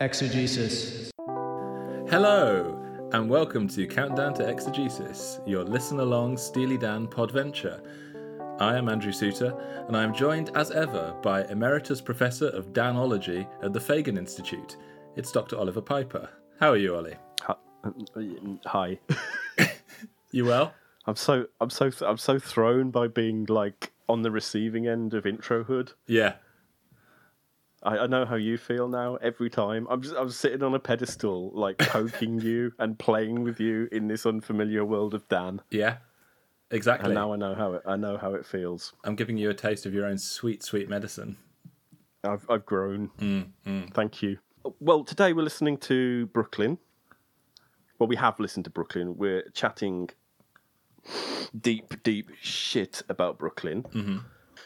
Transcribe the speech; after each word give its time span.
Exegesis. 0.00 1.10
Hello, 2.08 2.80
and 3.12 3.28
welcome 3.28 3.66
to 3.68 3.86
Countdown 3.86 4.32
to 4.34 4.48
Exegesis, 4.48 5.40
your 5.44 5.64
listen 5.64 5.98
along 5.98 6.36
Steely 6.36 6.78
Dan 6.78 7.08
podventure. 7.08 7.80
I 8.60 8.76
am 8.76 8.88
Andrew 8.88 9.10
Suter, 9.10 9.52
and 9.88 9.96
I 9.96 10.04
am 10.04 10.14
joined 10.14 10.56
as 10.56 10.70
ever 10.70 11.16
by 11.20 11.44
Emeritus 11.46 12.00
Professor 12.00 12.48
of 12.50 12.72
Danology 12.72 13.48
at 13.62 13.72
the 13.72 13.80
Fagen 13.80 14.16
Institute. 14.16 14.76
It's 15.16 15.32
Dr. 15.32 15.56
Oliver 15.56 15.82
Piper. 15.82 16.28
How 16.60 16.70
are 16.70 16.76
you, 16.76 16.94
Ollie? 16.94 17.16
Hi. 18.66 18.98
You 20.30 20.44
well? 20.44 20.74
I'm 21.06 21.16
so 21.16 21.46
I'm 21.60 21.70
so 21.70 21.90
I'm 22.06 22.18
so 22.18 22.38
thrown 22.38 22.90
by 22.90 23.08
being 23.08 23.46
like 23.46 23.92
on 24.08 24.22
the 24.22 24.30
receiving 24.30 24.86
end 24.86 25.14
of 25.14 25.24
introhood. 25.24 25.94
Yeah. 26.06 26.34
I, 27.82 27.98
I 27.98 28.06
know 28.06 28.24
how 28.24 28.36
you 28.36 28.58
feel 28.58 28.88
now. 28.88 29.16
Every 29.16 29.50
time 29.50 29.86
I'm 29.90 30.02
just, 30.02 30.14
I'm 30.16 30.30
sitting 30.30 30.62
on 30.62 30.74
a 30.74 30.78
pedestal, 30.78 31.50
like 31.54 31.78
poking 31.78 32.40
you 32.42 32.72
and 32.78 32.98
playing 32.98 33.44
with 33.44 33.60
you 33.60 33.88
in 33.92 34.08
this 34.08 34.26
unfamiliar 34.26 34.84
world 34.84 35.14
of 35.14 35.28
Dan. 35.28 35.60
Yeah. 35.70 35.98
Exactly. 36.70 37.06
And 37.06 37.14
now 37.14 37.32
I 37.32 37.36
know 37.36 37.54
how 37.54 37.72
it 37.74 37.82
I 37.86 37.96
know 37.96 38.18
how 38.18 38.34
it 38.34 38.44
feels. 38.44 38.92
I'm 39.04 39.16
giving 39.16 39.38
you 39.38 39.48
a 39.48 39.54
taste 39.54 39.86
of 39.86 39.94
your 39.94 40.04
own 40.04 40.18
sweet, 40.18 40.62
sweet 40.62 40.88
medicine. 40.88 41.38
I've 42.24 42.44
I've 42.50 42.66
grown. 42.66 43.10
Thank 43.94 44.22
you. 44.22 44.38
Well, 44.80 45.04
today 45.04 45.32
we're 45.32 45.42
listening 45.42 45.78
to 45.78 46.26
Brooklyn. 46.26 46.78
Well, 47.98 48.06
we 48.06 48.16
have 48.16 48.38
listened 48.38 48.64
to 48.66 48.70
Brooklyn. 48.70 49.16
We're 49.16 49.48
chatting 49.54 50.10
deep, 51.58 52.02
deep 52.02 52.30
shit 52.40 53.02
about 53.08 53.38
Brooklyn. 53.38 53.84
Mm-hmm. 53.84 54.18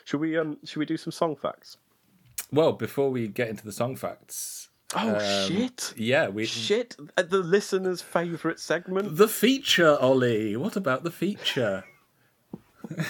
Should 0.05 0.21
we 0.21 0.37
um 0.37 0.59
should 0.65 0.81
we 0.81 0.87
do 0.87 0.97
some 0.97 1.13
song 1.13 1.37
facts? 1.37 1.77
Well, 2.53 2.73
before 2.73 3.11
we 3.11 3.29
get 3.29 3.49
into 3.49 3.65
the 3.65 3.73
song 3.73 3.97
facts, 3.97 4.69
Oh 4.95 5.15
um, 5.17 5.49
shit! 5.49 5.95
yeah, 5.97 6.29
we 6.29 6.45
Shit! 6.45 6.97
Uh, 7.17 7.23
The 7.23 7.39
listener's 7.39 8.03
favourite 8.03 8.61
segment. 8.61 9.17
the 9.17 9.29
feature, 9.29 9.97
Ollie. 9.99 10.57
What 10.57 10.77
about 10.77 11.03
the 11.05 11.11
feature? 11.11 11.85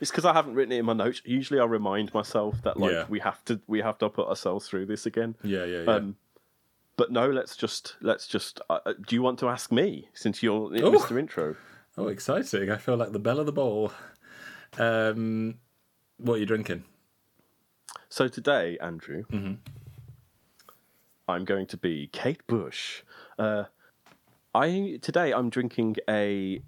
It's 0.00 0.10
because 0.10 0.24
I 0.24 0.32
haven't 0.32 0.54
written 0.54 0.72
it 0.72 0.78
in 0.78 0.86
my 0.86 0.92
notes. 0.94 1.20
Usually, 1.24 1.60
I 1.60 1.64
remind 1.64 2.12
myself 2.14 2.60
that 2.62 2.78
like 2.78 2.92
Yeah. 2.92 3.04
we 3.08 3.18
have 3.20 3.44
to 3.46 3.60
we 3.66 3.80
have 3.80 3.98
to 3.98 4.08
put 4.08 4.26
ourselves 4.28 4.66
through 4.68 4.86
this 4.86 5.06
again. 5.06 5.36
Yeah, 5.42 5.64
yeah, 5.64 5.82
yeah. 5.82 5.90
Um, 5.94 6.16
but 6.96 7.12
no, 7.12 7.30
let's 7.30 7.56
just 7.56 7.96
let's 8.00 8.26
just. 8.26 8.60
Uh, 8.70 8.78
uh, 8.86 8.92
do 9.06 9.14
you 9.14 9.22
want 9.22 9.38
to 9.40 9.48
ask 9.48 9.70
me 9.70 10.08
since 10.14 10.42
you're 10.42 10.66
Oh. 10.82 10.92
Mr. 10.92 11.18
Intro? 11.18 11.56
Oh, 11.98 12.08
exciting! 12.08 12.70
I 12.70 12.76
feel 12.76 12.96
like 12.96 13.12
the 13.12 13.18
belle 13.18 13.38
of 13.40 13.46
the 13.46 13.52
ball. 13.52 13.92
Um, 14.78 15.56
what 16.18 16.34
are 16.34 16.38
you 16.38 16.46
drinking? 16.46 16.84
So 18.08 18.28
today, 18.28 18.78
Andrew, 18.80 19.24
Mm-hmm. 19.30 19.54
I'm 21.28 21.44
going 21.44 21.66
to 21.68 21.76
be 21.76 22.08
Kate 22.12 22.46
Bush. 22.46 23.02
Uh, 23.38 23.64
I 24.54 24.98
today 25.02 25.32
I'm 25.32 25.50
drinking 25.50 25.96
a 26.08 26.60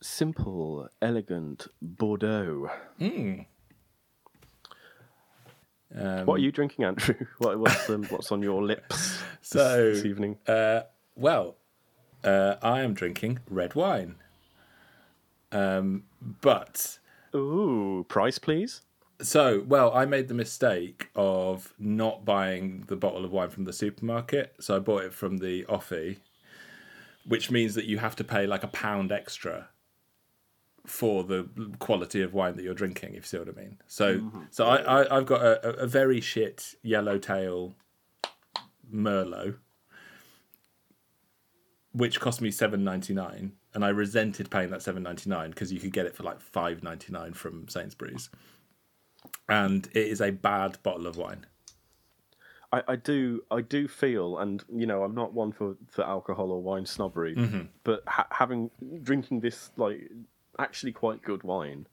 simple, 0.00 0.88
elegant 1.02 1.66
Bordeaux. 1.82 2.70
Um, 5.96 6.26
What 6.26 6.34
are 6.36 6.38
you 6.38 6.52
drinking, 6.52 6.84
Andrew? 6.84 7.14
What, 7.38 7.58
what's 7.58 7.88
um, 7.90 8.04
what's 8.04 8.30
on 8.32 8.42
your 8.42 8.62
lips 8.62 9.18
So, 9.42 9.88
this, 9.88 9.98
this 9.98 10.06
evening? 10.06 10.38
Uh, 10.46 10.82
well, 11.16 11.56
uh, 12.22 12.56
I 12.62 12.80
am 12.82 12.94
drinking 12.94 13.40
red 13.50 13.74
wine. 13.74 14.16
Um, 15.52 16.04
but 16.40 16.98
Ooh, 17.34 18.04
price 18.08 18.38
please. 18.38 18.82
So 19.20 19.64
well, 19.66 19.92
I 19.94 20.04
made 20.06 20.28
the 20.28 20.34
mistake 20.34 21.08
of 21.14 21.72
not 21.78 22.24
buying 22.24 22.84
the 22.88 22.96
bottle 22.96 23.24
of 23.24 23.32
wine 23.32 23.50
from 23.50 23.64
the 23.64 23.72
supermarket, 23.72 24.54
so 24.60 24.76
I 24.76 24.78
bought 24.78 25.04
it 25.04 25.14
from 25.14 25.38
the 25.38 25.64
offie, 25.64 26.18
which 27.26 27.50
means 27.50 27.74
that 27.74 27.84
you 27.86 27.98
have 27.98 28.16
to 28.16 28.24
pay 28.24 28.46
like 28.46 28.62
a 28.64 28.68
pound 28.68 29.12
extra 29.12 29.68
for 30.86 31.24
the 31.24 31.48
quality 31.78 32.20
of 32.20 32.34
wine 32.34 32.56
that 32.56 32.62
you're 32.62 32.74
drinking. 32.74 33.10
If 33.10 33.16
you 33.16 33.22
see 33.22 33.38
what 33.38 33.48
I 33.48 33.52
mean. 33.52 33.78
So, 33.86 34.18
mm-hmm. 34.18 34.42
so 34.50 34.66
I, 34.66 34.76
I 35.02 35.16
I've 35.16 35.26
got 35.26 35.42
a, 35.42 35.68
a- 35.68 35.82
a 35.84 35.86
very 35.86 36.20
shit 36.20 36.74
yellowtail 36.82 37.74
Merlot, 38.92 39.56
which 41.92 42.20
cost 42.20 42.40
me 42.42 42.50
seven 42.50 42.84
ninety 42.84 43.14
nine, 43.14 43.52
and 43.72 43.84
I 43.84 43.88
resented 43.88 44.50
paying 44.50 44.70
that 44.70 44.82
seven 44.82 45.02
ninety 45.02 45.30
nine 45.30 45.50
because 45.50 45.72
you 45.72 45.80
could 45.80 45.92
get 45.92 46.06
it 46.06 46.14
for 46.14 46.22
like 46.22 46.40
five 46.40 46.82
ninety 46.82 47.12
nine 47.12 47.32
from 47.32 47.66
Sainsbury's, 47.68 48.28
and 49.48 49.86
it 49.92 50.08
is 50.08 50.20
a 50.20 50.30
bad 50.30 50.78
bottle 50.82 51.06
of 51.06 51.16
wine. 51.16 51.46
I, 52.72 52.82
I 52.88 52.96
do 52.96 53.42
I 53.50 53.60
do 53.60 53.86
feel, 53.86 54.38
and 54.38 54.64
you 54.74 54.86
know, 54.86 55.04
I'm 55.04 55.14
not 55.14 55.32
one 55.32 55.52
for, 55.52 55.76
for 55.88 56.04
alcohol 56.04 56.50
or 56.50 56.60
wine 56.60 56.86
snobbery, 56.86 57.36
mm-hmm. 57.36 57.62
but 57.84 58.02
ha- 58.06 58.26
having 58.30 58.70
drinking 59.02 59.40
this 59.40 59.70
like 59.76 60.10
actually 60.58 60.92
quite 60.92 61.22
good 61.22 61.44
wine, 61.44 61.86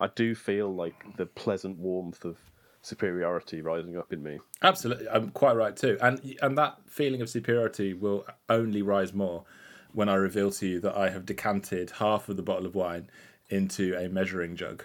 I 0.00 0.08
do 0.08 0.34
feel 0.34 0.74
like 0.74 1.16
the 1.16 1.26
pleasant 1.26 1.78
warmth 1.78 2.24
of 2.24 2.38
superiority 2.80 3.60
rising 3.60 3.96
up 3.96 4.12
in 4.12 4.22
me. 4.22 4.38
Absolutely, 4.62 5.08
I'm 5.08 5.30
quite 5.30 5.56
right 5.56 5.76
too, 5.76 5.98
and 6.00 6.36
and 6.40 6.56
that 6.56 6.78
feeling 6.86 7.20
of 7.20 7.28
superiority 7.28 7.92
will 7.92 8.24
only 8.48 8.80
rise 8.80 9.12
more 9.12 9.44
when 9.92 10.08
I 10.08 10.14
reveal 10.14 10.50
to 10.52 10.66
you 10.66 10.80
that 10.80 10.96
I 10.96 11.10
have 11.10 11.26
decanted 11.26 11.90
half 11.98 12.28
of 12.28 12.36
the 12.36 12.42
bottle 12.42 12.66
of 12.66 12.74
wine 12.74 13.10
into 13.50 13.94
a 13.96 14.08
measuring 14.08 14.56
jug, 14.56 14.84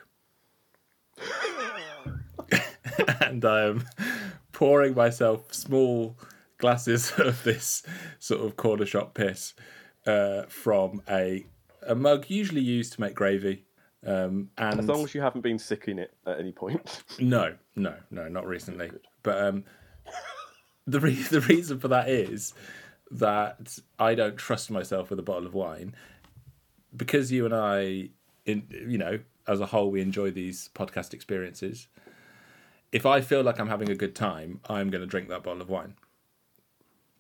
and 3.22 3.44
I 3.46 3.64
am 3.64 3.86
pouring 4.52 4.96
myself 4.96 5.54
small 5.54 6.18
glasses 6.58 7.12
of 7.18 7.44
this 7.44 7.84
sort 8.20 8.46
of 8.46 8.58
corner 8.58 8.86
shop 8.86 9.14
piss 9.14 9.54
uh, 10.06 10.44
from 10.48 11.02
a 11.10 11.46
a 11.88 11.96
mug 11.96 12.30
usually 12.30 12.62
used 12.62 12.94
to 12.94 13.02
make 13.02 13.16
gravy. 13.16 13.66
Um, 14.06 14.50
and 14.58 14.80
As 14.80 14.88
long 14.88 15.04
as 15.04 15.16
you 15.16 15.22
haven't 15.22 15.42
been 15.42 15.60
sick 15.60 15.88
in 15.88 16.00
it 16.00 16.14
at 16.26 16.40
any 16.40 16.52
point. 16.52 17.04
no, 17.20 17.56
no, 17.76 17.96
no, 18.12 18.28
not 18.28 18.46
recently. 18.46 18.92
But 19.24 19.42
um, 19.44 19.64
the 20.88 21.00
re- 21.00 21.24
the 21.24 21.42
reason 21.42 21.80
for 21.80 21.88
that 21.90 22.10
is 22.10 22.54
that 23.12 23.80
I 23.98 24.16
don't 24.16 24.38
trust 24.38 24.70
myself 24.72 25.10
with 25.10 25.20
a 25.20 25.24
bottle 25.24 25.48
of 25.48 25.54
wine 25.54 25.96
because 26.96 27.32
you 27.32 27.46
and 27.46 27.54
I, 27.54 28.10
in 28.46 28.68
you 28.88 28.98
know, 28.98 29.20
as 29.48 29.60
a 29.60 29.66
whole, 29.66 29.92
we 29.92 30.02
enjoy 30.02 30.32
these 30.32 30.70
podcast 30.76 31.14
experiences. 31.14 31.88
If 32.92 33.06
I 33.06 33.22
feel 33.22 33.44
like 33.44 33.60
I'm 33.60 33.68
having 33.68 33.90
a 33.90 33.96
good 33.96 34.16
time, 34.16 34.62
I'm 34.68 34.90
going 34.90 35.02
to 35.02 35.08
drink 35.08 35.30
that 35.30 35.44
bottle 35.44 35.62
of 35.62 35.70
wine. 35.70 35.96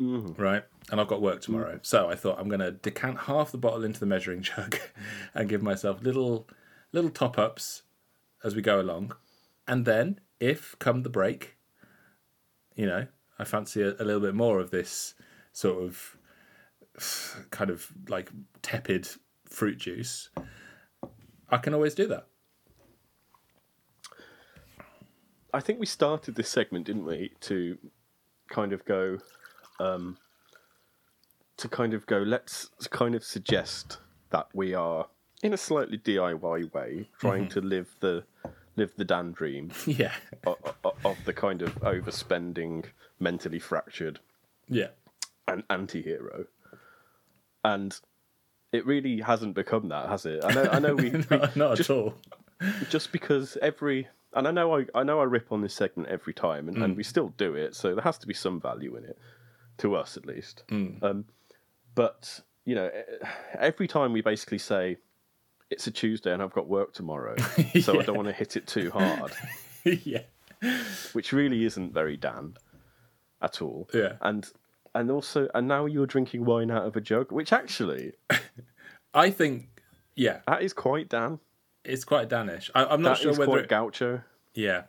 Mm. 0.01 0.39
Right, 0.39 0.63
and 0.91 1.01
I've 1.01 1.07
got 1.07 1.21
work 1.21 1.41
tomorrow, 1.41 1.75
mm. 1.75 1.85
so 1.85 2.09
I 2.09 2.15
thought 2.15 2.39
I'm 2.39 2.47
going 2.47 2.61
to 2.61 2.71
decant 2.71 3.19
half 3.21 3.51
the 3.51 3.57
bottle 3.57 3.83
into 3.83 3.99
the 3.99 4.05
measuring 4.05 4.41
jug 4.43 4.77
and 5.33 5.49
give 5.49 5.61
myself 5.61 6.01
little 6.01 6.47
little 6.91 7.09
top 7.09 7.37
ups 7.37 7.83
as 8.43 8.55
we 8.55 8.61
go 8.61 8.79
along. 8.79 9.13
And 9.67 9.85
then, 9.85 10.19
if 10.39 10.75
come 10.79 11.03
the 11.03 11.09
break, 11.09 11.57
you 12.75 12.85
know, 12.85 13.07
I 13.37 13.43
fancy 13.43 13.81
a, 13.81 13.89
a 13.99 14.05
little 14.05 14.21
bit 14.21 14.35
more 14.35 14.59
of 14.59 14.71
this 14.71 15.15
sort 15.51 15.83
of 15.83 16.17
kind 17.51 17.69
of 17.69 17.91
like 18.07 18.31
tepid 18.61 19.09
fruit 19.45 19.77
juice, 19.77 20.29
I 21.49 21.57
can 21.57 21.73
always 21.73 21.93
do 21.93 22.07
that. 22.07 22.28
I 25.53 25.59
think 25.59 25.79
we 25.79 25.85
started 25.85 26.35
this 26.35 26.49
segment, 26.49 26.85
didn't 26.85 27.05
we, 27.05 27.31
to 27.41 27.77
kind 28.49 28.73
of 28.73 28.85
go, 28.85 29.19
um, 29.79 30.17
to 31.57 31.67
kind 31.67 31.93
of 31.93 32.05
go. 32.05 32.17
Let's 32.19 32.69
kind 32.89 33.15
of 33.15 33.23
suggest 33.23 33.97
that 34.29 34.47
we 34.53 34.73
are 34.73 35.07
in 35.41 35.53
a 35.53 35.57
slightly 35.57 35.97
DIY 35.97 36.73
way 36.73 37.09
trying 37.19 37.47
to 37.49 37.61
live 37.61 37.95
the 37.99 38.23
live 38.75 38.93
the 38.97 39.05
Dan 39.05 39.31
dream 39.31 39.71
Yeah, 39.85 40.13
of, 40.45 40.57
of 41.03 41.17
the 41.25 41.33
kind 41.33 41.61
of 41.61 41.73
overspending, 41.81 42.85
mentally 43.19 43.59
fractured 43.59 44.19
yeah, 44.67 44.89
an 45.47 45.63
anti-hero, 45.69 46.45
and 47.63 47.99
it 48.71 48.85
really 48.85 49.21
hasn't 49.21 49.55
become 49.55 49.89
that, 49.89 50.09
has 50.09 50.25
it? 50.25 50.43
I 50.45 50.53
know. 50.53 50.69
I 50.71 50.79
know 50.79 50.95
we, 50.95 51.09
we 51.09 51.25
not, 51.31 51.55
not 51.55 51.77
just, 51.77 51.89
at 51.89 51.95
all. 51.95 52.13
just 52.89 53.11
because 53.11 53.57
every 53.61 54.07
and 54.33 54.47
I 54.47 54.51
know 54.51 54.77
I, 54.77 54.85
I 54.95 55.03
know 55.03 55.19
I 55.19 55.23
rip 55.23 55.51
on 55.51 55.61
this 55.61 55.73
segment 55.73 56.09
every 56.09 56.33
time, 56.33 56.67
and, 56.67 56.77
and 56.83 56.95
we 56.97 57.03
still 57.03 57.29
do 57.37 57.55
it. 57.55 57.75
So 57.75 57.95
there 57.95 58.03
has 58.03 58.17
to 58.19 58.27
be 58.27 58.33
some 58.33 58.59
value 58.59 58.95
in 58.95 59.03
it, 59.03 59.17
to 59.79 59.95
us 59.95 60.17
at 60.17 60.25
least. 60.25 60.63
Um, 61.03 61.25
but 61.95 62.39
you 62.65 62.75
know, 62.75 62.89
every 63.57 63.87
time 63.87 64.13
we 64.13 64.21
basically 64.21 64.59
say 64.59 64.97
it's 65.69 65.87
a 65.87 65.91
Tuesday 65.91 66.33
and 66.33 66.41
I've 66.41 66.53
got 66.53 66.67
work 66.67 66.93
tomorrow, 66.93 67.35
so 67.81 67.99
I 67.99 68.03
don't 68.03 68.15
want 68.15 68.27
to 68.27 68.33
hit 68.33 68.55
it 68.55 68.67
too 68.67 68.91
hard, 68.91 69.31
yeah, 69.83 70.21
which 71.13 71.33
really 71.33 71.65
isn't 71.65 71.93
very 71.93 72.17
Dan 72.17 72.55
at 73.41 73.61
all. 73.61 73.89
Yeah. 73.93 74.13
and 74.21 74.49
and 74.95 75.11
also 75.11 75.47
and 75.53 75.67
now 75.67 75.85
you're 75.85 76.07
drinking 76.07 76.45
wine 76.45 76.71
out 76.71 76.85
of 76.85 76.95
a 76.95 77.01
jug, 77.01 77.31
which 77.31 77.53
actually 77.53 78.13
I 79.13 79.31
think 79.31 79.81
yeah, 80.15 80.39
that 80.47 80.61
is 80.61 80.73
quite 80.73 81.09
Dan. 81.09 81.39
It's 81.89 82.05
quite 82.05 82.29
Danish. 82.29 82.69
I, 82.75 82.85
I'm 82.85 83.01
not 83.01 83.17
That 83.17 83.21
sure 83.23 83.31
is 83.31 83.37
whether 83.39 83.51
quite 83.51 83.63
it- 83.63 83.69
gaucho. 83.69 84.21
Yeah, 84.53 84.83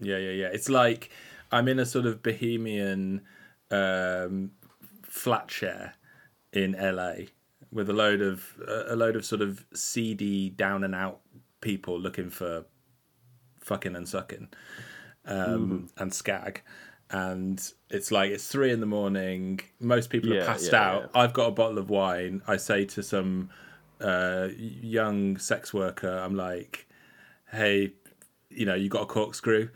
yeah, 0.00 0.18
yeah, 0.18 0.30
yeah. 0.30 0.46
It's 0.52 0.68
like 0.68 1.10
I'm 1.50 1.68
in 1.68 1.78
a 1.78 1.86
sort 1.86 2.06
of 2.06 2.22
bohemian 2.22 3.22
um, 3.70 4.52
flat 5.02 5.50
share 5.50 5.94
in 6.52 6.72
LA 6.72 7.26
with 7.72 7.88
a 7.88 7.92
load 7.92 8.20
of 8.20 8.44
a 8.68 8.94
load 8.96 9.16
of 9.16 9.24
sort 9.24 9.40
of 9.40 9.64
seedy 9.74 10.50
down 10.50 10.84
and 10.84 10.94
out 10.94 11.20
people 11.60 11.98
looking 11.98 12.28
for 12.30 12.64
fucking 13.60 13.96
and 13.96 14.08
sucking 14.08 14.48
um, 15.24 15.88
and 15.96 16.12
skag. 16.12 16.62
And 17.10 17.62
it's 17.90 18.10
like 18.10 18.30
it's 18.30 18.46
three 18.48 18.72
in 18.72 18.80
the 18.80 18.86
morning. 18.86 19.60
Most 19.80 20.10
people 20.10 20.30
Yeah, 20.34 20.42
are 20.42 20.46
passed 20.46 20.72
yeah, 20.72 20.82
out. 20.90 21.10
I've 21.14 21.32
got 21.32 21.48
a 21.48 21.52
bottle 21.52 21.78
of 21.78 21.90
wine. 21.90 22.42
I 22.46 22.56
say 22.56 22.84
to 22.86 23.02
some 23.02 23.50
uh, 24.02 24.48
young 24.56 25.38
sex 25.38 25.72
worker, 25.72 26.18
I'm 26.18 26.34
like, 26.34 26.88
"Hey, 27.50 27.92
you 28.50 28.66
know, 28.66 28.74
you 28.74 28.88
got 28.88 29.02
a 29.02 29.06
corkscrew?" 29.06 29.68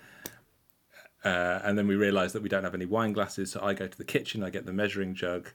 Uh, 1.24 1.60
and 1.64 1.76
then 1.76 1.88
we 1.88 1.96
realise 1.96 2.32
that 2.32 2.42
we 2.42 2.48
don't 2.48 2.64
have 2.64 2.74
any 2.74 2.86
wine 2.86 3.12
glasses, 3.12 3.50
so 3.50 3.60
I 3.62 3.74
go 3.74 3.86
to 3.86 3.98
the 3.98 4.04
kitchen. 4.04 4.42
I 4.42 4.50
get 4.50 4.66
the 4.66 4.72
measuring 4.72 5.14
jug, 5.14 5.50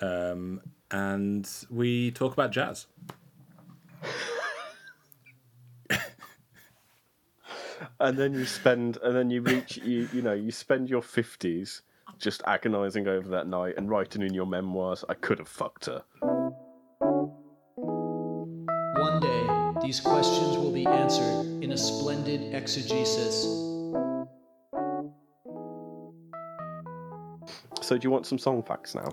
um, 0.00 0.60
and 0.90 1.48
we 1.70 2.10
talk 2.10 2.32
about 2.32 2.50
jazz. 2.52 2.86
and 8.00 8.16
then 8.16 8.32
you 8.34 8.44
spend 8.44 8.96
and 9.02 9.14
then 9.14 9.30
you 9.30 9.42
reach 9.42 9.76
you 9.78 10.08
you 10.12 10.22
know 10.22 10.32
you 10.32 10.50
spend 10.50 10.88
your 10.88 11.02
50s 11.02 11.82
just 12.18 12.42
agonizing 12.46 13.06
over 13.06 13.28
that 13.28 13.46
night 13.46 13.74
and 13.76 13.88
writing 13.88 14.22
in 14.22 14.34
your 14.34 14.46
memoirs 14.46 15.04
i 15.08 15.14
could 15.14 15.38
have 15.38 15.48
fucked 15.48 15.86
her 15.86 16.02
these 19.88 20.00
questions 20.00 20.54
will 20.58 20.70
be 20.70 20.84
answered 20.84 21.62
in 21.64 21.72
a 21.72 21.78
splendid 21.78 22.52
exegesis. 22.54 23.44
so 27.80 27.96
do 27.96 28.04
you 28.04 28.10
want 28.10 28.26
some 28.26 28.36
song 28.38 28.62
facts 28.62 28.94
now 28.94 29.08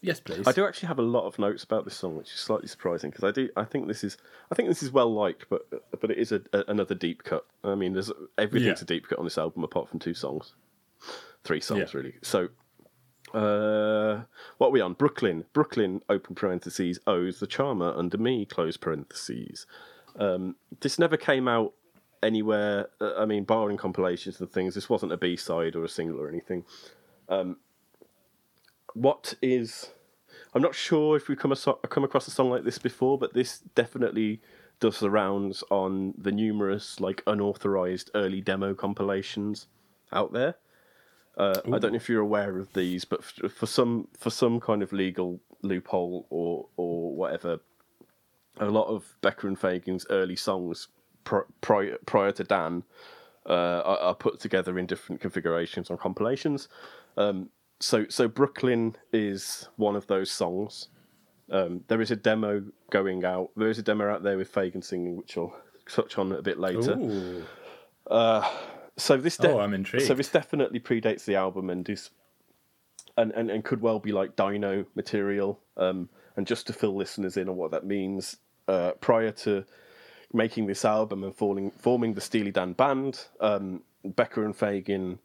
Yes, 0.00 0.20
please. 0.20 0.46
i 0.46 0.52
do 0.52 0.64
actually 0.64 0.86
have 0.86 1.00
a 1.00 1.02
lot 1.16 1.26
of 1.26 1.40
notes 1.40 1.64
about 1.64 1.84
this 1.84 1.96
song 1.96 2.16
which 2.16 2.28
is 2.32 2.38
slightly 2.38 2.68
surprising 2.68 3.10
because 3.10 3.24
i 3.24 3.32
do 3.32 3.48
i 3.56 3.64
think 3.64 3.88
this 3.88 4.04
is 4.04 4.16
i 4.52 4.54
think 4.54 4.68
this 4.68 4.84
is 4.84 4.92
well 4.92 5.12
liked 5.12 5.46
but 5.50 5.62
but 6.00 6.12
it 6.12 6.18
is 6.18 6.30
a, 6.30 6.40
a, 6.52 6.62
another 6.68 6.94
deep 6.94 7.24
cut 7.24 7.44
i 7.64 7.74
mean 7.74 7.94
there's 7.94 8.12
everything's 8.38 8.78
Yeah. 8.78 8.84
a 8.84 8.86
deep 8.86 9.08
cut 9.08 9.18
on 9.18 9.24
this 9.24 9.38
album 9.38 9.64
apart 9.64 9.88
from 9.88 9.98
two 9.98 10.14
songs 10.14 10.54
three 11.42 11.60
songs 11.60 11.90
Yeah. 11.92 11.98
really 11.98 12.14
so 12.22 12.46
uh, 13.34 14.22
what 14.58 14.68
are 14.68 14.70
we 14.70 14.80
on? 14.80 14.94
Brooklyn. 14.94 15.44
Brooklyn, 15.52 16.02
open 16.08 16.34
parentheses, 16.34 16.98
owes 17.06 17.40
the 17.40 17.46
charmer 17.46 17.92
under 17.96 18.18
me, 18.18 18.44
close 18.44 18.76
parentheses. 18.76 19.66
Um, 20.18 20.56
this 20.80 20.98
never 20.98 21.16
came 21.16 21.48
out 21.48 21.74
anywhere. 22.22 22.88
Uh, 23.00 23.14
I 23.16 23.26
mean, 23.26 23.44
barring 23.44 23.76
compilations 23.76 24.40
and 24.40 24.50
things, 24.50 24.74
this 24.74 24.88
wasn't 24.88 25.12
a 25.12 25.16
B 25.16 25.36
side 25.36 25.76
or 25.76 25.84
a 25.84 25.88
single 25.88 26.20
or 26.20 26.28
anything. 26.28 26.64
Um, 27.28 27.56
what 28.94 29.34
is. 29.42 29.90
I'm 30.54 30.62
not 30.62 30.74
sure 30.74 31.16
if 31.16 31.28
we've 31.28 31.38
come, 31.38 31.54
come 31.90 32.04
across 32.04 32.26
a 32.28 32.30
song 32.30 32.48
like 32.48 32.64
this 32.64 32.78
before, 32.78 33.18
but 33.18 33.34
this 33.34 33.58
definitely 33.74 34.40
does 34.80 35.00
the 35.00 35.10
rounds 35.10 35.62
on 35.70 36.14
the 36.16 36.32
numerous, 36.32 36.98
like, 36.98 37.22
unauthorized 37.26 38.10
early 38.14 38.40
demo 38.40 38.72
compilations 38.74 39.66
out 40.12 40.32
there. 40.32 40.56
Uh, 41.36 41.60
I 41.66 41.78
don't 41.78 41.92
know 41.92 41.96
if 41.96 42.08
you're 42.08 42.22
aware 42.22 42.58
of 42.58 42.72
these, 42.72 43.04
but 43.04 43.20
f- 43.20 43.52
for 43.52 43.66
some 43.66 44.08
for 44.18 44.30
some 44.30 44.58
kind 44.60 44.82
of 44.82 44.92
legal 44.92 45.40
loophole 45.62 46.26
or 46.30 46.66
or 46.76 47.14
whatever, 47.14 47.60
a 48.58 48.66
lot 48.66 48.86
of 48.86 49.16
Becker 49.20 49.46
and 49.46 49.58
Fagen's 49.58 50.06
early 50.08 50.36
songs 50.36 50.88
pr- 51.24 51.40
prior 51.60 51.98
prior 52.06 52.32
to 52.32 52.44
Dan 52.44 52.84
uh, 53.46 53.52
are, 53.84 53.98
are 53.98 54.14
put 54.14 54.40
together 54.40 54.78
in 54.78 54.86
different 54.86 55.20
configurations 55.20 55.90
on 55.90 55.98
compilations. 55.98 56.68
Um, 57.18 57.50
so 57.80 58.06
so 58.08 58.28
Brooklyn 58.28 58.96
is 59.12 59.68
one 59.76 59.94
of 59.94 60.06
those 60.06 60.30
songs. 60.30 60.88
Um, 61.50 61.84
there 61.88 62.00
is 62.00 62.10
a 62.10 62.16
demo 62.16 62.64
going 62.90 63.24
out. 63.24 63.50
There 63.56 63.68
is 63.68 63.78
a 63.78 63.82
demo 63.82 64.10
out 64.10 64.22
there 64.22 64.38
with 64.38 64.52
Fagen 64.52 64.82
singing, 64.82 65.16
which 65.16 65.36
I'll 65.36 65.54
touch 65.88 66.16
on 66.18 66.32
a 66.32 66.40
bit 66.42 66.58
later. 66.58 66.96
Ooh. 66.98 67.44
So 68.96 69.16
this 69.16 69.36
de- 69.36 69.50
Oh, 69.50 69.60
I'm 69.60 69.74
intrigued. 69.74 70.06
So 70.06 70.14
this 70.14 70.28
definitely 70.28 70.80
predates 70.80 71.24
the 71.24 71.34
album 71.36 71.70
and 71.70 71.88
is 71.88 72.10
and, 73.16 73.32
and, 73.32 73.50
and 73.50 73.64
could 73.64 73.80
well 73.80 73.98
be 73.98 74.12
like 74.12 74.36
Dino 74.36 74.84
material. 74.94 75.60
Um, 75.76 76.08
and 76.36 76.46
just 76.46 76.66
to 76.66 76.72
fill 76.72 76.94
listeners 76.94 77.36
in 77.36 77.48
on 77.48 77.56
what 77.56 77.70
that 77.70 77.86
means, 77.86 78.36
uh, 78.68 78.92
prior 79.00 79.30
to 79.32 79.64
making 80.32 80.66
this 80.66 80.84
album 80.84 81.24
and 81.24 81.34
forming 81.34 81.70
forming 81.70 82.14
the 82.14 82.20
Steely 82.20 82.50
Dan 82.50 82.72
band, 82.72 83.24
um, 83.40 83.82
Becker 84.04 84.44
and 84.44 84.54
Fagen, 84.56 85.18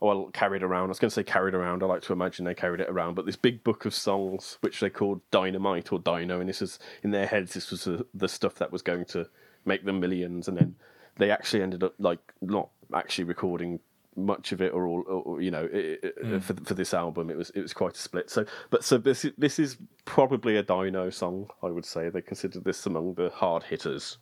well, 0.00 0.30
carried 0.32 0.62
around. 0.62 0.86
I 0.86 0.88
was 0.88 0.98
going 0.98 1.10
to 1.10 1.14
say 1.14 1.22
carried 1.22 1.54
around. 1.54 1.82
I 1.82 1.86
like 1.86 2.02
to 2.02 2.12
imagine 2.12 2.44
they 2.44 2.54
carried 2.54 2.80
it 2.80 2.88
around, 2.88 3.14
but 3.14 3.26
this 3.26 3.36
big 3.36 3.62
book 3.62 3.84
of 3.84 3.94
songs, 3.94 4.58
which 4.60 4.80
they 4.80 4.90
called 4.90 5.20
Dynamite 5.30 5.92
or 5.92 5.98
Dino, 5.98 6.40
and 6.40 6.48
this 6.48 6.62
is 6.62 6.78
in 7.02 7.10
their 7.10 7.26
heads. 7.26 7.54
This 7.54 7.70
was 7.70 7.84
the, 7.84 8.06
the 8.14 8.28
stuff 8.28 8.54
that 8.56 8.72
was 8.72 8.82
going 8.82 9.04
to 9.06 9.28
make 9.64 9.84
them 9.84 10.00
millions, 10.00 10.48
and 10.48 10.56
then 10.56 10.74
they 11.16 11.30
actually 11.30 11.62
ended 11.62 11.82
up 11.82 11.94
like 11.98 12.20
not 12.40 12.70
actually 12.94 13.24
recording 13.24 13.80
much 14.16 14.50
of 14.50 14.60
it 14.60 14.72
or 14.72 14.86
all 14.86 15.04
or, 15.06 15.40
you 15.40 15.50
know 15.50 15.68
it, 15.72 16.00
it, 16.02 16.42
for 16.42 16.54
for 16.64 16.74
this 16.74 16.92
album 16.92 17.30
it 17.30 17.36
was 17.36 17.50
it 17.50 17.60
was 17.60 17.72
quite 17.72 17.94
a 17.94 18.00
split. 18.00 18.28
So 18.30 18.44
but 18.70 18.82
so 18.84 18.98
this 18.98 19.24
is, 19.24 19.32
this 19.38 19.58
is 19.58 19.76
probably 20.04 20.56
a 20.56 20.62
dino 20.62 21.10
song 21.10 21.48
i 21.62 21.66
would 21.66 21.84
say. 21.86 22.08
They 22.08 22.22
consider 22.22 22.60
this 22.60 22.84
among 22.86 23.14
the 23.14 23.30
hard 23.30 23.62
hitters. 23.64 24.18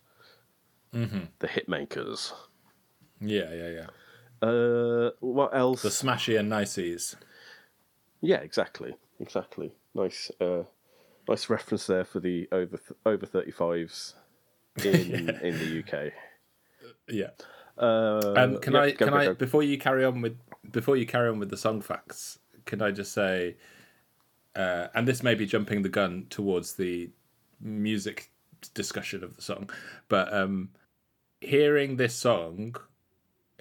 The 0.93 1.47
hit 1.49 1.69
makers. 1.69 2.33
Yeah, 3.21 3.53
yeah, 3.53 3.69
yeah. 4.43 4.49
uh 4.49 5.11
what 5.21 5.55
else? 5.55 5.83
The 5.83 5.91
Smashie 5.91 6.39
and 6.39 6.51
Niceys. 6.51 7.17
yeah 8.21 8.39
exactly. 8.39 8.95
Exactly. 9.21 9.73
Nice 9.95 10.31
uh 10.41 10.63
nice 11.29 11.49
reference 11.51 11.87
there 11.87 12.05
for 12.05 12.21
the 12.21 12.49
over 12.53 12.79
over 13.05 13.27
35s 13.27 14.15
in 14.85 15.31
in 15.43 15.59
the 15.59 15.81
uk 15.83 16.13
Yeah. 17.09 17.31
Uh 17.79 18.35
Um, 18.35 18.59
can 18.59 18.75
yeah, 18.75 18.81
I 18.81 18.91
go, 18.93 19.07
can 19.07 19.09
go, 19.11 19.17
I 19.17 19.25
go. 19.27 19.35
before 19.35 19.63
you 19.63 19.79
carry 19.79 20.05
on 20.05 20.21
with 20.21 20.39
before 20.71 20.97
you 20.97 21.07
carry 21.07 21.29
on 21.29 21.39
with 21.39 21.51
the 21.51 21.57
song 21.57 21.81
facts? 21.81 22.39
Can 22.65 22.83
I 22.83 22.91
just 22.91 23.13
say, 23.13 23.57
uh, 24.55 24.89
and 24.95 25.07
this 25.07 25.23
may 25.23 25.35
be 25.35 25.47
jumping 25.47 25.83
the 25.83 25.89
gun 25.89 26.27
towards 26.31 26.75
the 26.75 27.11
music 27.61 28.31
discussion 28.75 29.23
of 29.23 29.37
the 29.37 29.43
song, 29.43 29.71
but 30.09 30.33
um, 30.35 30.71
hearing 31.41 31.97
this 31.97 32.15
song 32.15 32.75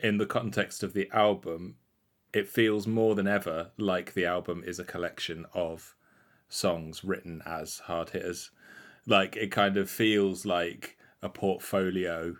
in 0.01 0.17
the 0.17 0.25
context 0.25 0.83
of 0.83 0.93
the 0.93 1.09
album, 1.13 1.75
it 2.33 2.47
feels 2.49 2.87
more 2.87 3.15
than 3.15 3.27
ever 3.27 3.71
like 3.77 4.13
the 4.13 4.25
album 4.25 4.63
is 4.65 4.79
a 4.79 4.83
collection 4.83 5.45
of 5.53 5.95
songs 6.49 7.03
written 7.03 7.41
as 7.45 7.79
hard 7.79 8.09
hitters. 8.09 8.51
Like 9.05 9.35
it 9.35 9.51
kind 9.51 9.77
of 9.77 9.89
feels 9.89 10.45
like 10.45 10.97
a 11.21 11.29
portfolio 11.29 12.35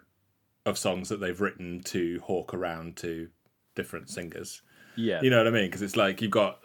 of 0.65 0.77
songs 0.77 1.10
that 1.10 1.19
they've 1.19 1.39
written 1.39 1.81
to 1.84 2.19
hawk 2.24 2.53
around 2.53 2.98
to 2.98 3.29
different 3.75 4.10
singers. 4.10 4.62
yeah 4.95 5.22
You 5.22 5.29
know 5.29 5.38
what 5.38 5.48
I 5.48 5.51
mean? 5.51 5.65
Because 5.65 5.81
it's 5.81 5.95
like 5.95 6.22
you've 6.22 6.31
got, 6.31 6.60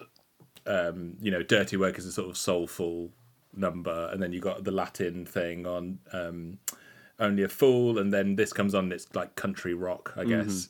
um, 0.66 1.16
you 1.21 1.30
know, 1.30 1.42
Dirty 1.42 1.76
Work 1.76 1.99
is 1.99 2.07
a 2.07 2.12
sort 2.12 2.30
of 2.30 2.37
soulful 2.37 3.11
number, 3.54 4.09
and 4.12 4.23
then 4.23 4.33
you 4.33 4.40
got 4.40 4.64
the 4.64 4.71
Latin 4.71 5.26
thing 5.26 5.66
on 5.66 5.99
um, 6.12 6.59
Only 7.19 7.42
a 7.42 7.49
Fool, 7.49 7.99
and 7.99 8.12
then 8.12 8.37
this 8.37 8.52
comes 8.52 8.75
on, 8.75 8.85
and 8.85 8.92
it's 8.92 9.12
like 9.14 9.35
country 9.37 9.75
rock, 9.75 10.14
I 10.16 10.25
guess. 10.25 10.69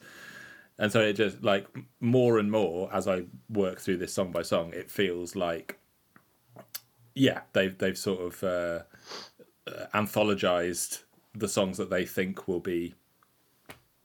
And 0.78 0.90
so 0.90 1.00
it 1.00 1.12
just 1.12 1.42
like 1.44 1.66
more 2.00 2.38
and 2.38 2.50
more 2.50 2.92
as 2.92 3.06
I 3.06 3.24
work 3.50 3.80
through 3.80 3.98
this 3.98 4.14
song 4.14 4.32
by 4.32 4.40
song, 4.40 4.72
it 4.72 4.90
feels 4.90 5.36
like, 5.36 5.78
yeah, 7.14 7.42
they've 7.52 7.76
they've 7.76 7.98
sort 7.98 8.20
of 8.22 8.42
uh, 8.42 8.82
uh, 9.70 9.86
anthologized 9.94 11.02
the 11.34 11.48
songs 11.48 11.76
that 11.76 11.90
they 11.90 12.06
think 12.06 12.48
will 12.48 12.60
be 12.60 12.94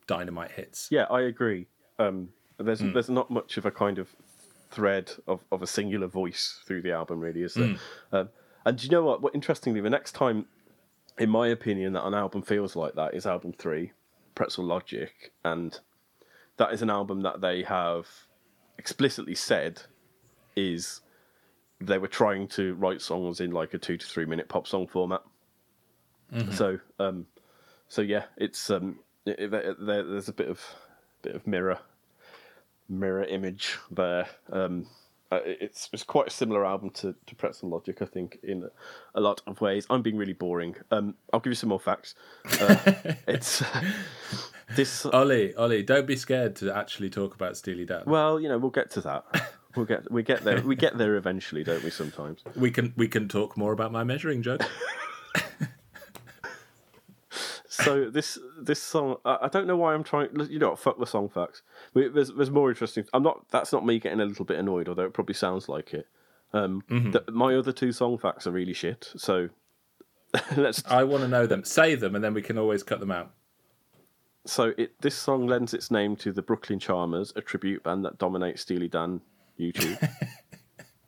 dynamite 0.07 0.51
hits. 0.51 0.87
Yeah, 0.91 1.03
I 1.09 1.21
agree. 1.21 1.67
Um, 1.99 2.29
there's 2.57 2.81
Hmm. 2.81 2.93
there's 2.93 3.09
not 3.09 3.29
much 3.29 3.57
of 3.57 3.65
a 3.65 3.71
kind 3.71 3.97
of 3.99 4.15
thread 4.71 5.11
of, 5.27 5.41
of 5.51 5.61
a 5.61 5.67
singular 5.67 6.07
voice 6.07 6.59
through 6.65 6.81
the 6.81 6.91
album, 6.91 7.19
really, 7.19 7.43
is 7.43 7.53
there? 7.53 7.75
Um, 8.11 8.29
and 8.65 8.77
do 8.77 8.85
you 8.85 8.91
know 8.91 9.03
what? 9.03 9.21
What 9.21 9.35
interestingly, 9.35 9.81
the 9.81 9.89
next 9.89 10.13
time, 10.13 10.47
in 11.17 11.29
my 11.29 11.47
opinion, 11.47 11.93
that 11.93 12.05
an 12.05 12.13
album 12.13 12.41
feels 12.41 12.75
like 12.75 12.95
that 12.95 13.13
is 13.13 13.25
album 13.25 13.53
three, 13.53 13.91
Pretzel 14.33 14.65
Logic, 14.65 15.31
and 15.43 15.79
that 16.57 16.73
is 16.73 16.81
an 16.81 16.89
album 16.89 17.21
that 17.21 17.41
they 17.41 17.63
have 17.63 18.07
explicitly 18.77 19.35
said 19.35 19.81
is 20.55 21.01
they 21.79 21.97
were 21.97 22.07
trying 22.07 22.47
to 22.47 22.73
write 22.75 23.01
songs 23.01 23.39
in 23.39 23.51
like 23.51 23.73
a 23.73 23.77
two 23.77 23.97
to 23.97 24.05
three 24.05 24.25
minute 24.25 24.47
pop 24.49 24.67
song 24.67 24.87
format. 24.87 25.21
So, 26.51 26.79
um, 26.99 27.27
so 27.87 28.01
yeah, 28.01 28.25
it's 28.37 28.69
um, 28.69 28.99
it, 29.25 29.39
it- 29.39 29.51
there, 29.51 29.73
there- 29.79 30.03
there's 30.03 30.29
a 30.29 30.33
bit 30.33 30.49
of 30.49 30.61
bit 31.21 31.35
of 31.35 31.45
mirror 31.47 31.79
mirror 32.87 33.23
image 33.23 33.77
there. 33.89 34.27
Um, 34.51 34.87
uh, 35.31 35.39
it's 35.43 35.89
it's 35.91 36.03
quite 36.03 36.27
a 36.27 36.31
similar 36.31 36.63
album 36.65 36.91
to, 36.91 37.15
to 37.25 37.35
Pretzel 37.35 37.69
Logic, 37.69 37.99
I 38.01 38.05
think, 38.05 38.37
in 38.43 38.69
a 39.15 39.19
lot 39.21 39.41
of 39.47 39.59
ways. 39.59 39.87
I'm 39.89 40.03
being 40.03 40.17
really 40.17 40.33
boring. 40.33 40.75
Um, 40.91 41.15
I'll 41.33 41.39
give 41.39 41.49
you 41.51 41.55
some 41.55 41.69
more 41.69 41.79
facts. 41.79 42.13
Uh, 42.61 42.77
it's 43.27 43.63
this 44.75 45.03
Ollie, 45.07 45.55
Ollie, 45.55 45.81
don't 45.81 46.05
be 46.05 46.15
scared 46.15 46.55
to 46.57 46.75
actually 46.75 47.09
talk 47.09 47.33
about 47.33 47.57
Steely 47.57 47.85
Dan. 47.85 48.03
well, 48.05 48.39
you 48.39 48.47
know, 48.47 48.57
we'll 48.59 48.69
get 48.69 48.91
to 48.91 49.01
that. 49.01 49.25
We'll 49.75 49.85
get 49.87 50.09
we 50.11 50.21
get 50.21 50.43
there. 50.43 50.61
We 50.61 50.75
get 50.75 50.97
there 50.97 51.15
eventually, 51.15 51.63
don't 51.63 51.83
we? 51.83 51.89
Sometimes. 51.89 52.43
we 52.55 52.69
can 52.69 52.93
we 52.95 53.07
can 53.07 53.27
talk 53.27 53.57
more 53.57 53.73
about 53.73 53.91
my 53.91 54.03
measuring 54.03 54.43
jug. 54.43 54.63
So 57.83 58.09
this 58.09 58.37
this 58.59 58.81
song, 58.81 59.17
I, 59.25 59.37
I 59.43 59.47
don't 59.47 59.67
know 59.67 59.77
why 59.77 59.93
I'm 59.93 60.03
trying. 60.03 60.29
You 60.49 60.59
know, 60.59 60.69
what, 60.71 60.79
fuck 60.79 60.99
the 60.99 61.05
song 61.05 61.29
facts. 61.29 61.61
We- 61.93 62.07
There's 62.09 62.31
there's 62.33 62.51
more 62.51 62.69
interesting. 62.69 63.05
I'm 63.13 63.23
not. 63.23 63.45
That's 63.51 63.71
not 63.73 63.85
me 63.85 63.99
getting 63.99 64.19
a 64.19 64.25
little 64.25 64.45
bit 64.45 64.57
annoyed, 64.59 64.87
although 64.89 65.05
it 65.05 65.13
probably 65.13 65.35
sounds 65.35 65.67
like 65.69 65.93
it. 65.93 66.07
Um, 66.53 66.83
the, 66.87 67.23
my 67.31 67.55
other 67.55 67.71
two 67.73 67.91
song 67.91 68.17
facts 68.17 68.47
are 68.47 68.51
really 68.51 68.73
shit. 68.73 69.11
So 69.17 69.49
let's. 70.57 70.83
I 70.87 71.03
want 71.03 71.23
to 71.23 71.27
know 71.27 71.45
them. 71.47 71.63
Say 71.63 71.95
them, 71.95 72.15
and 72.15 72.23
then 72.23 72.33
we 72.33 72.41
can 72.41 72.57
always 72.57 72.81
cut 72.83 72.99
them 72.99 73.11
out. 73.11 73.31
So 74.45 74.73
it 74.77 75.01
this 75.01 75.15
song 75.15 75.47
lends 75.47 75.73
its 75.73 75.89
name 75.91 76.15
to 76.17 76.31
the 76.31 76.41
Brooklyn 76.41 76.79
Charmers, 76.79 77.33
a 77.35 77.41
tribute 77.41 77.83
band 77.83 78.05
that 78.05 78.17
dominates 78.19 78.61
Steely 78.61 78.87
Dan 78.87 79.21
YouTube. 79.59 79.97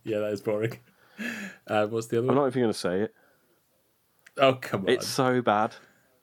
Yeah, 0.03 0.19
that 0.19 0.31
is 0.31 0.39
boring. 0.39 0.79
Uh, 1.67 1.86
what's 1.88 2.07
the 2.07 2.19
other 2.19 2.29
I'm 2.29 2.36
one? 2.36 2.36
not 2.38 2.47
even 2.47 2.62
going 2.62 2.71
to 2.71 2.79
say 2.79 3.01
it. 3.01 3.13
Oh 4.38 4.53
come 4.53 4.83
on! 4.83 4.89
It's 4.89 5.05
so 5.05 5.41
bad. 5.41 5.75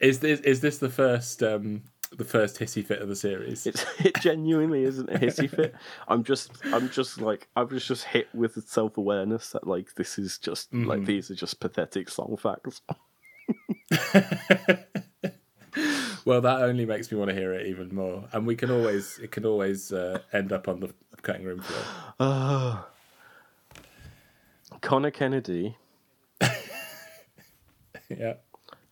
Is 0.05 0.21
this 0.21 0.41
is 0.41 0.61
this 0.61 0.79
the 0.79 0.91
first 0.91 1.43
um 1.43 1.83
the 2.13 2.25
first 2.25 2.59
hissy 2.61 2.85
fit 2.85 3.01
of 3.01 3.09
the 3.09 3.17
series? 3.17 3.67
It's 3.67 3.85
it 3.99 4.15
genuinely 4.21 4.85
isn't 4.85 5.09
a 5.09 5.19
hissy 5.19 5.49
fit. 5.51 5.75
I'm 6.09 6.23
just 6.23 6.53
I'm 6.67 6.91
just 6.91 7.21
like 7.21 7.49
I 7.57 7.63
was 7.63 7.85
just 7.85 8.05
hit 8.05 8.29
with 8.35 8.63
self 8.69 8.99
awareness 8.99 9.51
that 9.51 9.67
like 9.67 9.95
this 9.95 10.19
is 10.19 10.39
just 10.39 10.73
like 10.73 11.05
these 11.05 11.31
are 11.31 11.35
just 11.35 11.59
pathetic 11.61 12.09
song 12.09 12.37
facts. 12.37 12.83
Well, 16.27 16.41
that 16.41 16.63
only 16.63 16.87
makes 16.87 17.13
me 17.13 17.19
want 17.19 17.29
to 17.29 17.35
hear 17.35 17.53
it 17.53 17.67
even 17.67 17.95
more. 17.95 18.25
And 18.33 18.47
we 18.47 18.57
can 18.57 18.71
always 18.71 19.19
it 19.19 19.31
can 19.31 19.45
always 19.45 19.93
uh, 19.93 20.21
end 20.33 20.53
up 20.53 20.69
on 20.69 20.81
the 20.81 20.95
cutting 21.21 21.45
room 21.45 21.61
floor. 21.61 22.87
Connor 24.81 25.11
Kennedy 25.11 25.77
Yeah. 28.09 28.35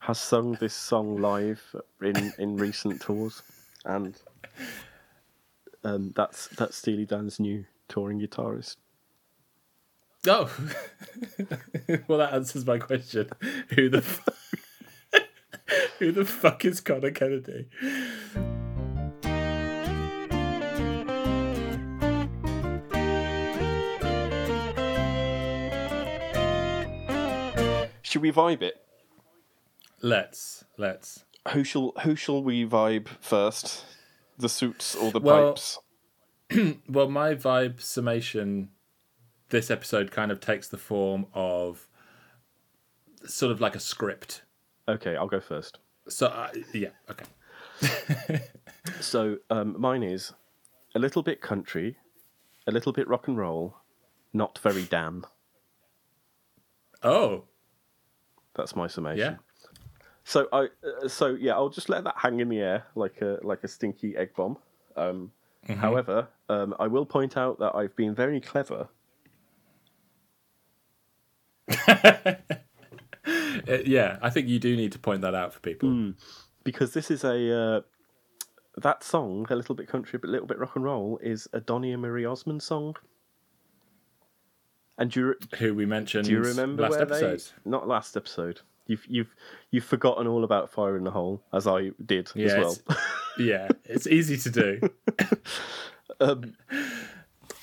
Has 0.03 0.19
sung 0.19 0.55
this 0.55 0.75
song 0.75 1.17
live 1.17 1.77
in 2.01 2.33
in 2.37 2.57
recent 2.57 3.01
tours, 3.01 3.43
and 3.85 4.17
um, 5.85 6.13
that's 6.17 6.49
that's 6.49 6.77
Steely 6.77 7.07
Dan's 7.07 7.39
new 7.39 7.65
touring 7.89 8.21
guitarist. 8.21 8.77
Oh, 10.27 10.53
well, 12.09 12.19
that 12.19 12.33
answers 12.33 12.67
my 12.67 12.79
question. 12.79 13.31
Who 13.77 13.89
the 13.89 14.05
who 16.01 16.11
the 16.11 16.25
fuck 16.25 16.65
is 16.65 16.81
Connor 16.81 17.13
Kennedy? 17.13 17.69
Should 28.03 28.23
we 28.23 28.33
vibe 28.33 28.63
it? 28.63 28.82
Let's 30.03 30.65
let's. 30.77 31.25
Who 31.53 31.65
shall 31.65 31.93
who 32.03 32.17
shall 32.17 32.43
we 32.43 32.67
vibe 32.67 33.09
first? 33.21 33.85
The 34.39 34.49
suits 34.49 34.95
or 34.95 35.11
the 35.13 35.21
Well- 35.21 35.53
pipes? 35.53 35.79
Well, 36.89 37.09
my 37.09 37.35
vibe 37.35 37.81
summation 37.81 38.69
this 39.49 39.71
episode 39.71 40.11
kind 40.11 40.31
of 40.31 40.41
takes 40.41 40.69
the 40.69 40.77
form 40.79 41.27
of 41.35 41.87
sort 43.27 43.53
of 43.53 43.61
like 43.61 43.75
a 43.75 43.81
script. 43.81 44.43
Okay, 44.89 45.17
I'll 45.17 45.29
go 45.29 45.41
first. 45.41 45.79
So 46.09 46.27
uh, 46.27 46.51
yeah, 46.75 46.91
okay. 47.11 48.41
So 49.01 49.39
um, 49.49 49.77
mine 49.81 50.03
is 50.03 50.33
a 50.95 50.99
little 50.99 51.23
bit 51.23 51.41
country, 51.41 51.97
a 52.67 52.73
little 52.73 52.93
bit 52.93 53.07
rock 53.09 53.29
and 53.29 53.39
roll, 53.39 53.77
not 54.33 54.59
very 54.59 54.83
damn. 54.83 55.25
Oh, 57.03 57.45
That's 58.57 58.75
my 58.77 58.89
summation. 58.89 59.39
So 60.25 60.49
I 60.53 60.69
uh, 61.05 61.09
so 61.09 61.35
yeah, 61.35 61.53
I'll 61.55 61.69
just 61.69 61.89
let 61.89 62.05
that 62.05 62.15
hang 62.17 62.41
in 62.41 62.49
the 62.49 62.61
air 62.61 62.85
like 62.95 63.21
a 63.23 63.39
like 63.43 63.65
a 63.65 63.69
stinky 63.69 64.17
egg 64.17 64.35
bomb. 64.37 64.57
Um, 64.97 65.33
However, 65.69 66.27
um, 66.49 66.75
I 66.81 66.89
will 66.89 67.07
point 67.07 67.37
out 67.37 67.61
that 67.61 67.77
I've 67.77 67.95
been 67.95 68.15
very 68.15 68.41
clever. 68.41 68.89
Uh, 73.69 73.79
yeah, 73.87 74.19
I 74.21 74.31
think 74.31 74.49
you 74.49 74.59
do 74.59 74.75
need 74.75 74.91
to 74.93 74.99
point 74.99 75.23
that 75.23 75.35
out 75.35 75.55
for 75.55 75.61
people. 75.61 76.15
because 76.65 76.93
this 76.93 77.11
is 77.11 77.23
a 77.23 77.57
uh, 77.57 77.81
that 78.79 79.05
song, 79.05 79.47
a 79.51 79.55
little 79.55 79.77
bit 79.77 79.87
country, 79.87 80.19
but 80.19 80.29
a 80.29 80.33
little 80.33 80.49
bit 80.49 80.59
rock 80.59 80.75
and 80.75 80.85
roll, 80.85 81.19
is 81.23 81.47
a 81.53 81.61
Donny 81.61 81.93
and 81.93 82.03
Marie 82.03 82.25
Osmond 82.25 82.63
song. 82.63 82.97
And 84.99 85.11
do 85.11 85.21
you, 85.21 85.59
Who 85.59 85.75
we 85.75 85.87
mentioned 85.87 86.25
do 86.25 86.33
you 86.33 86.41
remember 86.41 86.83
last 86.83 86.91
where 86.91 87.03
episode. 87.03 87.41
they? 87.65 87.71
Not 87.71 87.87
last 87.87 88.17
episode. 88.17 88.61
You've 88.87 89.05
you've 89.07 89.35
you've 89.71 89.85
forgotten 89.85 90.27
all 90.27 90.45
about 90.45 90.71
Fire 90.71 90.97
in 90.97 91.05
the 91.05 91.11
Hole, 91.13 91.43
as 91.53 91.67
I 91.67 91.91
did 92.05 92.29
as 92.37 92.53
well. 92.55 92.73
it's- 92.73 92.97
yeah, 93.39 93.69
it's 93.85 94.07
easy 94.07 94.37
to 94.39 94.51
do. 94.51 94.91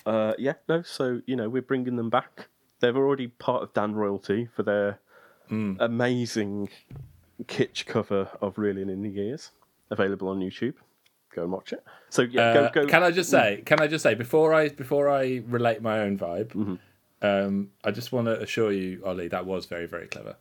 Uh, 0.06 0.34
yeah, 0.40 0.54
no. 0.68 0.82
So 0.82 1.22
you 1.26 1.36
know, 1.36 1.50
we're 1.50 1.62
bringing 1.62 1.96
them 1.96 2.10
back. 2.10 2.48
They're 2.80 2.96
already 2.96 3.28
part 3.28 3.62
of 3.64 3.74
Dan 3.74 3.94
royalty 3.96 4.48
for 4.56 4.64
their 4.64 5.00
Hmm. 5.50 5.74
amazing 5.80 6.70
kitsch 7.46 7.86
cover 7.86 8.30
of 8.42 8.58
"Reeling 8.58 8.90
in 8.90 9.02
the 9.04 9.10
Years," 9.10 9.52
available 9.90 10.30
on 10.30 10.40
YouTube. 10.40 10.76
Go 11.36 11.44
and 11.44 11.52
watch 11.52 11.74
it. 11.74 11.84
So 12.10 12.24
yeah, 12.24 12.42
Uh, 12.50 12.54
go 12.72 12.82
go. 12.84 12.88
Can 12.88 13.04
I 13.04 13.12
just 13.12 13.30
say? 13.30 13.62
Can 13.66 13.80
I 13.82 13.88
just 13.88 14.02
say 14.04 14.16
before 14.16 14.54
I 14.54 14.70
before 14.70 15.10
I 15.10 15.44
relate 15.48 15.82
my 15.82 16.00
own 16.00 16.18
vibe? 16.18 16.48
Mm-hmm. 16.54 16.76
Um, 17.22 17.72
I 17.84 17.92
just 17.92 18.12
want 18.12 18.26
to 18.28 18.40
assure 18.42 18.72
you, 18.72 19.02
Ollie, 19.06 19.28
that 19.28 19.46
was 19.46 19.66
very 19.66 19.86
very 19.86 20.08
clever. 20.08 20.38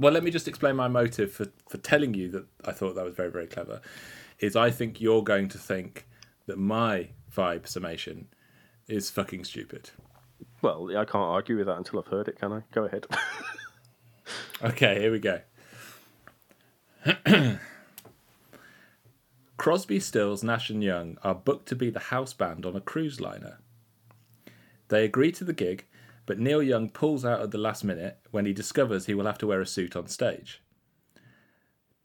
Well, 0.00 0.12
let 0.12 0.24
me 0.24 0.30
just 0.30 0.48
explain 0.48 0.76
my 0.76 0.88
motive 0.88 1.32
for 1.32 1.46
for 1.68 1.78
telling 1.78 2.14
you 2.14 2.30
that 2.30 2.46
I 2.64 2.72
thought 2.72 2.94
that 2.94 3.04
was 3.04 3.14
very 3.14 3.30
very 3.30 3.46
clever. 3.46 3.80
Is 4.38 4.56
I 4.56 4.70
think 4.70 5.00
you're 5.00 5.22
going 5.22 5.48
to 5.50 5.58
think 5.58 6.06
that 6.46 6.58
my 6.58 7.10
vibe 7.34 7.68
summation 7.68 8.28
is 8.88 9.10
fucking 9.10 9.44
stupid. 9.44 9.90
Well, 10.62 10.88
I 10.96 11.04
can't 11.04 11.16
argue 11.16 11.56
with 11.56 11.66
that 11.66 11.76
until 11.76 11.98
I've 11.98 12.06
heard 12.06 12.28
it. 12.28 12.38
Can 12.38 12.52
I? 12.52 12.62
Go 12.72 12.84
ahead. 12.84 13.06
Okay, 14.62 15.00
here 15.00 15.10
we 15.10 15.18
go. 15.20 15.40
Crosby, 19.56 19.98
Stills, 20.00 20.44
Nash 20.44 20.68
and 20.68 20.84
Young 20.84 21.16
are 21.22 21.34
booked 21.34 21.66
to 21.68 21.76
be 21.76 21.88
the 21.88 21.98
house 21.98 22.34
band 22.34 22.66
on 22.66 22.76
a 22.76 22.80
cruise 22.80 23.22
liner. 23.22 23.58
They 24.88 25.06
agree 25.06 25.32
to 25.32 25.44
the 25.44 25.54
gig, 25.54 25.86
but 26.26 26.38
Neil 26.38 26.62
Young 26.62 26.88
pulls 26.88 27.24
out 27.24 27.40
at 27.40 27.50
the 27.50 27.58
last 27.58 27.84
minute 27.84 28.18
when 28.30 28.46
he 28.46 28.52
discovers 28.52 29.06
he 29.06 29.14
will 29.14 29.26
have 29.26 29.38
to 29.38 29.46
wear 29.46 29.60
a 29.60 29.66
suit 29.66 29.96
on 29.96 30.06
stage. 30.06 30.62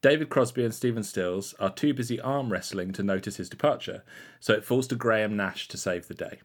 David 0.02 0.30
Crosby 0.30 0.64
and 0.64 0.74
Stephen 0.74 1.04
Stills 1.04 1.56
are 1.60 1.74
too 1.74 1.94
busy 1.94 2.22
arm 2.22 2.52
wrestling 2.52 2.92
to 2.94 3.02
notice 3.02 3.38
his 3.38 3.50
departure, 3.50 4.04
so 4.40 4.54
it 4.54 4.64
falls 4.64 4.88
to 4.88 4.96
Graham 4.96 5.36
Nash 5.36 5.68
to 5.70 5.78
save 5.78 6.08
the 6.08 6.14
day. 6.14 6.42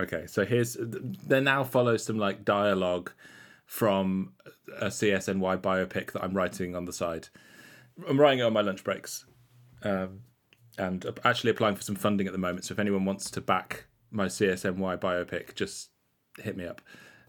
Okay, 0.00 0.26
so 0.26 0.44
here's 0.44 0.76
there 0.80 1.40
now 1.40 1.64
follows 1.64 2.04
some 2.04 2.18
like 2.18 2.44
dialogue 2.44 3.10
from 3.66 4.32
a 4.80 4.86
CSNY 4.86 5.60
biopic 5.60 6.12
that 6.12 6.22
I'm 6.22 6.34
writing 6.34 6.74
on 6.74 6.84
the 6.84 6.92
side. 6.92 7.28
I'm 8.08 8.18
writing 8.18 8.38
it 8.38 8.42
on 8.42 8.52
my 8.52 8.62
lunch 8.62 8.82
breaks, 8.82 9.26
um, 9.82 10.20
and 10.78 11.04
actually 11.24 11.50
applying 11.50 11.76
for 11.76 11.82
some 11.82 11.96
funding 11.96 12.26
at 12.26 12.32
the 12.32 12.38
moment. 12.38 12.64
So 12.64 12.72
if 12.72 12.78
anyone 12.78 13.04
wants 13.04 13.30
to 13.32 13.40
back 13.40 13.86
my 14.10 14.26
CSNY 14.26 14.98
biopic, 14.98 15.54
just 15.54 15.89
hit 16.40 16.56
me 16.56 16.66
up. 16.66 16.80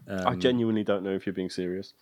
I 0.08 0.14
um, 0.14 0.40
genuinely 0.40 0.84
don't 0.84 1.04
know 1.04 1.14
if 1.14 1.26
you're 1.26 1.32
being 1.32 1.50
serious. 1.50 1.94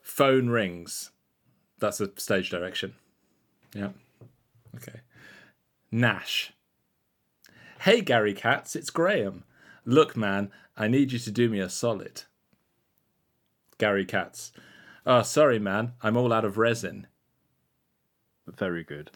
Phone 0.00 0.48
rings. 0.48 1.10
That's 1.78 2.00
a 2.00 2.10
stage 2.16 2.50
direction. 2.50 2.94
Yeah. 3.74 3.90
Okay. 4.76 5.00
Nash. 5.90 6.52
Hey, 7.80 8.00
Gary 8.00 8.34
Katz, 8.34 8.76
it's 8.76 8.90
Graham. 8.90 9.44
Look, 9.84 10.16
man, 10.16 10.50
I 10.76 10.88
need 10.88 11.12
you 11.12 11.18
to 11.18 11.30
do 11.30 11.48
me 11.48 11.58
a 11.58 11.68
solid. 11.68 12.22
Gary 13.78 14.04
Katz. 14.04 14.52
Oh, 15.04 15.22
sorry, 15.22 15.58
man, 15.58 15.92
I'm 16.02 16.16
all 16.16 16.32
out 16.32 16.44
of 16.44 16.56
resin. 16.56 17.08
Very 18.46 18.84
good. 18.84 19.10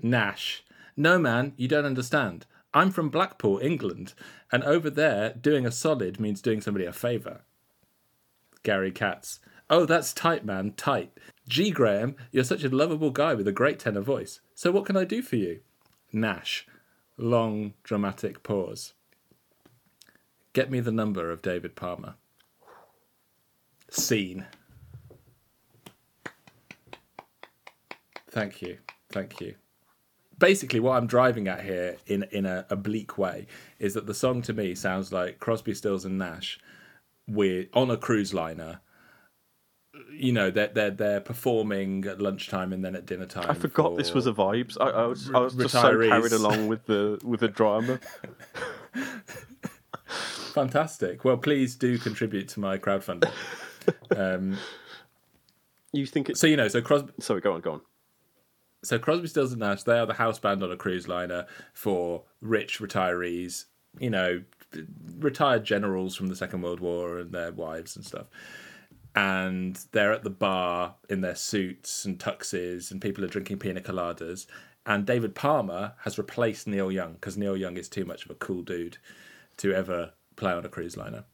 Nash. 0.00 0.62
No, 0.96 1.18
man, 1.18 1.54
you 1.56 1.68
don't 1.68 1.86
understand. 1.86 2.46
I'm 2.74 2.90
from 2.90 3.10
Blackpool, 3.10 3.58
England, 3.58 4.14
and 4.50 4.64
over 4.64 4.88
there, 4.88 5.34
doing 5.34 5.66
a 5.66 5.72
solid 5.72 6.18
means 6.18 6.40
doing 6.40 6.60
somebody 6.60 6.86
a 6.86 6.92
favour. 6.92 7.42
Gary 8.62 8.90
Katz. 8.90 9.40
Oh, 9.68 9.84
that's 9.84 10.12
tight, 10.12 10.44
man, 10.44 10.72
tight. 10.72 11.12
G. 11.48 11.70
Graham, 11.70 12.16
you're 12.30 12.44
such 12.44 12.64
a 12.64 12.68
lovable 12.68 13.10
guy 13.10 13.34
with 13.34 13.48
a 13.48 13.52
great 13.52 13.78
tenor 13.78 14.00
voice. 14.00 14.40
So, 14.54 14.70
what 14.70 14.86
can 14.86 14.96
I 14.96 15.04
do 15.04 15.22
for 15.22 15.36
you? 15.36 15.60
Nash. 16.12 16.66
Long, 17.16 17.74
dramatic 17.82 18.42
pause. 18.42 18.94
Get 20.52 20.70
me 20.70 20.80
the 20.80 20.92
number 20.92 21.30
of 21.30 21.42
David 21.42 21.76
Palmer. 21.76 22.14
Scene. 23.90 24.46
Thank 28.30 28.62
you. 28.62 28.78
Thank 29.10 29.40
you. 29.40 29.54
Basically, 30.42 30.80
what 30.80 30.96
I'm 30.96 31.06
driving 31.06 31.46
at 31.46 31.62
here 31.62 31.98
in, 32.08 32.24
in 32.32 32.46
a 32.46 32.66
oblique 32.68 33.16
way 33.16 33.46
is 33.78 33.94
that 33.94 34.06
the 34.08 34.14
song 34.14 34.42
to 34.42 34.52
me 34.52 34.74
sounds 34.74 35.12
like 35.12 35.38
Crosby, 35.38 35.72
Stills, 35.72 36.04
and 36.04 36.18
Nash 36.18 36.58
with 37.28 37.68
on 37.74 37.92
a 37.92 37.96
cruise 37.96 38.34
liner. 38.34 38.80
You 40.12 40.32
know, 40.32 40.50
they're, 40.50 40.66
they're, 40.66 40.90
they're 40.90 41.20
performing 41.20 42.06
at 42.06 42.20
lunchtime 42.20 42.72
and 42.72 42.84
then 42.84 42.96
at 42.96 43.06
dinner 43.06 43.26
time. 43.26 43.48
I 43.48 43.54
forgot 43.54 43.96
this 43.96 44.14
was 44.14 44.26
a 44.26 44.32
vibes. 44.32 44.76
I, 44.80 44.86
I 44.86 45.06
was 45.06 45.30
I 45.32 45.38
was 45.38 45.54
just 45.54 45.74
so 45.74 46.08
carried 46.08 46.32
along 46.32 46.66
with 46.66 46.86
the 46.86 47.20
with 47.22 47.38
the 47.38 47.46
drama. 47.46 48.00
Fantastic. 50.54 51.24
Well, 51.24 51.36
please 51.36 51.76
do 51.76 51.98
contribute 51.98 52.48
to 52.48 52.58
my 52.58 52.78
crowdfunding. 52.78 53.30
um, 54.16 54.58
You 55.92 56.04
think 56.04 56.30
it's 56.30 56.40
so, 56.40 56.48
you 56.48 56.56
know, 56.56 56.66
so 56.66 56.82
Crosby, 56.82 57.12
sorry? 57.20 57.40
Go 57.40 57.52
on, 57.52 57.60
go 57.60 57.74
on. 57.74 57.80
So 58.82 58.98
Crosby, 58.98 59.28
Stills 59.28 59.52
and 59.52 59.60
Nash, 59.60 59.84
they 59.84 59.98
are 59.98 60.06
the 60.06 60.14
house 60.14 60.38
band 60.38 60.62
on 60.62 60.72
a 60.72 60.76
cruise 60.76 61.06
liner 61.06 61.46
for 61.72 62.24
rich 62.40 62.80
retirees, 62.80 63.66
you 63.98 64.10
know, 64.10 64.42
retired 65.18 65.64
generals 65.64 66.16
from 66.16 66.26
the 66.26 66.36
Second 66.36 66.62
World 66.62 66.80
War 66.80 67.18
and 67.18 67.32
their 67.32 67.52
wives 67.52 67.94
and 67.94 68.04
stuff. 68.04 68.26
And 69.14 69.78
they're 69.92 70.12
at 70.12 70.24
the 70.24 70.30
bar 70.30 70.96
in 71.08 71.20
their 71.20 71.34
suits 71.34 72.04
and 72.04 72.18
tuxes, 72.18 72.90
and 72.90 73.00
people 73.00 73.24
are 73.24 73.28
drinking 73.28 73.58
pina 73.58 73.80
coladas. 73.80 74.46
And 74.84 75.06
David 75.06 75.34
Palmer 75.34 75.92
has 76.00 76.18
replaced 76.18 76.66
Neil 76.66 76.90
Young 76.90 77.12
because 77.12 77.36
Neil 77.36 77.56
Young 77.56 77.76
is 77.76 77.88
too 77.88 78.04
much 78.04 78.24
of 78.24 78.30
a 78.30 78.36
cool 78.36 78.62
dude 78.62 78.98
to 79.58 79.72
ever 79.72 80.14
play 80.34 80.52
on 80.52 80.64
a 80.64 80.68
cruise 80.68 80.96
liner. 80.96 81.24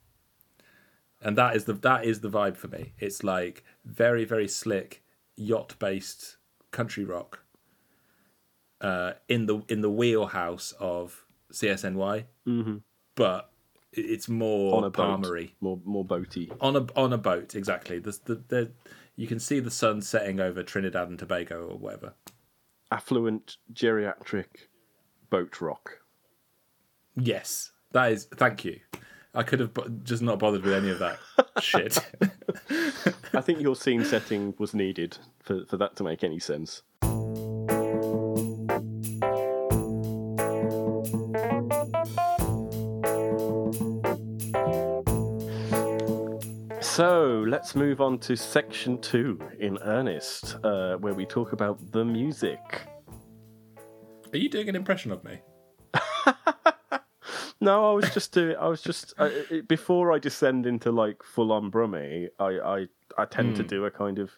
And 1.23 1.39
that 1.39 1.57
is 1.57 1.65
the 1.65 1.73
that 1.73 2.05
is 2.05 2.21
the 2.21 2.29
vibe 2.29 2.57
for 2.57 2.69
me. 2.69 2.93
It's 2.99 3.25
like 3.25 3.65
very 3.85 4.25
very 4.25 4.49
slick 4.49 5.03
yacht 5.37 5.77
based 5.79 6.38
country 6.71 7.05
rock 7.05 7.41
uh, 8.81 9.13
in 9.29 9.47
the 9.47 9.63
in 9.69 9.81
the 9.81 9.91
wheelhouse 9.91 10.73
of 10.79 11.25
CSNY, 11.53 12.25
mm-hmm. 12.47 12.77
but 13.15 13.51
it's 13.93 14.29
more 14.29 14.77
On 14.77 14.85
a 14.85 14.91
boat, 14.91 15.03
palmery 15.03 15.55
more 15.61 15.81
more 15.85 16.05
boaty. 16.05 16.51
on 16.61 16.77
a 16.77 16.87
on 16.95 17.13
a 17.13 17.19
boat. 17.19 17.55
Exactly. 17.55 17.99
The, 17.99 18.19
the, 18.25 18.35
the, 18.49 18.71
you 19.17 19.27
can 19.27 19.41
see 19.41 19.61
the 19.61 19.71
sun 19.71 20.01
setting 20.03 20.41
over 20.41 20.63
Trinidad 20.63 21.09
and 21.09 21.19
Tobago 21.19 21.67
or 21.67 21.79
whatever. 21.79 22.15
affluent 22.93 23.57
geriatric 23.73 24.69
boat 25.31 25.61
rock. 25.61 25.99
Yes, 27.17 27.73
that 27.93 28.13
is. 28.13 28.27
Thank 28.27 28.65
you. 28.65 28.79
I 29.39 29.45
could 29.45 29.61
have 29.61 29.71
just 30.03 30.21
not 30.21 30.41
bothered 30.41 30.65
with 30.65 30.75
any 30.75 30.91
of 30.91 30.99
that 30.99 31.21
shit. 31.63 31.97
I 33.33 33.41
think 33.41 33.61
your 33.61 33.77
scene 33.77 34.05
setting 34.05 34.53
was 34.59 34.75
needed 34.75 35.17
for, 35.39 35.65
for 35.67 35.77
that 35.77 35.95
to 35.95 36.03
make 36.03 36.25
any 36.25 36.41
sense. 36.41 36.83
So 46.81 47.45
let's 47.47 47.77
move 47.77 48.01
on 48.01 48.19
to 48.19 48.35
section 48.35 49.01
two 49.01 49.39
in 49.61 49.79
earnest, 49.85 50.57
uh, 50.65 50.97
where 50.97 51.15
we 51.15 51.25
talk 51.25 51.53
about 51.53 51.93
the 51.93 52.05
music. 52.05 52.59
Are 54.33 54.37
you 54.37 54.49
doing 54.49 54.69
an 54.69 54.75
impression 54.75 55.13
of 55.13 55.23
me? 55.23 55.39
No, 57.61 57.91
I 57.91 57.95
was 57.95 58.09
just 58.15 58.33
doing. 58.33 58.57
I 58.57 58.69
was 58.69 58.81
just 58.83 59.15
I, 59.19 59.27
it, 59.51 59.69
before 59.69 60.13
I 60.13 60.19
descend 60.19 60.65
into 60.67 60.93
like 60.93 61.23
full 61.23 61.51
on 61.53 61.71
Brummy. 61.71 62.29
I 62.39 62.45
I, 62.61 62.87
I 63.17 63.25
tend 63.25 63.57
to 63.57 63.63
do 63.65 63.85
a 63.85 63.91
kind 63.91 64.19
of 64.21 64.31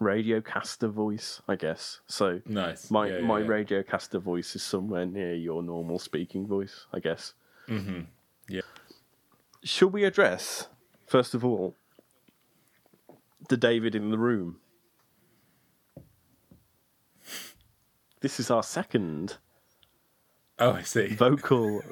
radiocaster 0.00 0.90
voice, 0.90 1.42
I 1.46 1.54
guess. 1.56 2.00
So 2.06 2.40
Nice. 2.46 2.90
my 2.90 3.06
Yeah, 3.08 3.18
yeah, 3.18 3.26
my 3.26 3.40
yeah. 3.40 3.46
radiocaster 3.46 4.20
voice 4.20 4.56
is 4.56 4.62
somewhere 4.62 5.04
near 5.06 5.34
your 5.34 5.62
normal 5.62 5.98
speaking 5.98 6.46
voice, 6.46 6.86
I 6.94 6.98
guess. 7.00 7.34
Mm-hmm. 7.68 8.00
Yeah. 8.48 8.62
Should 9.62 9.92
we 9.92 10.04
address 10.04 10.68
first 11.06 11.34
of 11.34 11.44
all 11.44 11.76
the 13.48 13.56
David 13.58 13.94
in 13.94 14.10
the 14.10 14.18
room? 14.18 14.56
This 18.20 18.40
is 18.40 18.50
our 18.50 18.62
second 18.62 19.36
Oh, 20.58 20.72
I 20.72 20.82
see. 20.82 21.08
vocal 21.08 21.82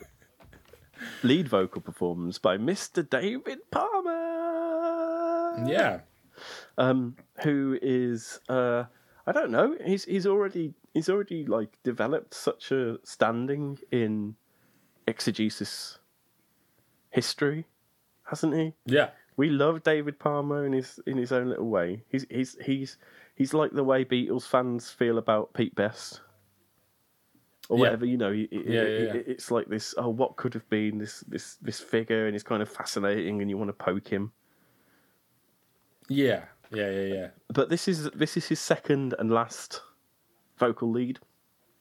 lead 1.23 1.49
vocal 1.49 1.81
performance 1.81 2.39
by 2.39 2.59
Mr. 2.59 3.09
David 3.09 3.59
Palmer. 3.71 5.65
Yeah. 5.67 6.01
Um, 6.79 7.17
who 7.43 7.79
is 7.83 8.41
uh 8.49 8.85
I 9.27 9.33
don't 9.33 9.51
know, 9.51 9.77
he's 9.85 10.05
he's 10.05 10.27
already 10.27 10.75
he's 10.95 11.09
already 11.09 11.45
like 11.45 11.77
developed 11.83 12.35
such 12.35 12.73
a 12.73 12.99
standing 13.05 13.79
in 13.91 14.35
exegesis 15.07 15.99
history, 17.11 17.67
hasn't 18.25 18.55
he? 18.55 18.75
Yeah. 18.87 19.11
We 19.37 19.51
love 19.51 19.83
David 19.83 20.19
Palmer 20.19 20.67
in 20.67 20.73
his 20.73 21.01
in 21.07 21.17
his 21.17 21.33
own 21.33 21.49
little 21.49 21.69
way. 21.69 22.03
He's 22.09 22.27
he's 22.31 22.57
he's 22.65 22.99
he's 23.35 23.55
like 23.55 23.73
the 23.73 23.85
way 23.85 24.05
Beatles 24.05 24.47
fans 24.47 24.91
feel 24.91 25.19
about 25.19 25.55
Pete 25.55 25.75
Best. 25.75 26.21
Or 27.71 27.79
Yeah. 27.79 27.85
whatever, 27.85 28.05
you 28.05 28.17
know, 28.17 28.33
he- 28.33 28.49
Yeah, 28.51 28.85
he- 28.85 29.05
yeah. 29.07 29.13
it's 29.33 29.49
like 29.53 29.69
this. 29.69 29.95
Oh, 29.97 30.09
what 30.09 30.35
could 30.37 30.55
have 30.55 30.69
been 30.69 30.99
this 30.99 31.21
this 31.21 31.55
this 31.63 31.79
figure, 31.79 32.27
and 32.27 32.35
it's 32.35 32.43
kind 32.43 32.63
of 32.63 32.69
fascinating, 32.69 33.41
and 33.41 33.49
you 33.49 33.57
want 33.57 33.69
to 33.69 33.85
poke 33.85 34.09
him. 34.09 34.33
Yeah. 36.09 36.47
Yeah. 36.73 36.91
Yeah. 36.91 37.15
Yeah. 37.15 37.31
But 37.49 37.69
this 37.69 37.87
is 37.87 38.11
this 38.11 38.37
is 38.37 38.49
his 38.49 38.59
second 38.61 39.15
and 39.21 39.31
last 39.31 39.83
vocal 40.59 40.91
lead 40.91 41.21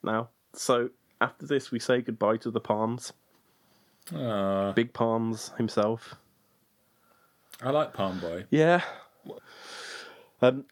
now. 0.02 0.30
So 0.52 0.90
after 1.20 1.44
this, 1.46 1.72
we 1.72 1.80
say 1.80 2.00
goodbye 2.02 2.36
to 2.38 2.50
the 2.52 2.60
Palms, 2.60 3.12
Uh, 4.14 4.72
Big 4.72 4.92
Palms 4.92 5.50
himself. 5.58 6.14
I 7.62 7.70
like 7.70 7.92
Palm 7.92 8.20
Boy 8.20 8.46
Yeah, 8.50 8.82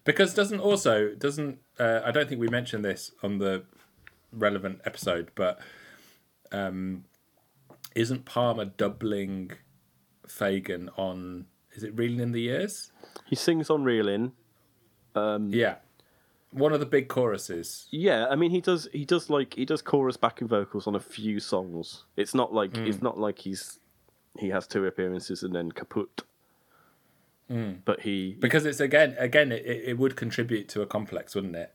because 0.05 0.33
doesn't 0.35 0.61
also 0.61 1.15
doesn't 1.15 1.59
uh, 1.79 2.01
I 2.05 2.11
don't 2.13 2.29
think 2.29 2.41
we 2.41 2.49
mentioned 2.49 2.85
this 2.85 3.13
on 3.23 3.39
the 3.39 3.65
relevant 4.33 4.81
episode, 4.85 5.31
but 5.35 5.59
um, 6.53 7.05
isn't 7.95 8.25
Palmer 8.25 8.67
doubling 8.67 9.53
Fagen 10.27 10.89
on? 10.97 11.47
Is 11.73 11.85
it 11.85 11.97
reeling 11.97 12.21
in 12.21 12.33
the 12.33 12.41
years? 12.41 12.93
he 13.27 13.37
sings 13.37 13.71
on 13.71 13.85
Reelin. 13.85 14.33
Um, 15.15 15.51
yeah, 15.53 15.77
one 16.51 16.73
of 16.73 16.81
the 16.81 16.87
big 16.87 17.09
choruses. 17.09 17.87
Yeah, 17.91 18.27
I 18.31 18.37
mean 18.37 18.51
he 18.51 18.61
does 18.61 18.89
he 18.93 19.05
does 19.05 19.29
like 19.31 19.55
he 19.55 19.65
does 19.65 19.83
chorus 19.83 20.17
backing 20.17 20.49
vocals 20.49 20.87
on 20.87 20.95
a 20.95 21.01
few 21.01 21.41
songs. 21.41 22.05
It's 22.17 22.35
not 22.35 22.53
like 22.53 22.77
hmm. 22.77 22.87
it's 22.87 23.03
not 23.03 23.19
like 23.19 23.41
he's 23.41 23.79
he 24.39 24.49
has 24.51 24.67
two 24.67 24.85
appearances 24.87 25.43
and 25.43 25.55
then 25.55 25.73
kaput. 25.73 26.23
Hmm. 27.49 27.75
But 27.85 28.01
he 28.01 28.37
because 28.39 28.65
it's 28.65 28.81
again 28.81 29.17
again 29.19 29.53
it 29.53 29.65
it 29.67 29.99
would 29.99 30.17
contribute 30.17 30.69
to 30.71 30.83
a 30.83 30.87
complex 30.87 31.35
wouldn't 31.35 31.57
it 31.57 31.75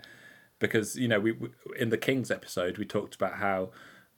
because 0.63 0.95
you 0.95 1.07
know 1.07 1.19
we 1.19 1.31
we- 1.33 1.49
in 1.79 1.89
the 1.89 1.97
kings 1.97 2.31
episode 2.31 2.77
we 2.77 2.85
talked 2.85 3.13
about 3.15 3.35
how 3.35 3.69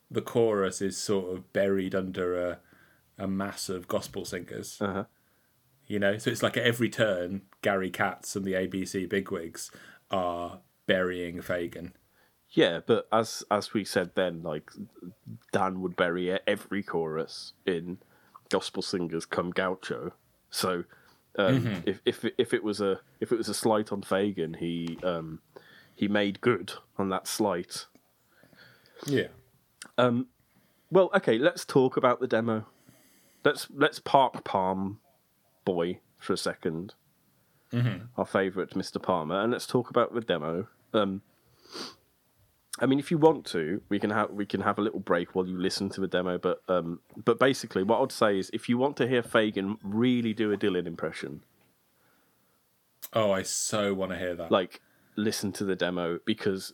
the 0.10 0.21
chorus 0.21 0.81
is 0.81 0.97
sort 0.97 1.34
of 1.34 1.51
buried 1.51 1.93
under 1.95 2.27
a 2.49 2.60
a 3.17 3.27
mass 3.27 3.69
of 3.69 3.88
gospel 3.88 4.23
singers 4.25 4.77
Uh-huh. 4.81 5.05
you 5.88 5.99
know 5.99 6.17
so 6.17 6.29
it's 6.29 6.43
like 6.43 6.58
at 6.58 6.63
every 6.63 6.89
turn 6.89 7.41
gary 7.62 7.89
katz 7.89 8.36
and 8.36 8.45
the 8.45 8.53
abc 8.53 9.08
bigwigs 9.10 9.71
are 10.12 10.60
burying 10.88 11.38
fagen 11.41 11.91
Yeah, 12.51 12.79
but 12.86 13.08
as 13.12 13.43
as 13.49 13.73
we 13.73 13.84
said 13.84 14.12
then, 14.15 14.43
like 14.43 14.69
Dan 15.51 15.81
would 15.81 15.95
bury 15.95 16.31
every 16.47 16.84
chorus 16.84 17.53
in 17.65 17.97
gospel 18.49 18.81
singers 18.84 19.25
come 19.25 19.49
gaucho. 19.51 20.13
So 20.51 20.84
um, 21.38 21.81
if 21.86 21.99
if 22.05 22.23
if 22.38 22.53
it 22.53 22.63
was 22.63 22.79
a 22.81 22.99
if 23.19 23.31
it 23.34 23.38
was 23.38 23.49
a 23.49 23.53
slight 23.53 23.91
on 23.91 24.01
Fagen, 24.03 24.55
he 24.55 24.97
um, 25.03 25.39
he 25.95 26.08
made 26.08 26.41
good 26.41 26.73
on 26.97 27.10
that 27.10 27.27
slight. 27.27 27.86
yeah 29.05 29.27
Well, 30.91 31.10
okay, 31.15 31.38
let's 31.38 31.65
talk 31.65 31.97
about 31.97 32.19
the 32.19 32.27
demo. 32.27 32.65
Let's 33.43 33.67
let's 33.73 33.99
park 33.99 34.43
Palm 34.43 34.99
Boy 35.65 35.99
for 36.19 36.34
a 36.34 36.38
2nd 36.38 36.91
Our 38.17 38.25
favourite, 38.25 38.71
Mr. 38.71 39.01
Palmer, 39.01 39.41
and 39.41 39.51
let's 39.51 39.67
talk 39.67 39.89
about 39.89 40.13
the 40.13 40.21
demo. 40.21 40.67
Um, 40.93 41.21
I 42.79 42.86
mean, 42.86 42.99
if 42.99 43.12
you 43.12 43.17
want 43.17 43.45
to, 43.47 43.81
we 43.89 43.99
can 43.99 44.10
have 44.10 44.31
we 44.31 44.45
can 44.45 44.62
have 44.62 44.77
a 44.77 44.81
little 44.81 44.99
break 44.99 45.36
while 45.36 45.47
you 45.47 45.60
listen 45.60 45.89
to 45.89 46.01
the 46.01 46.08
demo. 46.08 46.38
But 46.38 46.62
um, 46.67 46.99
but 47.23 47.39
basically, 47.39 47.84
what 47.84 48.01
I'd 48.01 48.12
say 48.12 48.39
is, 48.39 48.49
if 48.53 48.69
you 48.69 48.77
want 48.77 48.97
to 48.97 49.08
hear 49.08 49.21
Fagen 49.21 49.77
really 49.84 50.34
do 50.34 50.51
a 50.51 50.58
Dylan 50.58 50.86
impression, 50.86 51.43
oh 53.13 53.31
i 53.31 53.41
so 53.41 53.93
want 53.93 54.12
to 54.12 54.17
hear 54.17 54.36
that 54.36 54.51
like 54.51 54.81
listen 55.15 55.51
to 55.54 55.63
the 55.63 55.75
demo 55.75 56.19
because 56.25 56.73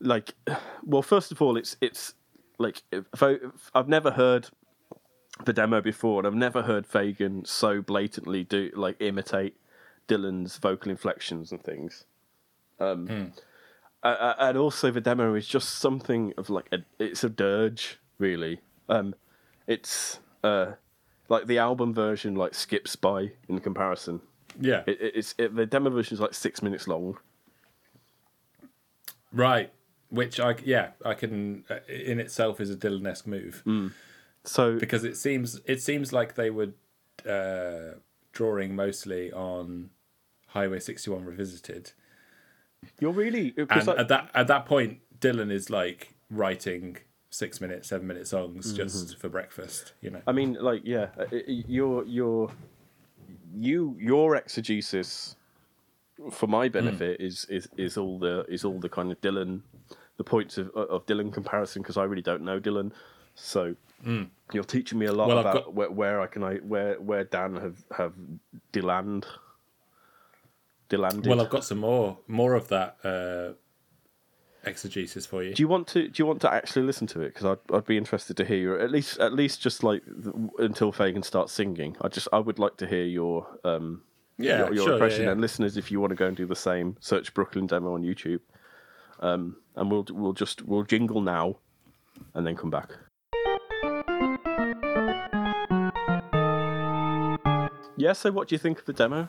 like 0.00 0.34
well 0.84 1.02
first 1.02 1.32
of 1.32 1.40
all 1.42 1.56
it's 1.56 1.76
it's 1.80 2.14
like 2.58 2.82
if 2.92 3.22
I, 3.22 3.30
if 3.30 3.70
I've 3.74 3.88
never 3.88 4.12
heard 4.12 4.48
the 5.44 5.52
demo 5.52 5.80
before 5.80 6.20
and 6.20 6.26
I've 6.26 6.34
never 6.34 6.62
heard 6.62 6.88
Fagen 6.88 7.46
so 7.46 7.82
blatantly 7.82 8.44
do 8.44 8.70
like 8.74 8.96
imitate 9.00 9.56
Dylan's 10.06 10.58
vocal 10.58 10.90
inflections 10.90 11.50
and 11.50 11.62
things 11.62 12.04
um 12.78 13.32
uh, 14.04 14.08
uh, 14.08 14.34
and 14.38 14.58
also 14.58 14.90
the 14.90 15.00
demo 15.00 15.34
is 15.34 15.48
just 15.48 15.78
something 15.78 16.34
of 16.36 16.50
like 16.50 16.68
a, 16.72 16.78
it's 16.98 17.24
a 17.24 17.30
dirge, 17.30 17.98
really. 18.18 18.60
Um, 18.90 19.14
it's 19.66 20.20
uh, 20.44 20.72
like 21.30 21.46
the 21.46 21.56
album 21.56 21.94
version 21.94 22.34
like 22.34 22.54
skips 22.54 22.96
by 22.96 23.32
in 23.48 23.60
comparison. 23.60 24.20
Yeah. 24.60 24.82
It, 24.86 24.98
it's 25.00 25.34
it, 25.38 25.56
the 25.56 25.64
demo 25.64 25.88
version 25.88 26.14
is 26.14 26.20
like 26.20 26.34
six 26.34 26.62
minutes 26.62 26.86
long. 26.86 27.16
Right. 29.34 29.70
Which 30.10 30.38
I 30.38 30.54
yeah 30.64 30.90
I 31.04 31.14
can 31.14 31.64
uh, 31.68 31.78
in 31.88 32.20
itself 32.20 32.60
is 32.60 32.70
a 32.70 32.76
Dylan-esque 32.76 33.26
move 33.26 33.62
So 34.44 34.78
because 34.78 35.02
it 35.04 35.16
seems 35.16 35.60
it 35.66 35.82
seems 35.82 36.12
like 36.12 36.34
they 36.34 36.50
were 36.50 36.72
uh, 37.28 37.98
drawing 38.32 38.76
mostly 38.76 39.32
on 39.32 39.90
Highway 40.48 40.78
61 40.78 41.24
Revisited, 41.24 41.92
you're 43.00 43.12
really 43.12 43.54
and 43.56 43.86
like, 43.86 43.98
at 43.98 44.08
that 44.08 44.30
at 44.34 44.46
that 44.46 44.66
point 44.66 45.00
Dylan 45.18 45.50
is 45.50 45.68
like 45.70 46.14
writing 46.30 46.98
six 47.30 47.60
minute, 47.60 47.84
seven 47.84 48.06
minute 48.06 48.28
songs 48.28 48.66
Mm-hmm. 48.66 48.76
just 48.76 49.18
for 49.18 49.28
breakfast. 49.28 49.94
You 50.00 50.10
know. 50.10 50.22
I 50.26 50.32
mean, 50.32 50.54
like, 50.60 50.82
yeah, 50.84 51.08
uh, 51.18 51.24
uh, 51.32 51.38
your 51.46 52.04
your 52.04 52.50
you 53.56 53.96
your 53.98 54.36
exegesis 54.36 55.36
for 56.30 56.46
my 56.46 56.68
benefit 56.68 57.20
is 57.20 57.44
is 57.50 57.68
is 57.76 57.96
all 57.96 58.18
the 58.18 58.44
is 58.48 58.64
all 58.64 58.78
the 58.80 58.88
kind 58.88 59.10
of 59.12 59.20
Dylan, 59.20 59.62
the 60.16 60.24
points 60.24 60.58
of 60.58 60.70
of 60.70 61.06
Dylan 61.06 61.32
comparison 61.32 61.82
because 61.82 61.96
I 61.96 62.04
really 62.04 62.22
don't 62.22 62.42
know 62.42 62.60
Dylan, 62.60 62.92
so 63.34 63.74
you're 64.52 64.64
teaching 64.64 64.98
me 64.98 65.06
a 65.06 65.12
lot 65.12 65.28
Well, 65.28 65.38
about 65.38 65.54
got- 65.54 65.74
where, 65.74 65.90
where 65.90 66.20
I 66.20 66.26
can 66.26 66.42
I 66.44 66.56
where 66.56 67.00
where 67.00 67.24
Dan 67.24 67.56
have 67.56 67.84
have 67.96 68.12
Dylan. 68.72 69.24
Dylanded. 70.90 71.26
Well, 71.26 71.40
I've 71.40 71.48
got 71.50 71.64
some 71.64 71.78
more 71.78 72.18
more 72.28 72.54
of 72.54 72.68
that 72.68 72.96
uh, 73.02 73.54
exegesis 74.68 75.24
for 75.26 75.42
you. 75.42 75.54
Do 75.54 75.62
you 75.62 75.68
want 75.68 75.88
to? 75.88 76.08
Do 76.08 76.22
you 76.22 76.26
want 76.26 76.40
to 76.42 76.52
actually 76.52 76.82
listen 76.82 77.06
to 77.08 77.22
it? 77.22 77.32
Because 77.34 77.46
I'd, 77.46 77.74
I'd 77.74 77.86
be 77.86 77.96
interested 77.96 78.36
to 78.36 78.44
hear 78.44 78.58
your 78.58 78.78
at 78.78 78.90
least 78.90 79.18
at 79.18 79.32
least 79.32 79.62
just 79.62 79.82
like 79.82 80.02
until 80.58 80.92
Fagen 80.92 81.24
starts 81.24 81.52
singing. 81.52 81.96
I 82.02 82.08
just 82.08 82.28
I 82.34 82.38
would 82.38 82.58
like 82.58 82.76
to 82.76 82.86
hear 82.86 83.04
your 83.04 83.46
um 83.64 84.02
Yeah, 84.36 84.58
your, 84.58 84.74
your 84.74 84.84
sure, 84.84 84.92
impression 84.94 85.24
yeah. 85.24 85.32
and 85.32 85.40
listeners 85.40 85.76
if 85.76 85.90
you 85.90 86.00
want 86.00 86.10
to 86.10 86.16
go 86.16 86.26
and 86.26 86.36
do 86.36 86.46
the 86.46 86.56
same. 86.56 86.96
Search 87.00 87.32
Brooklyn 87.34 87.66
demo 87.66 87.94
on 87.94 88.02
YouTube, 88.02 88.40
um 89.20 89.56
and 89.76 89.90
we'll 89.90 90.06
we'll 90.10 90.32
just 90.32 90.62
we'll 90.62 90.84
jingle 90.84 91.20
now, 91.20 91.56
and 92.34 92.46
then 92.46 92.56
come 92.56 92.70
back. 92.70 92.90
Yeah. 97.96 98.12
So 98.12 98.32
what 98.32 98.48
do 98.48 98.54
you 98.54 98.58
think 98.58 98.80
of 98.80 98.86
the 98.86 98.92
demo? 98.92 99.28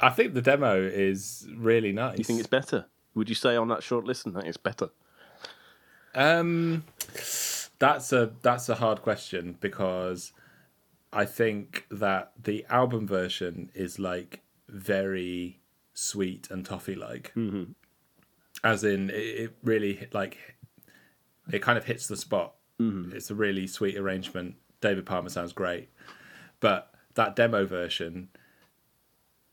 I 0.00 0.10
think 0.10 0.34
the 0.34 0.42
demo 0.42 0.80
is 0.80 1.46
really 1.56 1.92
nice. 1.92 2.18
You 2.18 2.24
think 2.24 2.38
it's 2.38 2.48
better? 2.48 2.86
Would 3.14 3.28
you 3.28 3.34
say 3.34 3.56
on 3.56 3.68
that 3.68 3.82
short 3.82 4.04
listen 4.04 4.32
that 4.34 4.46
it's 4.46 4.56
better? 4.56 4.90
Um, 6.14 6.84
that's 7.78 8.12
a 8.12 8.32
that's 8.42 8.68
a 8.68 8.76
hard 8.76 9.02
question 9.02 9.56
because 9.60 10.32
I 11.12 11.24
think 11.24 11.86
that 11.90 12.32
the 12.40 12.64
album 12.68 13.06
version 13.06 13.70
is 13.74 13.98
like 13.98 14.42
very 14.68 15.60
sweet 15.92 16.48
and 16.50 16.64
toffee 16.64 16.94
like, 16.94 17.32
mm-hmm. 17.36 17.72
as 18.62 18.84
in 18.84 19.10
it, 19.10 19.14
it 19.14 19.56
really 19.62 20.08
like 20.12 20.38
it 21.52 21.62
kind 21.62 21.76
of 21.76 21.84
hits 21.84 22.06
the 22.06 22.16
spot. 22.16 22.54
Mm-hmm. 22.80 23.16
It's 23.16 23.30
a 23.30 23.34
really 23.34 23.66
sweet 23.66 23.96
arrangement. 23.96 24.54
David 24.80 25.04
Palmer 25.04 25.28
sounds 25.28 25.52
great, 25.52 25.88
but 26.60 26.92
that 27.14 27.36
demo 27.36 27.66
version. 27.66 28.28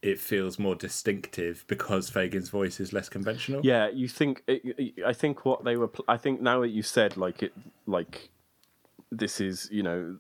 It 0.04 0.20
feels 0.20 0.60
more 0.60 0.76
distinctive 0.76 1.66
because 1.68 2.08
Fagen's 2.08 2.50
voice 2.50 2.80
is 2.80 2.94
less 2.94 3.10
conventional. 3.10 3.62
Yeah, 3.66 3.90
you 3.90 4.08
think? 4.08 4.44
I 5.04 5.12
think 5.12 5.44
what 5.44 5.64
they 5.66 5.76
were. 5.76 5.90
I 6.08 6.18
think 6.18 6.40
now 6.40 6.62
that 6.62 6.70
you 6.70 6.84
said 6.84 7.18
like 7.18 7.42
it, 7.42 7.52
like 7.88 8.30
this 9.12 9.42
is 9.42 9.68
you 9.72 9.82
know 9.82 10.18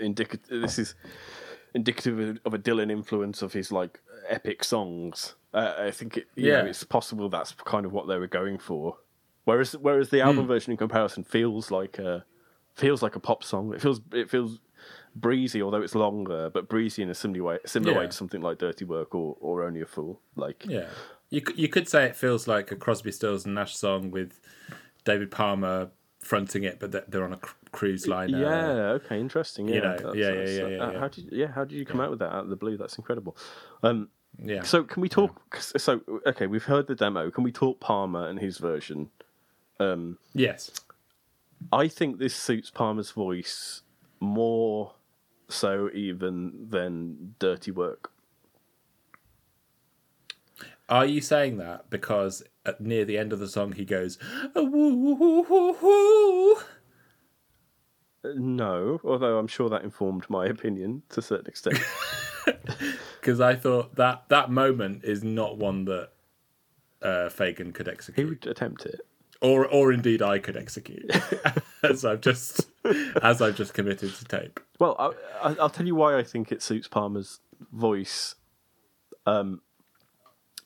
indicative. 0.00 0.62
This 0.62 0.78
is 0.78 0.94
indicative 1.74 2.38
of 2.44 2.54
a 2.54 2.58
Dylan 2.58 2.90
influence 2.90 3.42
of 3.42 3.52
his 3.52 3.72
like 3.72 4.00
epic 4.28 4.64
songs. 4.64 5.34
Uh, 5.52 5.74
I 5.78 5.90
think 5.90 6.16
it, 6.18 6.26
you 6.34 6.50
know, 6.52 6.58
Yeah. 6.58 6.64
it's 6.64 6.84
possible 6.84 7.28
that's 7.28 7.52
kind 7.52 7.86
of 7.86 7.92
what 7.92 8.08
they 8.08 8.18
were 8.18 8.26
going 8.26 8.58
for. 8.58 8.96
Whereas 9.44 9.76
whereas 9.76 10.08
the 10.08 10.20
album 10.20 10.46
version 10.46 10.70
in 10.72 10.76
comparison 10.76 11.22
feels 11.24 11.70
like 11.70 11.98
a 11.98 12.24
feels 12.74 13.02
like 13.02 13.14
a 13.16 13.20
pop 13.20 13.44
song. 13.44 13.74
It 13.74 13.80
feels 13.80 14.00
it 14.12 14.30
feels 14.30 14.60
breezy, 15.14 15.62
although 15.62 15.82
it's 15.82 15.94
longer, 15.94 16.50
but 16.50 16.68
breezy 16.68 17.02
in 17.02 17.10
a 17.10 17.14
similar 17.14 17.44
way, 17.44 17.58
similar 17.66 17.96
way 17.98 18.06
to 18.06 18.12
something 18.12 18.40
like 18.40 18.58
Dirty 18.58 18.84
Work 18.84 19.14
or, 19.14 19.36
or 19.40 19.62
Only 19.62 19.80
a 19.82 19.86
Fool. 19.86 20.20
Like 20.34 20.64
Yeah, 20.66 20.88
you 21.30 21.42
you 21.54 21.68
could 21.68 21.88
say 21.88 22.04
it 22.06 22.16
feels 22.16 22.48
like 22.48 22.72
a 22.72 22.76
Crosby, 22.76 23.12
Stills 23.12 23.44
and 23.44 23.54
Nash 23.54 23.76
song 23.76 24.10
with 24.10 24.40
David 25.04 25.30
Palmer 25.30 25.90
fronting 26.20 26.64
it, 26.64 26.80
but 26.80 26.90
they're- 26.90 27.04
they're 27.06 27.24
on 27.24 27.34
a 27.34 27.38
cruise 27.74 28.06
liner. 28.06 28.38
Yeah. 28.38 28.98
Okay. 28.98 29.20
Interesting. 29.20 29.68
Yeah. 29.68 29.74
You 29.74 29.80
know, 29.82 29.96
That's- 29.96 30.16
yeah, 30.16 30.26
yeah, 30.26 30.34
that's- 30.34 30.56
yeah, 30.58 30.64
uh, 30.64 30.90
yeah. 30.92 30.98
How 31.00 31.08
did 31.08 31.24
you, 31.24 31.30
yeah? 31.32 31.46
How 31.48 31.64
did 31.64 31.76
you 31.76 31.84
come 31.84 32.00
out 32.00 32.10
with 32.10 32.18
that 32.20 32.32
out 32.32 32.44
of 32.44 32.48
the 32.50 32.56
blue? 32.56 32.76
That's 32.76 32.96
incredible. 32.98 33.36
Um, 33.82 34.08
yeah. 34.42 34.62
so 34.62 34.82
can 34.84 35.00
we 35.00 35.08
talk? 35.08 35.56
So 35.60 36.00
okay, 36.26 36.46
we've 36.46 36.64
heard 36.64 36.86
the 36.86 36.94
demo. 36.94 37.30
Can 37.30 37.44
we 37.44 37.52
talk 37.52 37.80
Palmer 37.80 38.26
and 38.28 38.38
his 38.38 38.58
version? 38.58 39.10
yes, 40.34 40.70
I 41.72 41.88
think 41.88 42.18
this 42.18 42.34
suits 42.34 42.70
Palmer's 42.70 43.10
voice 43.10 43.82
more 44.20 44.94
so 45.48 45.90
even 45.92 46.68
than 46.70 47.34
Dirty 47.38 47.70
Work. 47.70 48.10
are 50.88 51.06
you 51.06 51.20
saying 51.20 51.56
that 51.58 51.88
because 51.90 52.42
at 52.66 52.80
near 52.80 53.04
the 53.04 53.16
end 53.18 53.32
of 53.32 53.38
the 53.38 53.48
song 53.48 53.72
he 53.72 53.84
goes, 53.84 54.18
"Oh, 54.54 54.64
woo, 54.64 54.94
woo, 54.94 55.14
woo, 55.14 55.42
woo, 55.48 55.76
woo." 55.82 56.54
Uh, 56.56 56.62
No, 58.24 59.00
although 59.04 59.38
I'm 59.38 59.46
sure 59.46 59.68
that 59.68 59.82
informed 59.82 60.28
my 60.30 60.46
opinion 60.46 61.02
to 61.10 61.20
a 61.20 61.22
certain 61.22 61.46
extent. 61.46 61.78
because 63.20 63.40
I 63.40 63.54
thought 63.54 63.96
that 63.96 64.28
that 64.28 64.50
moment 64.50 65.04
is 65.04 65.22
not 65.22 65.58
one 65.58 65.84
that 65.86 66.10
uh, 67.02 67.28
Fagen 67.28 67.72
could 67.74 67.88
execute. 67.88 68.18
he 68.18 68.24
would 68.24 68.46
attempt 68.46 68.86
it. 68.86 69.00
or 69.40 69.66
or 69.66 69.92
indeed 69.92 70.22
I 70.22 70.38
could 70.38 70.56
execute, 70.56 71.10
as 71.82 72.04
I've 72.04 72.20
just 72.22 72.66
as 73.22 73.42
I've 73.42 73.56
just 73.56 73.74
committed 73.74 74.14
to 74.14 74.24
tape. 74.24 74.60
Well, 74.78 74.96
I, 74.98 75.48
I, 75.50 75.56
I'll 75.60 75.70
tell 75.70 75.86
you 75.86 75.94
why 75.94 76.16
I 76.18 76.22
think 76.22 76.50
it 76.50 76.62
suits 76.62 76.88
Palmer's 76.88 77.40
voice. 77.72 78.36
Um, 79.26 79.60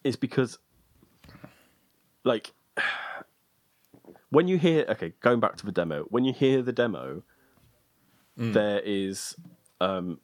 is 0.05 0.17
because, 0.17 0.59
like, 2.25 2.53
when 4.31 4.49
you 4.49 4.59
hear 4.59 4.85
okay, 4.89 5.13
going 5.21 5.41
back 5.41 5.57
to 5.57 5.67
the 5.67 5.73
demo, 5.73 6.05
when 6.05 6.25
you 6.25 6.33
hear 6.33 6.63
the 6.63 6.73
demo, 6.73 7.23
there 8.39 8.81
is, 8.81 9.37
um, 9.81 10.21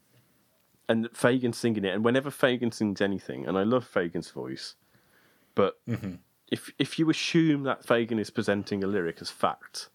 and 0.89 1.11
Fagen 1.13 1.55
singing 1.55 1.85
it, 1.85 1.95
and 1.95 2.05
whenever 2.05 2.31
Fagen 2.31 2.73
sings 2.73 3.01
anything, 3.01 3.47
and 3.47 3.59
I 3.59 3.63
love 3.65 3.89
Fagen's 3.91 4.31
voice, 4.31 4.77
but 5.55 5.79
if 6.51 6.73
if 6.79 6.99
you 6.99 7.11
assume 7.11 7.65
that 7.65 7.85
Fagen 7.85 8.21
is 8.21 8.31
presenting 8.31 8.85
a 8.85 8.87
lyric 8.87 9.19
as 9.21 9.31
fact, 9.31 9.89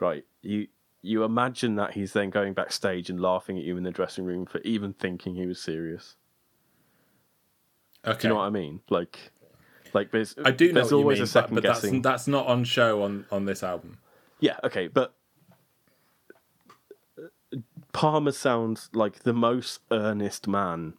right? 0.00 0.24
You 0.42 0.68
you 1.02 1.22
imagine 1.22 1.76
that 1.76 1.92
he's 1.92 2.12
then 2.12 2.30
going 2.30 2.54
backstage 2.54 3.10
and 3.10 3.20
laughing 3.20 3.58
at 3.58 3.64
you 3.64 3.76
in 3.76 3.84
the 3.84 3.90
dressing 3.90 4.24
room 4.24 4.46
for 4.46 4.60
even 4.62 4.92
thinking 4.92 5.34
he 5.34 5.46
was 5.46 5.60
serious. 5.60 6.16
Okay, 8.04 8.22
Do 8.22 8.28
you 8.28 8.34
know 8.34 8.40
what 8.40 8.46
I 8.46 8.50
mean? 8.50 8.80
Like, 8.88 9.32
like 9.92 10.10
there's 10.10 10.34
I 10.44 10.52
do 10.52 10.68
know 10.68 10.74
there's 10.80 10.92
always 10.92 11.18
mean, 11.18 11.24
a 11.24 11.26
second 11.26 11.54
but, 11.56 11.64
but 11.64 11.80
that's 11.80 12.02
that's 12.02 12.26
not 12.26 12.46
on 12.46 12.64
show 12.64 13.02
on 13.02 13.26
on 13.30 13.44
this 13.46 13.62
album. 13.62 13.98
Yeah, 14.40 14.58
okay, 14.64 14.86
but 14.86 15.15
Palmer 17.96 18.32
sounds 18.32 18.90
like 18.92 19.20
the 19.20 19.32
most 19.32 19.80
earnest 19.90 20.46
man 20.46 20.94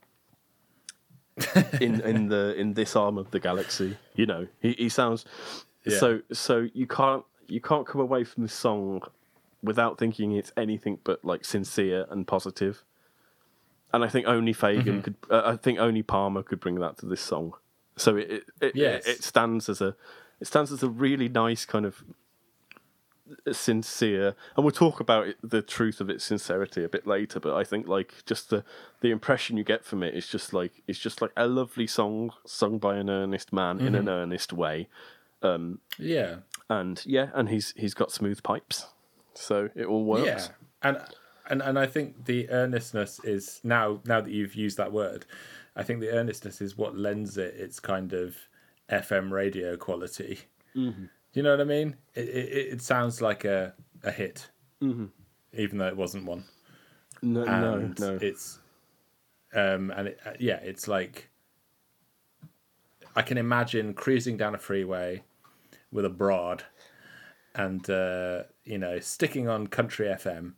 in 1.79 2.01
in 2.01 2.29
the 2.29 2.55
in 2.57 2.73
this 2.73 2.95
arm 2.95 3.17
of 3.17 3.29
the 3.31 3.39
galaxy. 3.39 3.97
You 4.15 4.25
know, 4.25 4.47
he 4.59 4.71
he 4.73 4.89
sounds 4.89 5.23
Yeah. 5.85 5.99
so 5.99 6.21
so 6.31 6.67
you 6.73 6.87
can't 6.87 7.23
you 7.47 7.61
can't 7.61 7.85
come 7.85 8.01
away 8.01 8.23
from 8.23 8.43
this 8.43 8.53
song 8.53 9.01
without 9.61 9.97
thinking 9.97 10.31
it's 10.33 10.51
anything 10.57 10.99
but 11.03 11.23
like 11.23 11.45
sincere 11.45 12.05
and 12.09 12.25
positive. 12.27 12.83
And 13.93 14.03
I 14.03 14.09
think 14.09 14.27
only 14.27 14.53
Fagen 14.53 15.03
could. 15.03 15.15
Uh, 15.29 15.43
I 15.45 15.55
think 15.55 15.79
only 15.79 16.03
Palmer 16.03 16.43
could 16.43 16.59
bring 16.59 16.75
that 16.79 16.97
to 16.99 17.05
this 17.05 17.21
song. 17.21 17.53
So 17.95 18.15
it 18.17 18.29
it, 18.31 18.43
it, 18.61 18.75
Yes. 18.75 19.05
it 19.07 19.23
stands 19.23 19.69
as 19.69 19.81
a 19.81 19.95
it 20.41 20.47
stands 20.47 20.71
as 20.71 20.83
a 20.83 20.89
really 20.89 21.29
nice 21.29 21.65
kind 21.65 21.85
of 21.85 22.03
sincere 23.51 24.35
and 24.55 24.63
we'll 24.63 24.71
talk 24.71 24.99
about 24.99 25.27
it, 25.27 25.37
the 25.43 25.61
truth 25.61 25.99
of 25.99 26.09
its 26.09 26.23
sincerity 26.23 26.83
a 26.83 26.89
bit 26.89 27.05
later 27.05 27.39
but 27.39 27.55
i 27.55 27.63
think 27.63 27.87
like 27.87 28.13
just 28.25 28.49
the 28.49 28.63
the 29.01 29.11
impression 29.11 29.57
you 29.57 29.63
get 29.63 29.85
from 29.85 30.03
it 30.03 30.13
is 30.13 30.27
just 30.27 30.53
like 30.53 30.83
it's 30.87 30.99
just 30.99 31.21
like 31.21 31.31
a 31.37 31.47
lovely 31.47 31.87
song 31.87 32.31
sung 32.45 32.77
by 32.77 32.95
an 32.95 33.09
earnest 33.09 33.53
man 33.53 33.79
in 33.79 33.95
an 33.95 34.09
earnest 34.09 34.51
way. 34.53 34.87
Yeah, 35.99 36.37
and 36.69 37.01
yeah 37.05 37.29
and 37.33 37.49
he's 37.49 37.73
he's 37.77 37.93
got 37.93 38.11
smooth 38.11 38.41
pipes 38.43 38.87
so 39.37 39.69
it 39.75 39.85
all 39.85 40.03
works. 40.03 40.25
Yeah, 40.25 40.47
and 40.81 41.01
and 41.49 41.61
and 41.61 41.79
I 41.79 41.85
think 41.85 42.25
the 42.25 42.49
earnestness 42.49 43.19
is 43.23 43.61
now 43.63 44.01
now 44.05 44.21
that 44.21 44.31
you've 44.31 44.55
used 44.55 44.77
that 44.77 44.91
word, 44.91 45.25
I 45.75 45.83
think 45.83 45.99
the 45.99 46.11
earnestness 46.11 46.61
is 46.61 46.77
what 46.77 46.97
lends 46.97 47.37
it 47.37 47.55
its 47.55 47.79
kind 47.79 48.13
of 48.13 48.35
FM 48.89 49.31
radio 49.31 49.77
quality. 49.77 50.39
Mm-hmm. 50.75 51.05
You 51.33 51.43
know 51.43 51.51
what 51.51 51.61
I 51.61 51.65
mean? 51.65 51.95
It 52.15 52.27
it, 52.29 52.73
it 52.73 52.81
sounds 52.81 53.21
like 53.21 53.45
a 53.45 53.73
a 54.03 54.11
hit, 54.11 54.49
mm-hmm. 54.81 55.05
even 55.53 55.77
though 55.77 55.87
it 55.87 55.97
wasn't 55.97 56.25
one. 56.25 56.45
No, 57.21 57.43
and 57.43 57.99
no, 57.99 58.11
no. 58.11 58.19
It's 58.21 58.59
um 59.53 59.91
and 59.95 60.09
it, 60.09 60.19
yeah, 60.39 60.59
it's 60.63 60.87
like 60.87 61.29
I 63.15 63.21
can 63.21 63.37
imagine 63.37 63.93
cruising 63.93 64.37
down 64.37 64.55
a 64.55 64.59
freeway 64.59 65.23
with 65.91 66.05
a 66.05 66.09
broad 66.09 66.63
and 67.55 67.89
uh, 67.89 68.43
you 68.63 68.77
know 68.77 68.99
sticking 68.99 69.47
on 69.47 69.67
country 69.67 70.07
FM 70.07 70.53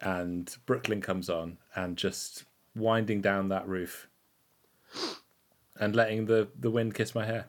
and 0.00 0.56
Brooklyn 0.66 1.00
comes 1.00 1.28
on 1.28 1.58
and 1.74 1.96
just 1.96 2.44
winding 2.74 3.20
down 3.20 3.48
that 3.48 3.68
roof 3.68 4.08
and 5.78 5.94
letting 5.94 6.26
the, 6.26 6.48
the 6.58 6.70
wind 6.70 6.94
kiss 6.94 7.14
my 7.14 7.26
hair. 7.26 7.46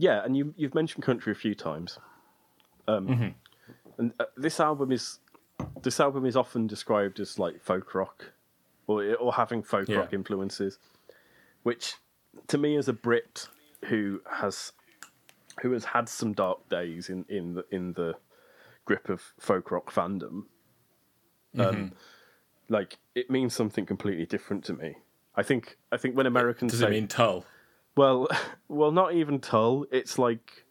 Yeah, 0.00 0.24
and 0.24 0.34
you 0.34 0.54
you've 0.56 0.74
mentioned 0.74 1.04
country 1.04 1.30
a 1.30 1.34
few 1.36 1.54
times, 1.54 1.98
um, 2.88 3.06
Mm-hmm. 3.06 3.28
and 3.98 4.12
uh, 4.18 4.24
this 4.34 4.58
album 4.58 4.92
is 4.92 5.18
this 5.82 6.00
album 6.00 6.24
is 6.24 6.36
often 6.36 6.66
described 6.66 7.20
as 7.20 7.38
like 7.38 7.60
folk 7.62 7.94
rock, 7.94 8.32
or 8.86 9.14
or 9.16 9.34
having 9.34 9.62
folk 9.62 9.88
Yeah. 9.88 9.98
rock 9.98 10.14
influences, 10.14 10.78
which 11.64 11.96
to 12.48 12.56
me 12.56 12.76
as 12.76 12.88
a 12.88 12.94
Brit 12.94 13.48
who 13.90 14.22
has 14.40 14.72
who 15.60 15.72
has 15.72 15.84
had 15.84 16.08
some 16.08 16.32
dark 16.32 16.66
days 16.70 17.10
in 17.10 17.26
in 17.28 17.52
the 17.54 17.64
in 17.70 17.92
the 17.92 18.14
grip 18.86 19.10
of 19.10 19.34
folk 19.38 19.70
rock 19.70 19.92
fandom, 19.92 20.44
Mm-hmm. 21.54 21.60
um, 21.60 21.92
like 22.70 22.96
it 23.14 23.28
means 23.30 23.52
something 23.54 23.84
completely 23.84 24.24
different 24.24 24.64
to 24.64 24.72
me. 24.72 24.94
I 25.36 25.42
think 25.42 25.76
I 25.92 25.98
think 25.98 26.16
when 26.16 26.24
Americans 26.26 26.72
Does 26.72 26.80
say 26.80 26.86
it 26.86 26.90
mean 26.90 27.06
Tull? 27.06 27.44
Well, 28.00 28.28
well, 28.68 28.90
not 28.90 29.14
even 29.14 29.40
Tull. 29.40 29.86
It's 29.92 30.18
like 30.18 30.64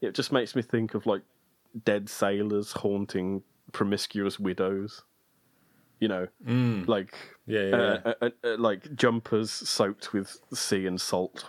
it 0.00 0.14
just 0.14 0.32
makes 0.32 0.54
me 0.54 0.62
think 0.62 0.94
of 0.94 1.06
like 1.06 1.22
dead 1.84 2.08
sailors 2.08 2.72
haunting 2.72 3.42
promiscuous 3.72 4.38
widows. 4.38 5.02
You 6.00 6.06
know, 6.06 6.28
like 6.86 7.12
Yeah, 7.46 7.62
yeah, 7.62 7.76
uh, 7.76 8.00
uh, 8.04 8.14
uh, 8.22 8.30
uh, 8.44 8.56
like 8.56 8.94
jumpers 8.94 9.50
soaked 9.50 10.12
with 10.12 10.38
sea 10.54 10.86
and 10.86 11.00
salt. 11.00 11.44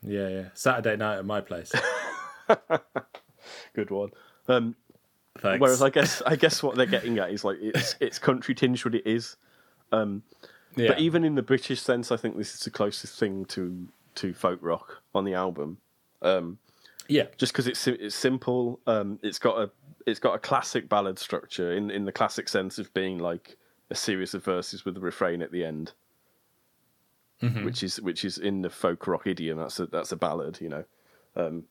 Yeah, 0.00 0.28
yeah. 0.28 0.48
Saturday 0.54 0.96
night 0.96 1.18
at 1.18 1.24
my 1.24 1.40
place. 1.40 1.72
Good 3.74 3.90
one. 3.90 4.10
Um, 4.46 4.76
Thanks. 5.38 5.60
whereas 5.60 5.82
I 5.82 5.90
guess 5.90 6.22
I 6.24 6.36
guess 6.36 6.62
what 6.62 6.76
they're 6.76 6.86
getting 6.86 7.18
at 7.18 7.32
is 7.32 7.44
like 7.44 7.56
it's 7.60 7.96
it's 7.98 8.20
country 8.20 8.54
tinged 8.54 8.84
what 8.84 8.94
it 8.94 9.06
is. 9.06 9.36
yeah. 10.76 10.88
But 10.88 11.00
even 11.00 11.24
in 11.24 11.34
the 11.34 11.42
British 11.42 11.80
sense, 11.80 12.12
I 12.12 12.16
think 12.16 12.36
this 12.36 12.54
is 12.54 12.60
the 12.60 12.70
closest 12.70 13.18
thing 13.18 13.44
to 13.46 13.88
to 14.16 14.32
folk 14.32 14.58
rock 14.62 15.02
on 15.14 15.24
the 15.24 15.34
album. 15.34 15.78
Um, 16.20 16.58
yeah, 17.08 17.26
just 17.36 17.52
because 17.52 17.66
it's 17.66 17.86
it's 17.86 18.14
simple. 18.14 18.80
Um, 18.86 19.18
it's 19.22 19.38
got 19.38 19.58
a 19.58 19.70
it's 20.06 20.20
got 20.20 20.34
a 20.34 20.38
classic 20.38 20.88
ballad 20.88 21.18
structure 21.18 21.72
in 21.72 21.90
in 21.90 22.04
the 22.04 22.12
classic 22.12 22.48
sense 22.48 22.78
of 22.78 22.92
being 22.94 23.18
like 23.18 23.56
a 23.90 23.94
series 23.94 24.34
of 24.34 24.44
verses 24.44 24.84
with 24.84 24.96
a 24.96 25.00
refrain 25.00 25.42
at 25.42 25.52
the 25.52 25.64
end, 25.64 25.92
which 27.64 27.82
is 27.82 28.00
which 28.00 28.24
is 28.24 28.38
in 28.38 28.62
the 28.62 28.70
folk 28.70 29.06
rock 29.06 29.26
idiom. 29.26 29.58
That's 29.58 29.80
a 29.80 29.86
that's 29.86 30.12
a 30.12 30.16
ballad, 30.16 30.60
you 30.60 30.68
know. 30.68 30.84
Um, 31.36 31.64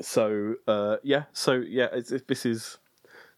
so 0.00 0.56
uh, 0.66 0.96
yeah, 1.02 1.24
so 1.32 1.52
yeah, 1.52 1.88
it's, 1.92 2.10
it, 2.10 2.26
this 2.28 2.44
is 2.44 2.78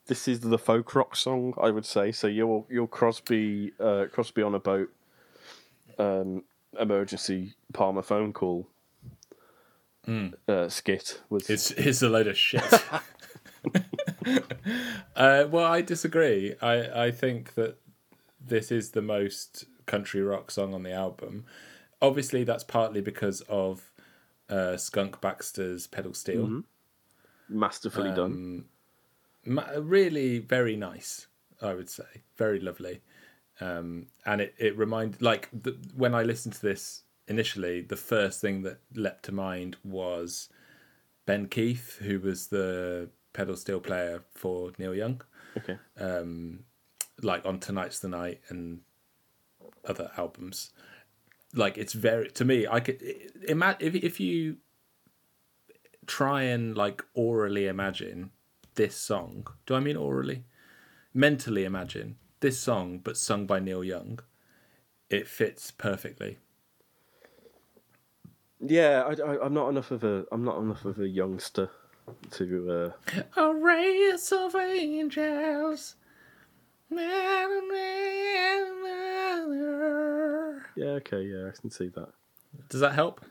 this 0.07 0.29
is 0.29 0.41
the 0.41 0.59
folk 0.59 0.95
rock 0.95 1.15
song, 1.17 1.55
I 1.61 1.71
would 1.71 1.85
say. 1.85 2.13
So 2.13 2.27
your 2.27 2.65
your 2.71 2.89
Crosby 2.89 3.73
uh, 3.79 4.07
Crosby 4.11 4.43
on 4.43 4.55
a 4.55 4.61
boat 4.61 4.91
um, 5.99 6.45
emergency 6.79 7.55
Palmer 7.73 8.03
phone 8.03 8.33
call 8.33 8.69
uh, 10.49 10.69
skit 10.69 11.21
was 11.29 11.51
it's 11.51 11.71
it's 11.73 12.03
a 12.03 12.09
load 12.09 12.27
of 12.27 12.37
shit. 12.37 12.63
uh, 15.17 15.47
well, 15.51 15.65
I 15.65 15.83
disagree. 15.83 16.55
I 16.63 17.07
I 17.07 17.11
think 17.11 17.55
that 17.55 17.79
this 18.41 18.71
is 18.71 18.91
the 18.91 19.03
most 19.03 19.65
country 19.87 20.23
rock 20.23 20.51
song 20.51 20.75
on 20.75 20.85
the 20.85 20.93
album. 20.93 21.45
Obviously, 22.01 22.45
that's 22.45 22.63
partly 22.63 23.01
because 23.01 23.41
of 23.43 23.91
uh, 24.49 24.77
Skunk 24.77 25.21
Baxter's 25.21 25.87
pedal 25.87 26.15
steel. 26.15 26.63
masterfully 27.49 28.11
Um, 28.11 28.15
done. 28.15 28.65
Ma- 29.45 29.71
really 29.79 30.41
very 30.41 30.75
nice 30.75 31.29
i 31.63 31.73
would 31.73 31.89
say 31.89 32.25
very 32.37 32.59
lovely 32.59 33.01
um 33.61 34.07
and 34.25 34.41
it 34.41 34.55
it 34.59 34.77
reminded 34.77 35.23
like 35.23 35.49
the, 35.53 35.77
when 35.95 36.15
i 36.15 36.23
listened 36.23 36.55
to 36.55 36.63
this 36.63 37.03
initially 37.29 37.81
the 37.81 37.97
first 37.97 38.41
thing 38.41 38.63
that 38.63 38.79
leapt 38.95 39.25
to 39.25 39.33
mind 39.33 39.77
was 39.83 40.49
ben 41.25 41.47
keith 41.47 41.99
who 42.03 42.21
was 42.21 42.49
the 42.49 43.09
pedal 43.37 43.55
steel 43.55 43.81
player 43.81 44.25
for 44.35 44.73
neil 44.79 44.95
young. 44.95 45.21
Okay. 45.59 45.79
like 47.23 47.45
on 47.47 47.61
tonight's 47.61 48.01
the 48.01 48.09
night 48.09 48.41
and 48.49 48.81
other 49.87 50.11
albums. 50.17 50.71
Like 51.55 51.79
it's 51.79 51.93
very 51.93 52.31
to 52.31 52.45
me 52.45 52.67
i 52.67 52.81
could 52.81 53.01
imagine 53.49 53.87
if, 53.89 53.95
if 53.95 54.21
you 54.21 54.57
try 56.07 56.43
and 56.43 56.77
like 56.77 57.05
orally 57.15 57.67
imagine 57.67 58.31
this 58.75 58.95
song 58.95 59.47
do 59.65 59.75
i 59.75 59.81
mean 59.81 59.97
orally? 59.97 60.45
Mentally 61.15 61.65
imagine 61.65 62.17
this 62.41 62.59
song 62.59 62.99
but 62.99 63.17
sung 63.17 63.47
by 63.47 63.59
neil 63.59 63.83
young 63.85 64.19
it 65.11 65.27
fits 65.29 65.71
perfectly 65.71 66.39
Yeah, 68.61 69.03
I, 69.07 69.13
I, 69.23 69.45
I'm 69.45 69.55
not 69.55 69.69
enough 69.69 69.91
of 69.91 70.05
a 70.05 70.25
I'm 70.33 70.45
not 70.45 70.59
enough 70.59 70.85
of 70.85 70.99
a 70.99 71.09
youngster 71.09 71.71
to. 72.33 72.93
Uh, 73.07 73.21
a 73.41 73.55
race 73.55 74.33
of 74.33 74.55
angels 74.55 75.97
yeah, 80.77 80.93
okay, 81.01 81.23
yeah, 81.23 81.49
I 81.49 81.61
can 81.61 81.71
see 81.71 81.89
that. 81.89 82.09
Does 82.69 82.81
that 82.81 82.95
help? 82.95 83.25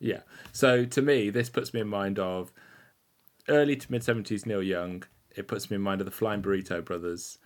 Yeah. 0.00 0.22
So 0.52 0.84
to 0.84 1.02
me, 1.02 1.30
this 1.30 1.48
puts 1.48 1.72
me 1.72 1.80
in 1.80 1.88
mind 1.88 2.18
of 2.18 2.52
early 3.48 3.76
to 3.76 3.92
mid 3.92 4.02
seventies 4.02 4.46
Neil 4.46 4.62
Young. 4.62 5.04
It 5.34 5.48
puts 5.48 5.70
me 5.70 5.76
in 5.76 5.82
mind 5.82 6.00
of 6.00 6.06
the 6.06 6.10
Flying 6.10 6.42
Burrito 6.42 6.84
Brothers. 6.84 7.38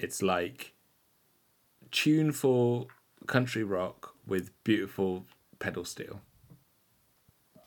It's 0.00 0.22
like 0.22 0.72
tuneful 1.90 2.88
country 3.26 3.62
rock 3.62 4.14
with 4.26 4.50
beautiful 4.64 5.26
pedal 5.58 5.84
steel. 5.84 6.22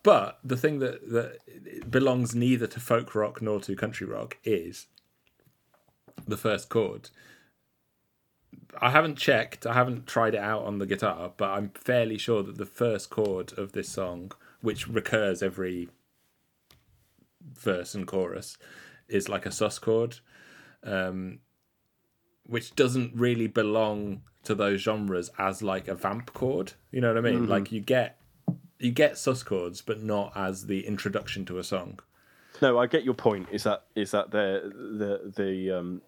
But 0.01 0.39
the 0.43 0.57
thing 0.57 0.79
that, 0.79 1.09
that 1.11 1.89
belongs 1.89 2.33
neither 2.35 2.67
to 2.67 2.79
folk 2.79 3.13
rock 3.15 3.41
nor 3.41 3.61
to 3.61 3.75
country 3.75 4.07
rock 4.07 4.37
is 4.43 4.87
the 6.27 6.35
first 6.37 6.69
chord. 6.69 7.09
I 8.81 8.89
haven't 8.89 9.17
checked, 9.17 9.67
I 9.67 9.73
haven't 9.73 10.07
tried 10.07 10.33
it 10.33 10.41
out 10.41 10.65
on 10.65 10.79
the 10.79 10.87
guitar, 10.87 11.31
but 11.37 11.51
I'm 11.51 11.69
fairly 11.69 12.17
sure 12.17 12.41
that 12.41 12.57
the 12.57 12.65
first 12.65 13.11
chord 13.11 13.53
of 13.57 13.73
this 13.73 13.89
song, 13.89 14.31
which 14.61 14.87
recurs 14.87 15.43
every 15.43 15.89
verse 17.41 17.93
and 17.93 18.07
chorus, 18.07 18.57
is 19.07 19.29
like 19.29 19.45
a 19.45 19.51
sus 19.51 19.77
chord, 19.77 20.19
um, 20.83 21.39
which 22.45 22.75
doesn't 22.75 23.15
really 23.15 23.47
belong 23.47 24.21
to 24.43 24.53
those 24.53 24.81
genres 24.81 25.31
as 25.37 25.61
like 25.61 25.87
a 25.87 25.95
vamp 25.95 26.33
chord. 26.33 26.73
You 26.91 27.01
know 27.01 27.09
what 27.09 27.17
I 27.17 27.21
mean? 27.21 27.41
Mm-hmm. 27.41 27.51
Like 27.51 27.71
you 27.71 27.79
get 27.79 28.19
you 28.79 28.91
get 28.91 29.17
sus 29.17 29.43
chords, 29.43 29.81
but 29.81 30.01
not 30.01 30.33
as 30.35 30.65
the 30.67 30.85
introduction 30.85 31.45
to 31.45 31.57
a 31.57 31.63
song. 31.63 31.99
No, 32.61 32.77
I 32.77 32.87
get 32.87 33.03
your 33.03 33.13
point. 33.13 33.47
Is 33.51 33.63
that 33.63 33.85
is 33.95 34.11
that 34.11 34.31
the 34.31 34.71
the 34.73 35.33
the 35.35 35.71
um 35.71 36.01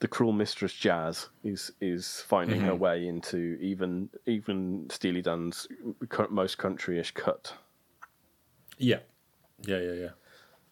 the 0.00 0.08
cruel 0.08 0.32
mistress 0.32 0.72
jazz 0.72 1.28
is 1.42 1.72
is 1.80 2.22
finding 2.26 2.60
her 2.60 2.72
mm-hmm. 2.72 2.82
way 2.82 3.06
into 3.06 3.58
even 3.60 4.08
even 4.26 4.88
Steely 4.90 5.22
Dan's 5.22 5.66
most 6.30 6.58
countryish 6.58 7.14
cut. 7.14 7.54
Yeah, 8.78 9.00
yeah, 9.62 9.78
yeah, 9.78 9.92
yeah. 9.92 10.10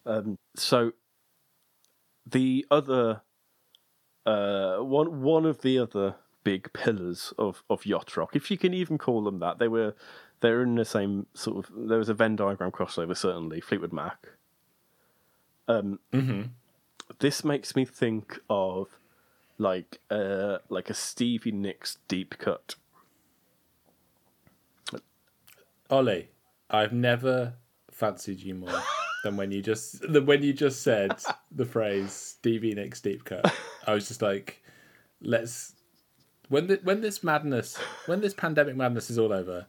Um, 0.05 0.37
so 0.55 0.93
the 2.25 2.65
other 2.71 3.21
uh 4.27 4.77
one 4.77 5.21
one 5.21 5.45
of 5.45 5.61
the 5.61 5.79
other 5.79 6.15
big 6.43 6.71
pillars 6.73 7.33
of 7.37 7.63
of 7.69 7.85
yacht 7.85 8.15
rock, 8.15 8.35
if 8.35 8.51
you 8.51 8.57
can 8.57 8.73
even 8.73 8.97
call 8.97 9.23
them 9.23 9.39
that, 9.39 9.57
they 9.57 9.67
were 9.67 9.95
they 10.41 10.51
were 10.51 10.63
in 10.63 10.75
the 10.75 10.85
same 10.85 11.25
sort 11.33 11.57
of 11.57 11.71
there 11.89 11.97
was 11.97 12.09
a 12.09 12.13
Venn 12.13 12.35
diagram 12.35 12.71
crossover 12.71 13.17
certainly 13.17 13.59
Fleetwood 13.61 13.93
Mac. 13.93 14.27
Um, 15.67 15.99
This 17.19 17.43
makes 17.43 17.75
me 17.75 17.85
think 17.85 18.39
of 18.49 18.99
like 19.57 19.99
uh 20.11 20.59
like 20.69 20.89
a 20.89 20.93
Stevie 20.93 21.51
Nicks 21.51 21.97
deep 22.07 22.37
cut. 22.37 22.75
Ollie, 25.89 26.29
I've 26.69 26.93
never 26.93 27.53
fancied 27.91 28.41
you 28.41 28.53
more 28.55 28.83
than 29.23 29.37
when 29.37 29.51
you 29.51 29.61
just 29.61 30.01
than 30.01 30.25
when 30.25 30.43
you 30.43 30.53
just 30.53 30.81
said 30.81 31.11
the 31.51 31.65
phrase 31.65 32.11
Stevie 32.11 32.73
Nicks 32.75 33.01
deep 33.01 33.23
cut. 33.25 33.53
I 33.87 33.93
was 33.93 34.07
just 34.07 34.21
like, 34.21 34.61
let's 35.21 35.73
When 36.49 36.67
the, 36.67 36.79
when 36.83 37.01
this 37.01 37.23
madness, 37.23 37.77
when 38.05 38.21
this 38.21 38.33
pandemic 38.33 38.75
madness 38.75 39.09
is 39.09 39.17
all 39.17 39.33
over, 39.33 39.65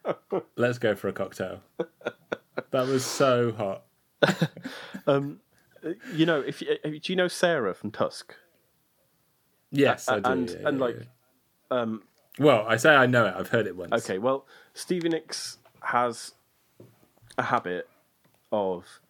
let's 0.56 0.78
go 0.78 0.94
for 0.94 1.08
a 1.08 1.12
cocktail. 1.12 1.60
That 2.70 2.86
was 2.86 3.04
so 3.04 3.52
hot. 3.52 3.84
um, 5.06 5.40
You 6.14 6.26
know, 6.26 6.40
if 6.40 6.60
you, 6.62 6.76
do 6.84 7.12
you 7.12 7.16
know 7.16 7.28
Sara 7.28 7.74
from 7.74 7.90
Tusk? 7.90 8.34
Yes, 9.70 10.08
I 10.08 10.20
do. 10.20 10.30
and 10.30 10.50
yeah, 10.50 10.56
and 10.68 10.78
yeah, 10.78 10.84
like, 10.84 10.96
yeah. 11.70 11.78
Um, 11.78 12.02
well, 12.38 12.64
I 12.66 12.76
say 12.76 12.94
I 12.94 13.06
know 13.06 13.26
it. 13.26 13.34
I've 13.36 13.48
heard 13.50 13.66
it 13.66 13.76
once. 13.76 13.92
okay, 13.92 14.18
well, 14.18 14.46
Stevie 14.72 15.08
Nicks 15.10 15.58
has 15.82 16.32
a 17.36 17.42
habit 17.44 17.88
of 18.50 19.00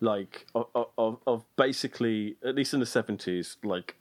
like 0.00 0.46
of, 0.54 0.86
of 0.96 1.18
of 1.26 1.44
basically 1.56 2.36
at 2.44 2.54
least 2.54 2.72
in 2.74 2.80
the 2.80 2.86
seventies 2.86 3.56
like 3.64 3.96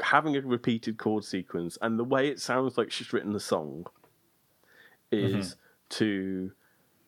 having 0.00 0.36
a 0.36 0.40
repeated 0.40 0.96
chord 0.96 1.24
sequence 1.24 1.76
and 1.82 1.98
the 1.98 2.04
way 2.04 2.28
it 2.28 2.40
sounds 2.40 2.78
like 2.78 2.90
she's 2.90 3.12
written 3.12 3.32
the 3.32 3.40
song 3.40 3.86
is 5.10 5.56
to 5.88 6.52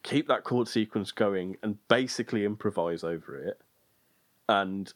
keep 0.02 0.26
that 0.28 0.44
chord 0.44 0.66
sequence 0.66 1.12
going 1.12 1.56
and 1.62 1.76
basically 1.88 2.44
improvise 2.44 3.04
over 3.04 3.36
it 3.36 3.60
and 4.48 4.94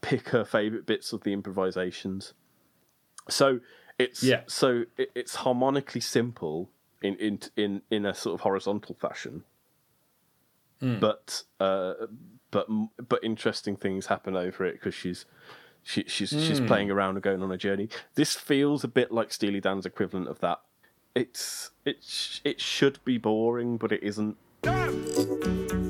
pick 0.00 0.28
her 0.28 0.44
favorite 0.44 0.86
bits 0.86 1.12
of 1.12 1.22
the 1.22 1.32
improvisations. 1.32 2.34
So 3.28 3.60
it's 3.98 4.22
Yeah. 4.22 4.42
so 4.46 4.84
it, 4.96 5.10
it's 5.14 5.36
harmonically 5.36 6.00
simple 6.00 6.70
in 7.02 7.16
in 7.16 7.40
in 7.56 7.82
in 7.90 8.06
a 8.06 8.14
sort 8.14 8.34
of 8.34 8.40
horizontal 8.40 8.94
fashion. 8.94 9.44
But 11.00 11.44
uh 11.60 11.94
but 12.52 12.68
but 13.08 13.18
interesting 13.24 13.74
things 13.74 14.06
happen 14.06 14.36
over 14.36 14.64
it 14.64 14.74
because 14.74 14.94
she's 14.94 15.24
she, 15.82 16.04
she's 16.06 16.28
she's 16.28 16.60
hmm. 16.60 16.66
playing 16.66 16.90
around 16.92 17.16
and 17.16 17.22
going 17.22 17.42
on 17.42 17.50
a 17.50 17.58
journey. 17.58 17.88
This 18.14 18.36
feels 18.36 18.84
a 18.84 18.88
bit 18.88 19.10
like 19.10 19.32
Steely 19.32 19.60
Dan's 19.60 19.84
equivalent 19.84 20.28
of 20.28 20.38
that. 20.38 20.60
It's 21.16 21.72
it 21.84 22.04
sh- 22.04 22.38
it 22.44 22.60
should 22.60 23.00
be 23.04 23.18
boring, 23.18 23.78
but 23.78 23.90
it 23.90 24.04
isn't. 24.04 24.36
Stop! 24.62 25.81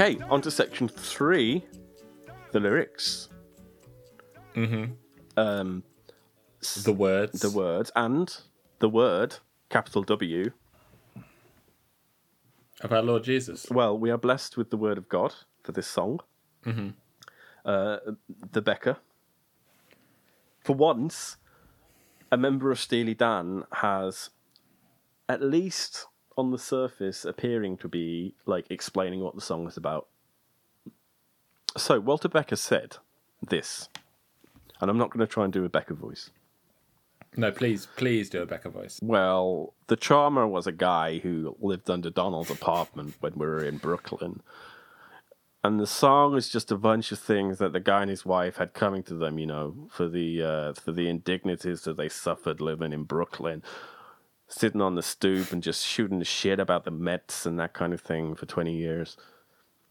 Okay, 0.00 0.18
on 0.30 0.40
to 0.40 0.50
section 0.50 0.88
three, 0.88 1.62
the 2.52 2.58
lyrics. 2.58 3.28
Mm-hmm. 4.54 4.92
Um, 5.36 5.82
The 6.84 6.94
words. 6.94 7.42
the 7.42 7.50
words 7.50 7.92
and 7.94 8.34
the 8.78 8.88
word 8.88 9.36
capital 9.68 10.02
W. 10.04 10.52
of 12.80 12.92
our 12.94 13.02
Lord 13.02 13.24
Jesus. 13.24 13.66
Well, 13.70 13.98
we 13.98 14.10
are 14.10 14.16
blessed 14.16 14.56
with 14.56 14.70
the 14.70 14.78
word 14.78 14.96
of 14.96 15.06
God 15.10 15.34
for 15.62 15.72
this 15.72 15.86
song. 15.86 16.20
Mm-hmm. 16.64 16.88
Uh, 17.66 17.98
the 18.52 18.62
Becker. 18.62 18.96
For 20.64 20.74
once, 20.74 21.36
a 22.32 22.38
member 22.38 22.70
of 22.70 22.80
Steely 22.80 23.12
Dan 23.12 23.64
has, 23.70 24.30
at 25.28 25.42
least 25.42 26.06
on 26.40 26.50
the 26.50 26.58
surface, 26.58 27.24
appearing 27.24 27.76
to 27.78 27.88
be 27.88 28.34
like 28.46 28.66
explaining 28.70 29.20
what 29.20 29.36
the 29.36 29.40
song 29.40 29.68
is 29.68 29.76
about. 29.76 30.08
So 31.76 32.00
Walter 32.00 32.28
Becker 32.28 32.56
said 32.56 32.96
this, 33.48 33.88
and 34.80 34.90
I'm 34.90 34.98
not 34.98 35.10
going 35.10 35.24
to 35.24 35.32
try 35.32 35.44
and 35.44 35.52
do 35.52 35.64
a 35.64 35.68
Becker 35.68 35.94
voice. 35.94 36.30
No, 37.36 37.52
please, 37.52 37.86
please 37.96 38.28
do 38.28 38.42
a 38.42 38.46
Becker 38.46 38.70
voice. 38.70 38.98
Well, 39.00 39.74
the 39.86 39.96
charmer 39.96 40.48
was 40.48 40.66
a 40.66 40.72
guy 40.72 41.18
who 41.18 41.56
lived 41.60 41.88
under 41.88 42.10
Donald's 42.10 42.50
apartment 42.50 43.14
when 43.20 43.34
we 43.36 43.46
were 43.46 43.64
in 43.64 43.76
Brooklyn. 43.76 44.42
And 45.62 45.78
the 45.78 45.86
song 45.86 46.36
is 46.36 46.48
just 46.48 46.72
a 46.72 46.76
bunch 46.76 47.12
of 47.12 47.18
things 47.18 47.58
that 47.58 47.72
the 47.72 47.80
guy 47.80 48.00
and 48.00 48.10
his 48.10 48.24
wife 48.24 48.56
had 48.56 48.72
coming 48.72 49.02
to 49.04 49.14
them, 49.14 49.38
you 49.38 49.46
know, 49.46 49.88
for 49.90 50.08
the 50.08 50.42
uh, 50.42 50.72
for 50.72 50.90
the 50.90 51.06
indignities 51.08 51.82
that 51.82 51.98
they 51.98 52.08
suffered 52.08 52.62
living 52.62 52.94
in 52.94 53.04
Brooklyn, 53.04 53.62
sitting 54.50 54.80
on 54.80 54.96
the 54.96 55.02
stoop 55.02 55.52
and 55.52 55.62
just 55.62 55.86
shooting 55.86 56.18
the 56.18 56.24
shit 56.24 56.58
about 56.58 56.84
the 56.84 56.90
Mets 56.90 57.46
and 57.46 57.58
that 57.60 57.72
kind 57.72 57.94
of 57.94 58.00
thing 58.00 58.34
for 58.34 58.46
twenty 58.46 58.76
years. 58.76 59.16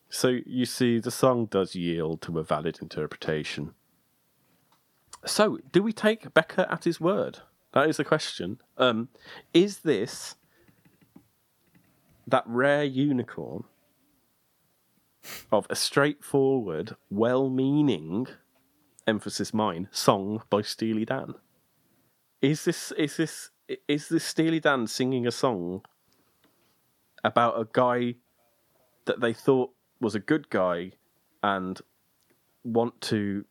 So 0.10 0.40
you 0.46 0.66
see, 0.66 1.00
the 1.00 1.12
song 1.12 1.46
does 1.46 1.76
yield 1.76 2.22
to 2.24 2.40
a 2.40 2.44
valid 2.44 2.80
interpretation. 2.82 3.74
So, 5.26 5.60
do 5.72 5.84
we 5.84 5.94
take 5.94 6.34
Becker 6.34 6.66
at 6.70 6.86
his 6.86 7.00
word? 7.00 7.40
That 7.74 7.90
is 7.90 7.98
the 7.98 8.04
question. 8.04 8.60
Um, 8.78 9.10
is 9.54 9.80
this 9.80 10.36
that 12.28 12.44
rare 12.46 12.84
unicorn 12.84 13.66
of 15.52 15.68
a 15.70 15.76
straightforward, 15.76 16.96
well-meaning, 17.10 18.28
emphasis 19.06 19.54
mine, 19.54 19.90
song 19.92 20.42
by 20.50 20.62
Steely 20.62 21.06
Dan? 21.06 21.36
Is 22.42 22.66
this 22.66 22.92
is 22.94 23.18
this 23.18 23.50
is 23.88 24.10
this 24.10 24.24
Steely 24.24 24.60
Dan 24.60 24.88
singing 24.88 25.28
a 25.28 25.32
song 25.32 25.84
about 27.24 27.60
a 27.60 27.68
guy 27.72 28.16
that 29.06 29.20
they 29.20 29.34
thought 29.34 29.72
was 30.00 30.16
a 30.16 30.20
good 30.20 30.50
guy 30.50 30.92
and 31.44 31.82
want 32.64 33.00
to 33.02 33.46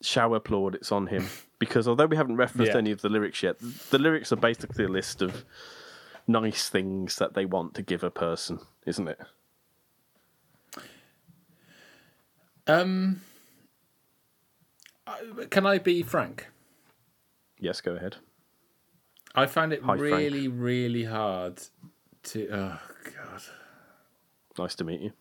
shower 0.00 0.40
plaudits 0.40 0.90
on 0.90 1.06
him 1.06 1.26
because 1.58 1.86
although 1.86 2.06
we 2.06 2.16
haven't 2.16 2.36
referenced 2.36 2.72
Yeah. 2.72 2.78
any 2.78 2.90
of 2.90 3.02
the 3.02 3.08
lyrics 3.08 3.42
yet, 3.42 3.56
the 3.90 3.98
lyrics 3.98 4.32
are 4.32 4.36
basically 4.36 4.84
a 4.84 4.88
list 4.88 5.22
of 5.22 5.44
nice 6.26 6.68
things 6.68 7.16
that 7.16 7.34
they 7.34 7.44
want 7.44 7.74
to 7.74 7.82
give 7.82 8.02
a 8.02 8.10
person, 8.10 8.58
isn't 8.86 9.08
it? 9.08 9.20
Um, 12.66 13.20
can 15.50 15.66
I 15.66 15.78
be 15.78 16.02
frank? 16.02 16.48
Yes, 17.58 17.80
go 17.80 17.94
ahead. 17.94 18.16
I 19.34 19.46
found 19.46 19.72
it 19.72 19.80
Hi, 19.82 19.96
Frank. 19.96 20.00
really, 20.00 20.48
really 20.48 21.04
hard 21.04 21.62
to. 22.24 22.48
Oh 22.52 22.78
God. 23.04 23.42
Nice 24.58 24.74
to 24.76 24.84
meet 24.84 25.00
you. 25.00 25.12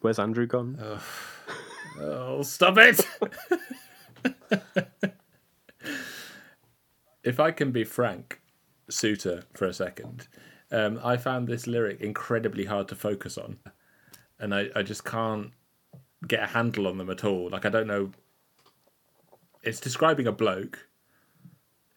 Where's 0.00 0.18
Andrew 0.18 0.46
gone? 0.46 0.78
Oh, 2.00 2.42
stop 2.42 2.78
it! 2.78 3.06
if 7.22 7.38
I 7.38 7.50
can 7.50 7.70
be 7.70 7.84
frank, 7.84 8.40
Suter, 8.88 9.44
for 9.52 9.66
a 9.66 9.72
second, 9.72 10.28
um, 10.70 10.98
I 11.04 11.16
found 11.16 11.48
this 11.48 11.66
lyric 11.66 12.00
incredibly 12.00 12.64
hard 12.64 12.88
to 12.88 12.96
focus 12.96 13.36
on, 13.36 13.58
and 14.38 14.54
I, 14.54 14.70
I 14.74 14.82
just 14.82 15.04
can't 15.04 15.50
get 16.26 16.42
a 16.42 16.46
handle 16.46 16.86
on 16.86 16.98
them 16.98 17.10
at 17.10 17.24
all. 17.24 17.50
Like 17.50 17.66
I 17.66 17.68
don't 17.68 17.86
know. 17.86 18.10
It's 19.62 19.80
describing 19.80 20.26
a 20.26 20.32
bloke 20.32 20.88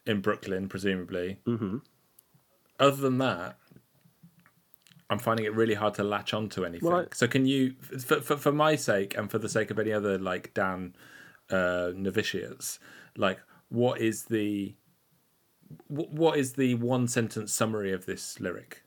in 0.06 0.20
Brooklyn, 0.20 0.68
presumably. 0.68 1.38
Mm-hmm. 1.46 1.78
Other 2.78 2.96
than 2.96 3.18
that, 3.18 3.56
I'm 5.08 5.18
finding 5.18 5.46
it 5.46 5.54
really 5.54 5.74
hard 5.74 5.94
to 5.94 6.04
latch 6.04 6.34
onto 6.34 6.64
anything. 6.64 6.88
Well, 6.88 7.00
I- 7.02 7.14
so 7.14 7.26
can 7.26 7.46
you, 7.46 7.74
for, 7.80 8.20
for 8.20 8.36
for 8.36 8.52
my 8.52 8.76
sake 8.76 9.16
and 9.16 9.30
for 9.30 9.38
the 9.38 9.48
sake 9.48 9.70
of 9.70 9.78
any 9.78 9.92
other 9.92 10.18
like 10.18 10.52
Dan 10.54 10.94
uh, 11.50 11.92
novitiates, 11.94 12.78
like 13.16 13.38
what 13.68 14.00
is 14.00 14.24
the 14.24 14.74
what 15.88 16.38
is 16.38 16.52
the 16.52 16.74
one 16.74 17.08
sentence 17.08 17.52
summary 17.52 17.92
of 17.92 18.06
this 18.06 18.38
lyric? 18.40 18.82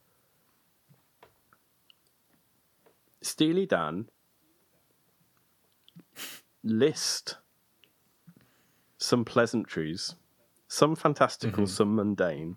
Steely 3.22 3.66
Dan 3.66 4.08
list 6.64 7.38
some 8.98 9.24
pleasantries, 9.26 10.16
some 10.70 10.96
fantastical, 10.96 11.66
some 11.68 11.96
mundane, 11.96 12.56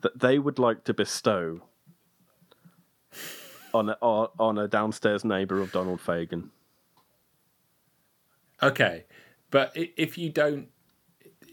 that 0.00 0.18
they 0.20 0.38
would 0.38 0.58
like 0.58 0.84
to 0.84 0.94
bestow 0.94 1.60
on 3.74 3.90
a, 3.90 3.96
on 4.00 4.58
a 4.58 4.68
downstairs 4.68 5.24
neighbour 5.24 5.60
of 5.60 5.72
Donald 5.72 6.00
Fagen. 6.00 6.48
Okay, 8.62 9.04
but 9.50 9.72
if 9.74 10.16
you 10.16 10.30
don't, 10.30 10.68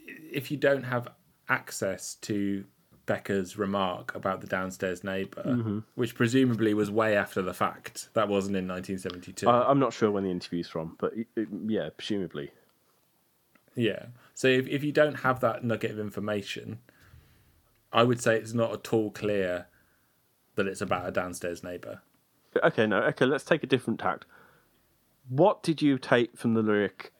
if 0.06 0.50
you 0.50 0.56
don't 0.56 0.84
have 0.84 1.08
access 1.48 2.14
to 2.22 2.64
Becker's 3.04 3.58
remark 3.58 4.14
about 4.14 4.40
the 4.40 4.46
downstairs 4.46 5.02
neighbor, 5.02 5.42
Mm-hmm. 5.44 5.78
which 5.96 6.14
presumably 6.14 6.72
was 6.72 6.88
way 6.90 7.16
after 7.16 7.42
the 7.42 7.52
fact, 7.52 8.08
that 8.14 8.28
wasn't 8.28 8.56
in 8.56 8.68
1972. 8.68 9.48
Uh, 9.48 9.64
I'm 9.68 9.80
not 9.80 9.92
sure 9.92 10.10
when 10.12 10.22
the 10.24 10.30
interview's 10.30 10.68
from, 10.68 10.96
but 11.00 11.12
it, 11.16 11.26
it- 11.34 11.48
yeah, 11.66 11.88
presumably. 11.96 12.52
yeah. 13.74 14.06
So 14.42 14.48
if 14.48 14.66
if 14.66 14.82
you 14.82 14.90
don't 14.90 15.20
have 15.20 15.38
that 15.38 15.62
nugget 15.62 15.92
of 15.92 16.00
information, 16.00 16.80
I 17.92 18.02
would 18.02 18.20
say 18.20 18.34
it's 18.34 18.52
not 18.52 18.72
at 18.72 18.92
all 18.92 19.12
clear 19.12 19.68
that 20.56 20.66
it's 20.66 20.80
about 20.80 21.06
a 21.06 21.12
downstairs 21.12 21.62
neighbor. 21.62 22.02
okay, 22.60 22.88
no, 22.88 23.02
okay, 23.02 23.24
let's 23.24 23.44
take 23.44 23.62
a 23.62 23.68
different 23.68 24.00
tact. 24.00 24.24
What 25.28 25.62
did 25.62 25.80
you 25.80 25.96
take 25.96 26.36
from 26.36 26.54
the 26.54 26.60
lyric 26.60 27.12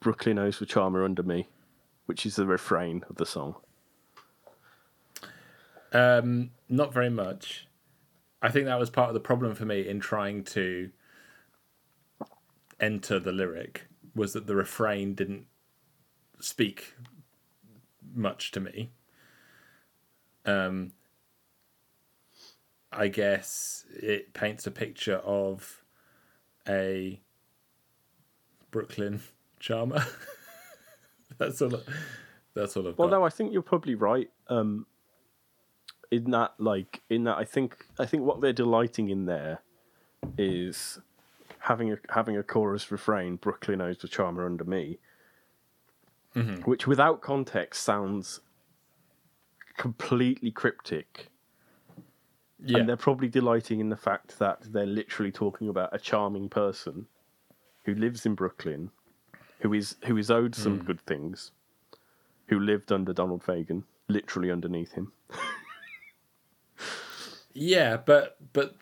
Brooklyn 0.00 0.36
knows 0.36 0.60
the 0.60 0.64
charmer 0.64 1.04
under 1.04 1.22
me, 1.22 1.46
which 2.06 2.24
is 2.24 2.36
the 2.36 2.46
refrain 2.46 3.04
of 3.10 3.16
the 3.16 3.26
song? 3.26 3.56
Um, 5.92 6.52
not 6.70 6.94
very 6.94 7.10
much. 7.10 7.68
I 8.40 8.48
think 8.48 8.64
that 8.64 8.80
was 8.80 8.88
part 8.88 9.08
of 9.08 9.14
the 9.14 9.20
problem 9.20 9.54
for 9.54 9.66
me 9.66 9.86
in 9.86 10.00
trying 10.00 10.42
to 10.44 10.88
enter 12.80 13.20
the 13.20 13.30
lyric 13.30 13.88
was 14.14 14.32
that 14.32 14.46
the 14.46 14.56
refrain 14.56 15.14
didn't 15.14 15.48
speak 16.42 16.94
much 18.14 18.50
to 18.52 18.60
me. 18.60 18.90
Um, 20.44 20.92
I 22.90 23.08
guess 23.08 23.84
it 23.90 24.34
paints 24.34 24.66
a 24.66 24.70
picture 24.70 25.16
of 25.16 25.82
a 26.68 27.20
Brooklyn 28.70 29.22
charmer. 29.60 30.04
that's 31.38 31.62
all. 31.62 31.80
That's 32.54 32.76
all 32.76 32.86
I've 32.88 32.98
Well, 32.98 33.08
got. 33.08 33.16
no, 33.18 33.24
I 33.24 33.30
think 33.30 33.52
you're 33.52 33.62
probably 33.62 33.94
right. 33.94 34.30
Um, 34.48 34.86
in 36.10 36.30
that, 36.32 36.52
like, 36.58 37.00
in 37.08 37.24
that, 37.24 37.38
I 37.38 37.44
think, 37.44 37.86
I 37.98 38.04
think 38.04 38.24
what 38.24 38.42
they're 38.42 38.52
delighting 38.52 39.08
in 39.08 39.24
there 39.24 39.60
is 40.36 40.98
having 41.60 41.92
a 41.92 41.96
having 42.10 42.36
a 42.36 42.42
chorus 42.42 42.90
refrain. 42.90 43.36
Brooklyn 43.36 43.78
knows 43.78 43.98
the 43.98 44.08
charmer 44.08 44.44
under 44.44 44.64
me, 44.64 44.98
which 46.64 46.86
without 46.86 47.20
context 47.20 47.82
sounds 47.82 48.40
completely 49.76 50.50
cryptic. 50.50 51.28
yeah. 52.64 52.78
And 52.78 52.88
they're 52.88 52.96
probably 52.96 53.28
delighting 53.28 53.80
in 53.80 53.88
the 53.88 53.96
fact 53.96 54.38
that 54.38 54.62
they're 54.72 54.86
literally 54.86 55.32
talking 55.32 55.68
about 55.68 55.94
a 55.94 55.98
charming 55.98 56.48
person 56.48 57.06
who 57.84 57.94
lives 57.94 58.24
in 58.26 58.34
Brooklyn, 58.34 58.90
who 59.60 59.72
is 59.74 59.96
who 60.06 60.16
is 60.16 60.30
owed 60.30 60.54
some 60.54 60.78
Hmm. 60.78 60.84
good 60.86 61.00
things, 61.00 61.52
who 62.48 62.60
lived 62.60 62.92
under 62.92 63.12
Donald 63.12 63.42
Fagen, 63.42 63.84
literally 64.08 64.50
underneath 64.50 64.92
him. 64.92 65.12
Yeah, 67.54 67.98
but 67.98 68.36
but 68.52 68.74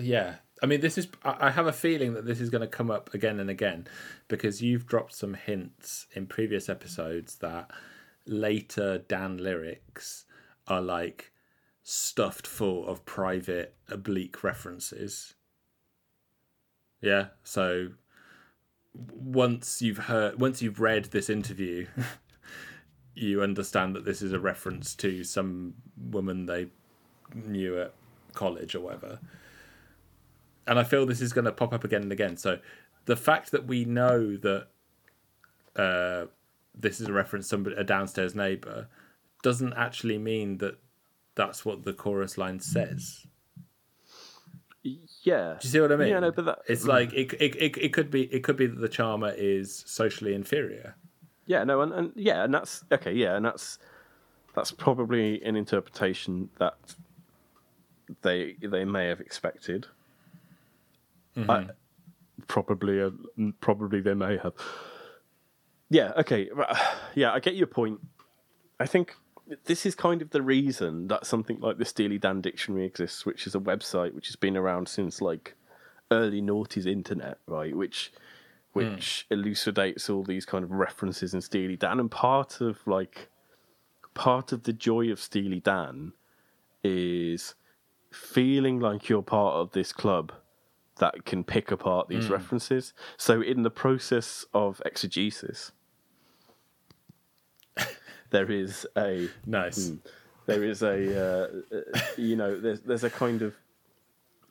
yeah, 0.00 0.36
I 0.62 0.66
mean, 0.66 0.80
this 0.80 0.96
is. 0.96 1.08
I 1.22 1.50
have 1.50 1.66
a 1.66 1.72
feeling 1.72 2.14
that 2.14 2.24
this 2.24 2.40
is 2.40 2.50
going 2.50 2.62
to 2.62 2.66
come 2.66 2.90
up 2.90 3.12
again 3.12 3.40
and 3.40 3.50
again 3.50 3.86
because 4.28 4.62
you've 4.62 4.86
dropped 4.86 5.14
some 5.14 5.34
hints 5.34 6.06
in 6.14 6.26
previous 6.26 6.68
episodes 6.68 7.36
that 7.36 7.70
later 8.26 8.98
Dan 8.98 9.38
lyrics 9.38 10.24
are 10.66 10.80
like 10.80 11.32
stuffed 11.82 12.46
full 12.46 12.88
of 12.88 13.04
private 13.04 13.74
oblique 13.88 14.42
references. 14.42 15.34
Yeah, 17.00 17.26
so 17.44 17.90
once 18.94 19.82
you've 19.82 19.98
heard, 19.98 20.40
once 20.40 20.62
you've 20.62 20.80
read 20.80 21.06
this 21.06 21.28
interview, 21.28 21.86
you 23.14 23.42
understand 23.42 23.94
that 23.94 24.04
this 24.04 24.22
is 24.22 24.32
a 24.32 24.40
reference 24.40 24.94
to 24.96 25.22
some 25.22 25.74
woman 25.96 26.46
they 26.46 26.68
knew 27.34 27.80
at 27.80 27.92
college 28.34 28.74
or 28.74 28.80
whatever. 28.80 29.20
And 30.66 30.78
I 30.78 30.84
feel 30.84 31.06
this 31.06 31.20
is 31.20 31.32
going 31.32 31.44
to 31.44 31.52
pop 31.52 31.72
up 31.72 31.84
again 31.84 32.02
and 32.02 32.12
again. 32.12 32.36
So 32.36 32.58
the 33.04 33.16
fact 33.16 33.52
that 33.52 33.66
we 33.66 33.84
know 33.84 34.36
that 34.36 34.66
uh, 35.76 36.26
this 36.74 37.00
is 37.00 37.08
a 37.08 37.12
reference 37.12 37.46
to 37.46 37.50
somebody, 37.50 37.76
a 37.76 37.84
downstairs 37.84 38.34
neighbor 38.34 38.88
doesn't 39.42 39.74
actually 39.74 40.18
mean 40.18 40.58
that 40.58 40.78
that's 41.36 41.64
what 41.64 41.84
the 41.84 41.92
chorus 41.92 42.36
line 42.36 42.58
says. 42.60 43.26
Yeah. 45.22 45.56
Do 45.60 45.66
you 45.66 45.70
see 45.70 45.80
what 45.80 45.92
I 45.92 45.96
mean? 45.96 46.08
Yeah, 46.08 46.20
no, 46.20 46.32
but 46.32 46.44
that, 46.44 46.58
it's 46.66 46.84
like 46.84 47.12
it, 47.12 47.32
it, 47.34 47.56
it, 47.56 47.76
it 47.76 47.92
could 47.92 48.10
be 48.10 48.22
it 48.32 48.42
could 48.44 48.56
be 48.56 48.66
that 48.66 48.80
the 48.80 48.88
charmer 48.88 49.32
is 49.36 49.84
socially 49.86 50.34
inferior. 50.34 50.96
yeah, 51.46 51.64
no, 51.64 51.80
and, 51.80 51.92
and 51.92 52.12
yeah, 52.14 52.44
and 52.44 52.54
that's 52.54 52.84
okay, 52.92 53.12
yeah, 53.12 53.36
and 53.36 53.44
that's 53.44 53.78
that's 54.54 54.70
probably 54.72 55.42
an 55.42 55.56
interpretation 55.56 56.48
that 56.58 56.76
they 58.22 58.56
they 58.62 58.84
may 58.84 59.06
have 59.06 59.20
expected. 59.20 59.86
I- 61.48 61.68
probably, 62.46 63.00
uh, 63.02 63.10
probably 63.60 64.00
they 64.00 64.14
may 64.14 64.36
have. 64.38 64.52
Yeah. 65.90 66.12
Okay. 66.16 66.48
Yeah, 67.14 67.32
I 67.32 67.40
get 67.40 67.54
your 67.54 67.66
point. 67.66 68.00
I 68.78 68.84
think 68.86 69.14
this 69.64 69.86
is 69.86 69.94
kind 69.94 70.20
of 70.20 70.30
the 70.30 70.42
reason 70.42 71.08
that 71.08 71.24
something 71.24 71.60
like 71.60 71.78
the 71.78 71.84
Steely 71.86 72.18
Dan 72.18 72.42
Dictionary 72.42 72.84
exists, 72.84 73.24
which 73.24 73.46
is 73.46 73.54
a 73.54 73.58
website 73.60 74.12
which 74.12 74.26
has 74.26 74.36
been 74.36 74.54
around 74.56 74.86
since 74.88 75.22
like 75.22 75.54
early 76.10 76.42
noughties 76.42 76.86
internet, 76.86 77.38
right? 77.46 77.74
Which 77.74 78.12
which 78.74 79.26
elucidates 79.30 80.10
all 80.10 80.22
these 80.24 80.44
kind 80.44 80.62
of 80.62 80.70
references 80.70 81.32
in 81.32 81.40
Steely 81.40 81.76
Dan, 81.76 81.98
and 82.00 82.10
part 82.10 82.60
of 82.60 82.86
like 82.86 83.30
part 84.12 84.52
of 84.52 84.64
the 84.64 84.74
joy 84.74 85.10
of 85.10 85.18
Steely 85.18 85.60
Dan 85.60 86.12
is 86.84 87.54
feeling 88.12 88.78
like 88.78 89.08
you're 89.08 89.22
part 89.22 89.54
of 89.54 89.72
this 89.72 89.92
club 89.94 90.32
that 90.98 91.24
can 91.24 91.44
pick 91.44 91.70
apart 91.70 92.08
these 92.08 92.28
references. 92.30 92.92
So 93.16 93.40
in 93.42 93.62
the 93.62 93.70
process 93.70 94.44
of 94.54 94.80
exegesis, 94.84 95.72
there 98.30 98.50
is 98.50 98.86
a 98.96 99.28
Nice. 99.44 99.92
there 100.46 100.64
is 100.64 100.82
a 100.82 100.96
uh, 101.20 101.48
uh, 101.76 102.00
you 102.16 102.36
know 102.36 102.58
there's 102.58 102.80
there's 102.80 103.04
a 103.04 103.10
kind 103.10 103.42
of 103.42 103.54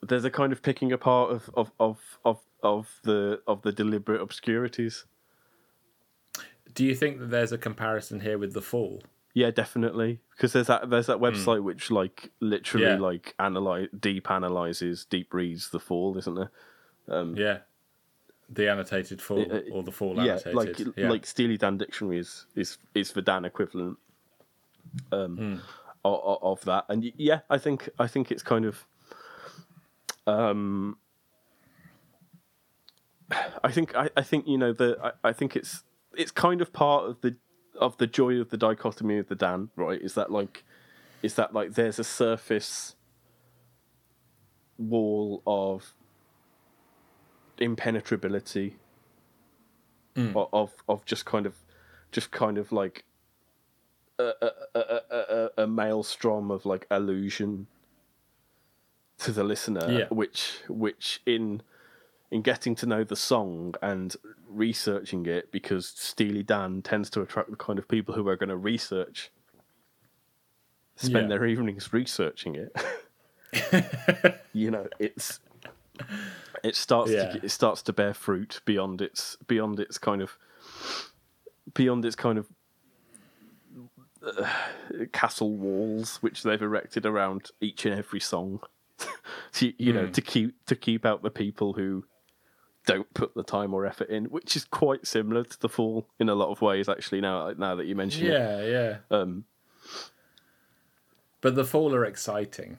there's 0.01 0.25
a 0.25 0.29
kind 0.29 0.51
of 0.51 0.61
picking 0.61 0.91
apart 0.91 1.31
of 1.31 1.49
of 1.55 1.71
of 1.79 1.99
of, 2.23 2.39
of 2.61 2.99
the 3.03 3.41
of 3.47 3.61
the 3.63 3.71
deliberate 3.71 4.21
obscurities. 4.21 5.05
Do 6.73 6.83
you 6.83 6.93
think 6.93 7.19
that 7.19 7.29
there's 7.31 7.51
a 7.51 7.57
comparison 7.57 8.19
here 8.19 8.37
with 8.37 8.53
the 8.53 8.61
Fall? 8.61 9.01
Yeah, 9.38 9.51
definitely. 9.51 10.21
Because 10.31 10.53
there's 10.53 10.67
that 10.67 10.89
there's 10.89 11.07
that 11.07 11.17
website 11.17 11.61
which 11.61 11.91
like 11.91 12.31
literally 12.39 12.88
Yeah. 12.93 12.95
like 12.95 13.36
analyze 13.38 13.89
deep 13.99 14.31
analyzes, 14.31 15.03
deep 15.05 15.33
reads 15.33 15.69
the 15.71 15.79
fall, 15.79 16.17
isn't 16.17 16.36
there? 16.36 16.51
Yeah, 17.36 17.59
the 18.49 18.69
annotated 18.69 19.21
Fall 19.21 19.51
Uh, 19.51 19.59
or 19.73 19.83
the 19.83 19.91
Fall 19.91 20.15
yeah, 20.15 20.39
annotated. 20.39 20.53
like 20.88 20.97
yeah. 20.97 21.09
like 21.09 21.25
Steely 21.25 21.57
Dan 21.57 21.77
dictionary 21.77 22.17
is 22.19 22.45
is 22.55 22.77
is 22.93 23.11
the 23.11 23.21
Dan 23.21 23.43
equivalent 23.43 23.97
um 25.11 25.36
Hmm. 25.38 25.55
of, 26.05 26.38
of 26.41 26.61
that. 26.65 26.86
And 26.88 27.03
yeah, 27.17 27.41
I 27.49 27.57
think 27.57 27.89
I 27.99 28.07
think 28.07 28.31
it's 28.31 28.41
kind 28.43 28.63
of 28.63 28.86
um 30.27 30.97
I 33.63 33.71
think 33.71 33.95
I, 33.95 34.09
I 34.15 34.21
think 34.21 34.47
you 34.47 34.57
know 34.57 34.71
the 34.71 34.97
I, 35.03 35.29
I 35.29 35.33
think 35.33 35.55
it's 35.57 35.83
it's 36.15 36.31
kind 36.31 36.61
of 36.61 36.71
part 36.71 37.03
of 37.09 37.19
the 37.21 37.36
of 37.80 37.97
the 37.97 38.07
joy 38.07 38.39
of 38.39 38.49
the 38.49 38.57
dichotomy 38.57 39.17
of 39.17 39.28
the 39.28 39.36
Dan, 39.36 39.69
right? 39.76 40.01
Is 40.01 40.13
that 40.15 40.32
like 40.32 40.63
is 41.23 41.36
that 41.36 41.53
like 41.53 41.73
there's 41.73 41.99
a 41.99 42.03
surface 42.03 42.95
wall 44.78 45.41
of 45.47 45.93
impenetrability 47.57 48.76
hmm. 50.15 50.36
o- 50.36 50.49
of 50.51 50.73
of 50.89 51.05
just 51.05 51.26
kind 51.26 51.45
of 51.45 51.55
just 52.11 52.32
kind 52.32 52.57
of 52.57 52.71
like 52.71 53.05
a, 54.19 54.32
a, 54.41 54.49
a, 54.76 54.80
a, 54.80 55.15
a- 55.57 55.63
a 55.63 55.67
maelstrom 55.67 56.51
of 56.51 56.65
like 56.65 56.86
illusion 56.91 57.67
to 59.17 59.32
the 59.32 59.43
listener 59.43 59.89
Yeah. 59.89 60.07
which 60.09 60.59
which 60.67 61.21
in 61.26 61.61
in 62.32 62.41
getting 62.41 62.76
to 62.76 62.86
know 62.86 63.03
the 63.03 63.15
song 63.15 63.76
and 63.82 64.15
researching 64.47 65.25
it 65.25 65.51
because 65.51 65.87
Steely 65.87 66.43
Dan 66.43 66.81
tends 66.81 67.09
to 67.11 67.21
attract 67.21 67.49
the 67.49 67.55
kind 67.55 67.79
of 67.79 67.87
people 67.87 68.13
who 68.15 68.27
are 68.27 68.35
going 68.35 68.49
to 68.49 68.57
research 68.57 69.31
spend 70.95 71.29
Yeah. 71.29 71.37
their 71.37 71.45
evenings 71.45 71.91
researching 71.91 72.55
it 72.55 74.35
you 74.53 74.71
know 74.71 74.87
it's 74.99 75.39
it 76.63 76.75
starts 76.75 77.11
Yeah. 77.11 77.31
to 77.33 77.45
it 77.45 77.49
starts 77.49 77.81
to 77.83 77.93
bear 77.93 78.13
fruit 78.13 78.61
beyond 78.65 79.01
its 79.01 79.35
beyond 79.47 79.79
its 79.79 79.97
kind 79.97 80.21
of 80.21 80.37
beyond 81.73 82.05
its 82.05 82.15
kind 82.15 82.37
of 82.37 82.47
uh, 84.25 84.47
castle 85.11 85.51
walls 85.57 86.17
which 86.17 86.43
they've 86.43 86.61
erected 86.61 87.05
around 87.05 87.51
each 87.61 87.85
and 87.85 87.95
every 87.97 88.19
song 88.19 88.59
to, 89.53 89.73
you 89.77 89.91
know 89.93 90.07
to 90.07 90.21
keep 90.21 90.65
to 90.65 90.75
keep 90.75 91.05
out 91.05 91.21
the 91.21 91.29
people 91.29 91.73
who 91.73 92.03
don't 92.86 93.11
put 93.13 93.33
the 93.36 93.43
time 93.43 93.73
or 93.73 93.86
effort 93.86 94.09
in 94.09 94.25
which 94.25 94.55
is 94.55 94.65
quite 94.65 95.05
similar 95.07 95.43
to 95.43 95.59
the 95.59 95.69
fall 95.69 96.07
in 96.19 96.29
a 96.29 96.36
lot 96.36 96.49
of 96.49 96.61
ways 96.61 96.88
actually 96.88 97.21
now 97.21 97.51
now 97.57 97.75
that 97.75 97.86
you 97.86 97.95
mention 97.95 98.25
it 98.27 98.31
yeah, 98.31 98.61
yeah. 98.63 98.97
um 99.11 99.45
But 101.41 101.55
the 101.55 101.65
Fall 101.65 101.93
are 101.93 102.05
exciting. 102.05 102.77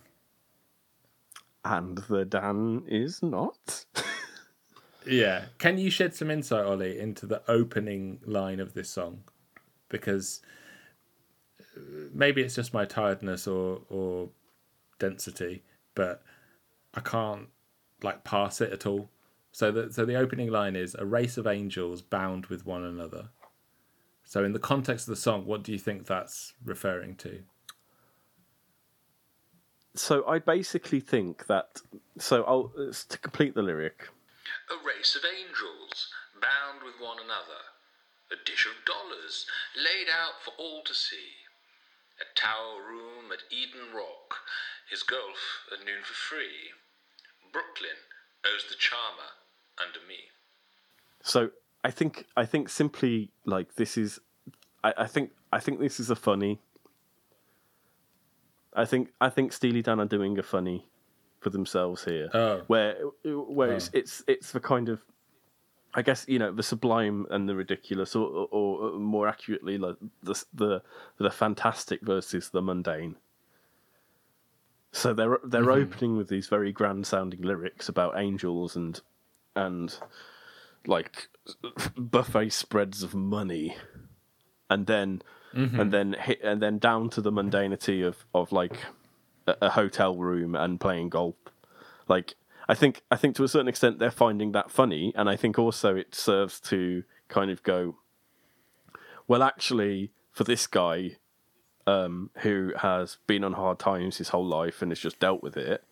and 1.65 1.99
the 2.09 2.25
Dan 2.25 2.83
is 2.89 3.23
not 3.23 3.85
Yeah. 5.07 5.45
Can 5.59 5.79
you 5.79 5.91
shed 5.91 6.15
some 6.15 6.31
insight, 6.31 6.65
Ollie, 6.65 6.99
into 6.99 7.27
the 7.27 7.41
opening 7.49 8.19
line 8.27 8.59
of 8.59 8.75
this 8.75 8.91
song? 8.91 9.23
Because 9.89 10.41
uh, 11.77 11.81
maybe 12.13 12.43
it's 12.43 12.57
just 12.57 12.75
my 12.75 12.85
tiredness 12.85 13.47
or 13.47 13.83
or 13.89 14.31
density, 14.99 15.63
but 15.95 16.23
I 16.95 17.01
can't 17.01 17.49
like 18.03 18.25
pass 18.25 18.61
it 18.61 18.73
at 18.73 18.85
all. 18.87 19.09
So 19.57 19.73
the 19.73 19.91
so 19.91 20.05
the 20.05 20.17
opening 20.17 20.51
line 20.51 20.77
is 20.77 20.95
a 20.99 21.07
race 21.07 21.39
of 21.39 21.47
angels 21.47 22.03
bound 22.03 22.45
with 22.53 22.67
one 22.67 22.85
another. 22.85 23.31
So 24.23 24.45
in 24.45 24.53
the 24.53 24.59
context 24.59 25.09
of 25.09 25.15
the 25.15 25.23
song, 25.29 25.47
what 25.47 25.63
do 25.63 25.73
you 25.73 25.79
think 25.79 26.05
that's 26.05 26.53
referring 26.63 27.17
to? 27.25 27.41
So 29.95 30.27
I 30.29 30.41
basically 30.41 31.01
think 31.01 31.47
that. 31.47 31.81
So 32.19 32.45
I'll 32.45 32.71
to 33.09 33.19
complete 33.19 33.55
the 33.55 33.63
lyric. 33.63 34.11
A 34.69 34.77
race 34.87 35.17
of 35.17 35.25
angels 35.25 36.13
bound 36.35 36.85
with 36.85 37.01
one 37.01 37.17
another. 37.17 37.63
A 38.31 38.37
dish 38.45 38.67
of 38.67 38.85
dollars 38.85 39.47
laid 39.75 40.13
out 40.13 40.43
for 40.45 40.53
all 40.59 40.83
to 40.85 40.93
see. 40.93 41.49
A 42.21 42.29
tower 42.39 42.85
room 42.87 43.33
at 43.33 43.51
Eden 43.51 43.97
Rock. 43.97 44.37
His 44.91 45.03
golf 45.03 45.65
at 45.73 45.87
noon 45.87 46.05
for 46.05 46.13
free. 46.13 46.77
Brooklyn 47.51 48.05
owes 48.45 48.69
the 48.69 48.77
charmer 48.77 49.33
under 49.79 50.01
me. 50.07 50.17
So 51.23 51.51
I 51.85 51.91
think 51.91 52.27
I 52.37 52.45
think 52.45 52.69
simply 52.69 53.31
like 53.45 53.75
this 53.77 53.97
is. 53.97 54.21
I, 54.83 54.93
I 54.99 55.07
think 55.07 55.31
I 55.53 55.61
think 55.61 55.81
this 55.81 56.01
is 56.01 56.11
a 56.11 56.17
funny. 56.17 56.61
I 58.75 58.85
think 58.85 59.13
I 59.21 59.31
think 59.31 59.53
Steely 59.53 59.83
Dan 59.83 60.01
are 60.01 60.07
doing 60.07 60.39
a 60.39 60.43
funny 60.43 60.87
for 61.41 61.51
themselves 61.51 62.05
here, 62.05 62.29
Oh. 62.35 62.63
where 62.67 62.97
where 63.25 63.73
it's 63.73 63.89
oh. 63.95 63.99
it's 63.99 64.25
it's 64.27 64.53
the 64.53 64.61
kind 64.61 64.89
of, 64.89 65.01
I 65.95 66.03
guess 66.03 66.25
you 66.29 66.39
know 66.39 66.53
the 66.53 66.63
sublime 66.63 67.27
and 67.31 67.49
the 67.49 67.55
ridiculous, 67.55 68.17
or, 68.17 68.49
or, 68.51 68.91
or 68.91 68.99
more 68.99 69.29
accurately, 69.29 69.79
like 69.79 69.97
the 70.23 70.45
the 70.53 70.83
the 71.19 71.31
fantastic 71.31 72.03
versus 72.03 72.51
the 72.51 72.63
mundane. 72.63 73.17
So 74.93 75.15
they're 75.15 75.39
they're 75.45 75.63
mm-hmm. 75.63 75.83
opening 75.83 76.17
with 76.17 76.29
these 76.29 76.49
very 76.49 76.73
grand 76.73 77.07
sounding 77.07 77.43
lyrics 77.43 77.89
about 77.89 78.19
angels 78.19 78.77
and 78.77 79.01
and 79.57 79.97
like 80.87 81.29
buffet 81.97 82.51
spreads 82.51 83.03
of 83.03 83.15
money, 83.15 83.77
and 84.71 84.87
then 84.87 85.23
and 85.81 85.93
then 85.93 86.17
hit 86.19 86.41
and 86.45 86.63
then 86.63 86.79
down 86.79 87.09
to 87.11 87.21
the 87.21 87.33
mundanity 87.33 88.07
of 88.07 88.25
of 88.35 88.53
like 88.53 88.77
a, 89.47 89.57
a 89.63 89.71
hotel 89.71 90.17
room 90.17 90.55
and 90.55 90.81
playing 90.81 91.09
golf. 91.09 91.37
Like 92.09 92.35
I 92.69 92.75
think 92.75 93.03
I 93.11 93.17
think 93.17 93.37
to 93.37 93.45
a 93.45 93.49
certain 93.49 93.69
extent 93.69 93.99
they're 93.99 94.11
finding 94.11 94.53
that 94.53 94.71
funny, 94.71 95.13
and 95.17 95.29
I 95.29 95.37
think 95.37 95.59
also 95.59 95.97
it 95.97 96.15
serves 96.15 96.61
to 96.61 97.05
kind 97.29 97.51
of 97.51 97.63
go. 97.63 97.97
Well, 99.29 99.43
actually, 99.43 100.13
for 100.31 100.45
this 100.45 100.67
guy, 100.67 101.17
um, 101.87 102.31
who 102.39 102.73
has 102.77 103.19
been 103.27 103.43
on 103.43 103.55
hard 103.55 103.79
times 103.79 104.19
his 104.19 104.29
whole 104.29 104.47
life 104.47 104.83
and 104.83 104.91
has 104.91 105.01
just 105.01 105.19
dealt 105.19 105.43
with 105.43 105.57
it, 105.57 105.83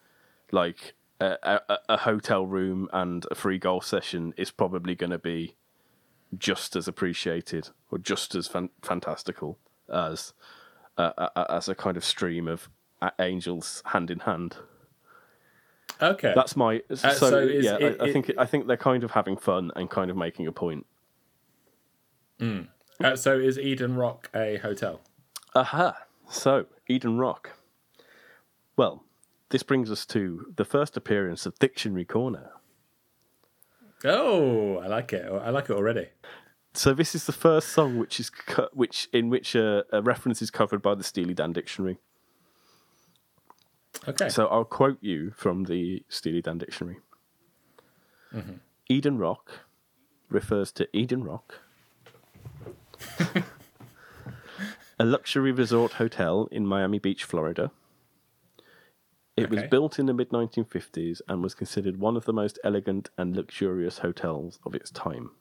like 0.52 0.94
a, 1.42 1.60
a, 1.68 1.78
a 1.90 1.96
hotel 1.98 2.46
room 2.46 2.88
and 2.92 3.26
a 3.30 3.34
free 3.34 3.58
golf 3.58 3.84
session 3.84 4.34
is 4.36 4.50
probably 4.50 4.94
going 4.94 5.10
to 5.10 5.18
be 5.18 5.54
just 6.36 6.74
as 6.76 6.88
appreciated 6.88 7.68
or 7.90 7.98
just 7.98 8.34
as 8.34 8.48
fan- 8.48 8.70
fantastical 8.82 9.58
as 9.92 10.32
uh, 10.98 11.10
uh, 11.18 11.44
as 11.50 11.68
a 11.68 11.74
kind 11.74 11.96
of 11.96 12.04
stream 12.04 12.48
of 12.48 12.68
angels 13.18 13.82
hand 13.86 14.10
in 14.10 14.20
hand. 14.20 14.56
Okay. 16.02 16.32
That's 16.34 16.56
my 16.56 16.82
so, 16.94 17.10
so 17.12 17.38
is 17.38 17.64
yeah. 17.64 17.76
it- 17.76 18.00
I, 18.00 18.04
I 18.04 18.08
it- 18.08 18.12
think 18.12 18.30
I 18.38 18.46
think 18.46 18.66
they're 18.66 18.76
kind 18.76 19.04
of 19.04 19.12
having 19.12 19.36
fun 19.36 19.70
and 19.76 19.88
kind 19.90 20.10
of 20.10 20.16
making 20.16 20.46
a 20.46 20.52
point. 20.52 20.86
Uh, 23.00 23.16
so 23.16 23.38
is 23.38 23.58
Eden 23.58 23.96
Rock 23.96 24.28
a 24.34 24.56
hotel? 24.58 25.00
Aha! 25.54 25.96
So 26.28 26.66
Eden 26.88 27.16
Rock. 27.18 27.50
Well, 28.76 29.04
this 29.50 29.62
brings 29.62 29.90
us 29.90 30.06
to 30.06 30.52
the 30.56 30.64
first 30.64 30.96
appearance 30.96 31.46
of 31.46 31.58
Dictionary 31.58 32.04
Corner. 32.04 32.50
Oh, 34.04 34.78
I 34.78 34.86
like 34.86 35.12
it. 35.12 35.30
I 35.30 35.50
like 35.50 35.70
it 35.70 35.76
already. 35.76 36.08
So 36.74 36.92
this 36.92 37.14
is 37.14 37.26
the 37.26 37.32
first 37.32 37.68
song 37.68 37.98
which 37.98 38.18
is 38.18 38.30
which 38.72 39.08
in 39.12 39.30
which 39.30 39.54
a, 39.54 39.84
a 39.92 40.02
reference 40.02 40.42
is 40.42 40.50
covered 40.50 40.82
by 40.82 40.94
the 40.94 41.04
Steely 41.04 41.32
Dan 41.32 41.52
Dictionary. 41.52 41.98
Okay. 44.08 44.28
So 44.28 44.46
I'll 44.48 44.64
quote 44.64 44.98
you 45.00 45.32
from 45.36 45.64
the 45.64 46.02
Steely 46.08 46.42
Dan 46.42 46.58
Dictionary. 46.58 46.98
Mm-hmm. 48.34 48.54
Eden 48.88 49.18
Rock 49.18 49.60
refers 50.28 50.72
to 50.72 50.88
Eden 50.94 51.22
Roc, 51.22 51.60
a 54.98 55.04
luxury 55.04 55.52
resort 55.52 55.92
hotel 55.92 56.48
in 56.50 56.66
Miami 56.66 56.98
Beach, 56.98 57.24
Florida. 57.24 57.70
It 59.36 59.50
was 59.50 59.64
built 59.64 59.98
in 59.98 60.06
the 60.06 60.14
mid 60.14 60.30
1950s 60.30 61.20
and 61.28 61.42
was 61.42 61.54
considered 61.54 61.98
one 61.98 62.16
of 62.16 62.24
the 62.24 62.32
most 62.32 62.58
elegant 62.62 63.10
and 63.18 63.34
luxurious 63.34 63.98
hotels 63.98 64.60
of 64.64 64.74
its 64.74 64.90
time. 64.90 65.32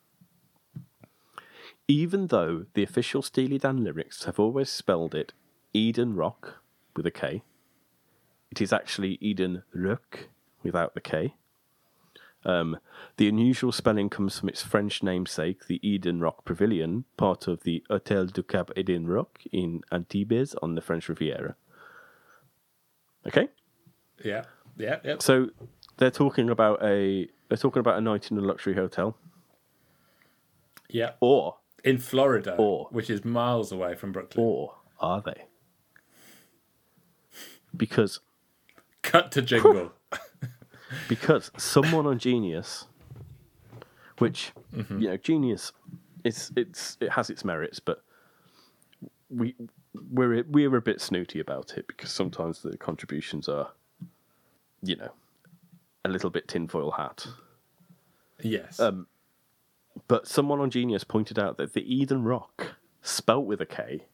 Even 1.87 2.27
though 2.27 2.65
the 2.73 2.83
official 2.83 3.21
Steely 3.21 3.59
Dan 3.59 3.83
lyrics 3.83 4.23
have 4.23 4.39
always 4.39 4.69
spelled 4.69 5.13
it 5.13 5.33
Eden 5.73 6.15
Rock 6.15 6.63
with 6.95 7.05
a 7.05 7.11
K, 7.11 7.43
it 8.49 8.61
is 8.61 8.73
actually 8.73 9.17
Eden 9.21 9.63
Roc 9.73 10.29
without 10.63 10.95
the 10.95 11.01
K. 11.01 11.35
Um, 12.45 12.79
the 13.17 13.29
unusual 13.29 13.71
spelling 13.71 14.09
comes 14.09 14.39
from 14.39 14.49
its 14.49 14.63
French 14.63 15.03
namesake, 15.03 15.67
the 15.67 15.79
Eden 15.87 16.19
Roc 16.19 16.45
Pavilion, 16.45 17.05
part 17.15 17.47
of 17.47 17.63
the 17.63 17.83
Hotel 17.89 18.25
du 18.25 18.43
Cap 18.43 18.71
Eden 18.75 19.07
Roc 19.07 19.43
in 19.51 19.81
Antibes 19.91 20.55
on 20.61 20.75
the 20.75 20.81
French 20.81 21.07
Riviera. 21.09 21.55
Okay, 23.25 23.49
yeah. 24.23 24.43
Yeah. 24.77 24.99
Yeah. 25.03 25.15
so 25.19 25.49
they're 25.97 26.11
talking 26.11 26.49
about 26.49 26.83
a 26.83 27.27
they're 27.47 27.57
talking 27.57 27.79
about 27.79 27.97
a 27.97 28.01
night 28.01 28.31
in 28.31 28.37
a 28.37 28.41
luxury 28.41 28.73
hotel, 28.75 29.15
Yeah. 30.89 31.11
or 31.19 31.57
In 31.83 31.97
Florida, 31.99 32.55
Or- 32.57 32.87
which 32.91 33.09
is 33.09 33.23
miles 33.23 33.71
away 33.71 33.93
from 33.95 34.11
Brooklyn. 34.11 34.45
or 34.45 34.75
are 34.99 35.21
they? 35.21 35.45
Because 37.75 38.19
Cut 39.01 39.31
to 39.33 39.41
jingle. 39.41 39.91
because 41.09 41.51
someone 41.57 42.05
on 42.07 42.19
Genius, 42.19 42.85
which 44.19 44.53
mm-hmm. 44.73 44.99
you 44.99 45.09
know, 45.09 45.17
Genius, 45.17 45.73
it's 46.23 46.51
it's 46.55 46.97
it 47.01 47.11
has 47.11 47.29
its 47.29 47.43
merits, 47.43 47.79
but 47.79 48.03
we 49.29 49.55
we're 50.11 50.43
we're 50.47 50.75
a 50.75 50.81
bit 50.81 51.01
snooty 51.01 51.39
about 51.39 51.73
it 51.77 51.85
because 51.87 52.11
sometimes 52.11 52.61
the 52.61 52.77
contributions 52.77 53.49
are, 53.49 53.71
you 54.83 54.95
know, 54.97 55.11
a 56.05 56.09
little 56.09 56.29
bit 56.29 56.47
tinfoil 56.47 56.91
hat. 56.91 57.25
yes. 58.41 58.79
Um, 58.79 59.07
But 60.07 60.27
someone 60.27 60.59
on 60.59 60.69
Genius 60.69 61.03
pointed 61.03 61.39
out 61.39 61.57
that 61.57 61.73
the 61.73 61.81
Eden 61.95 62.23
Rock, 62.23 62.75
spelt 63.01 63.45
with 63.45 63.61
a 63.61 63.65
K, 63.65 64.05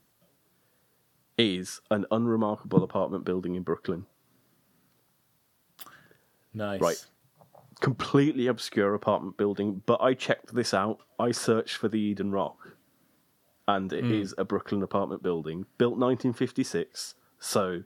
is 1.38 1.82
an 1.90 2.06
unremarkable 2.12 2.84
apartment 2.84 3.26
building 3.26 3.56
in 3.56 3.64
Brooklyn. 3.64 4.06
nice. 6.54 6.82
right. 6.82 7.06
completely 7.80 8.48
obscure 8.48 8.94
apartment 8.94 9.38
building, 9.38 9.82
but 9.86 10.02
I 10.02 10.14
checked 10.14 10.54
this 10.54 10.74
out. 10.74 11.00
I 11.18 11.32
searched 11.32 11.78
for 11.78 11.88
the 11.88 12.00
Eden 12.00 12.32
Rock, 12.32 12.76
and 13.68 13.94
it 13.94 14.04
is 14.12 14.36
a 14.38 14.44
Brooklyn 14.44 14.84
apartment 14.84 15.24
building 15.24 15.66
built 15.78 15.94
1956, 15.98 17.16
so 17.40 17.84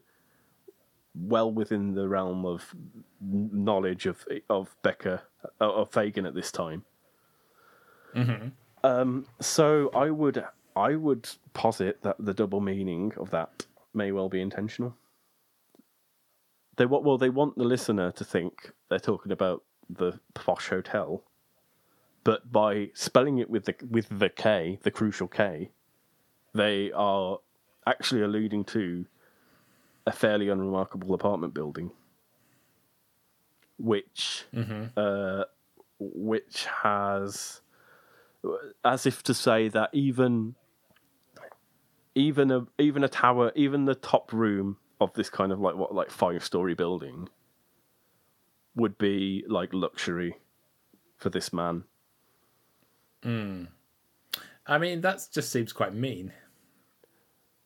well 1.14 1.50
within 1.50 1.94
the 1.94 2.08
realm 2.08 2.44
of 2.44 2.74
knowledge 3.20 4.06
of 4.06 4.26
of 4.50 4.76
Becker 4.82 5.22
uh, 5.60 5.72
of 5.72 5.90
Fagen 5.90 6.26
at 6.26 6.34
this 6.34 6.50
time. 6.52 6.84
Um, 8.82 9.26
so 9.40 9.90
I 9.94 10.10
would 10.10 10.44
I 10.76 10.96
would 10.96 11.28
posit 11.52 12.02
that 12.02 12.16
the 12.18 12.34
double 12.34 12.60
meaning 12.60 13.12
of 13.16 13.30
that 13.30 13.66
may 13.92 14.12
well 14.12 14.28
be 14.28 14.40
intentional 14.40 14.96
they 16.76 16.86
want 16.86 17.04
well 17.04 17.18
they 17.18 17.30
want 17.30 17.56
the 17.56 17.64
listener 17.64 18.10
to 18.12 18.24
think 18.24 18.72
they're 18.88 18.98
talking 18.98 19.32
about 19.32 19.62
the 19.88 20.18
posh 20.34 20.68
hotel 20.68 21.22
but 22.24 22.50
by 22.50 22.90
spelling 22.94 23.38
it 23.38 23.50
with 23.50 23.66
the 23.66 23.74
with 23.88 24.18
the 24.18 24.28
k 24.28 24.78
the 24.82 24.90
crucial 24.90 25.28
k 25.28 25.70
they 26.54 26.90
are 26.92 27.38
actually 27.86 28.22
alluding 28.22 28.64
to 28.64 29.04
a 30.06 30.12
fairly 30.12 30.48
unremarkable 30.48 31.14
apartment 31.14 31.54
building 31.54 31.90
which 33.78 34.44
uh, 34.96 35.44
which 35.98 36.66
has 36.82 37.60
as 38.84 39.06
if 39.06 39.22
to 39.22 39.34
say 39.34 39.68
that 39.68 39.90
even 39.92 40.54
even 42.14 42.50
a 42.50 42.66
even 42.78 43.02
a 43.02 43.08
tower, 43.08 43.50
even 43.56 43.84
the 43.86 43.94
top 43.94 44.32
room 44.32 44.76
of 45.00 45.12
this 45.14 45.28
kind 45.28 45.50
of 45.50 45.58
like 45.60 45.74
what 45.74 45.94
like 45.94 46.10
five 46.10 46.44
story 46.44 46.74
building 46.74 47.28
would 48.76 48.96
be 48.98 49.44
like 49.48 49.70
luxury 49.72 50.36
for 51.16 51.30
this 51.30 51.52
man. 51.52 51.84
I 54.66 54.78
mean, 54.78 55.00
that 55.00 55.26
just 55.32 55.50
seems 55.50 55.72
quite 55.72 55.94
mean. 55.94 56.32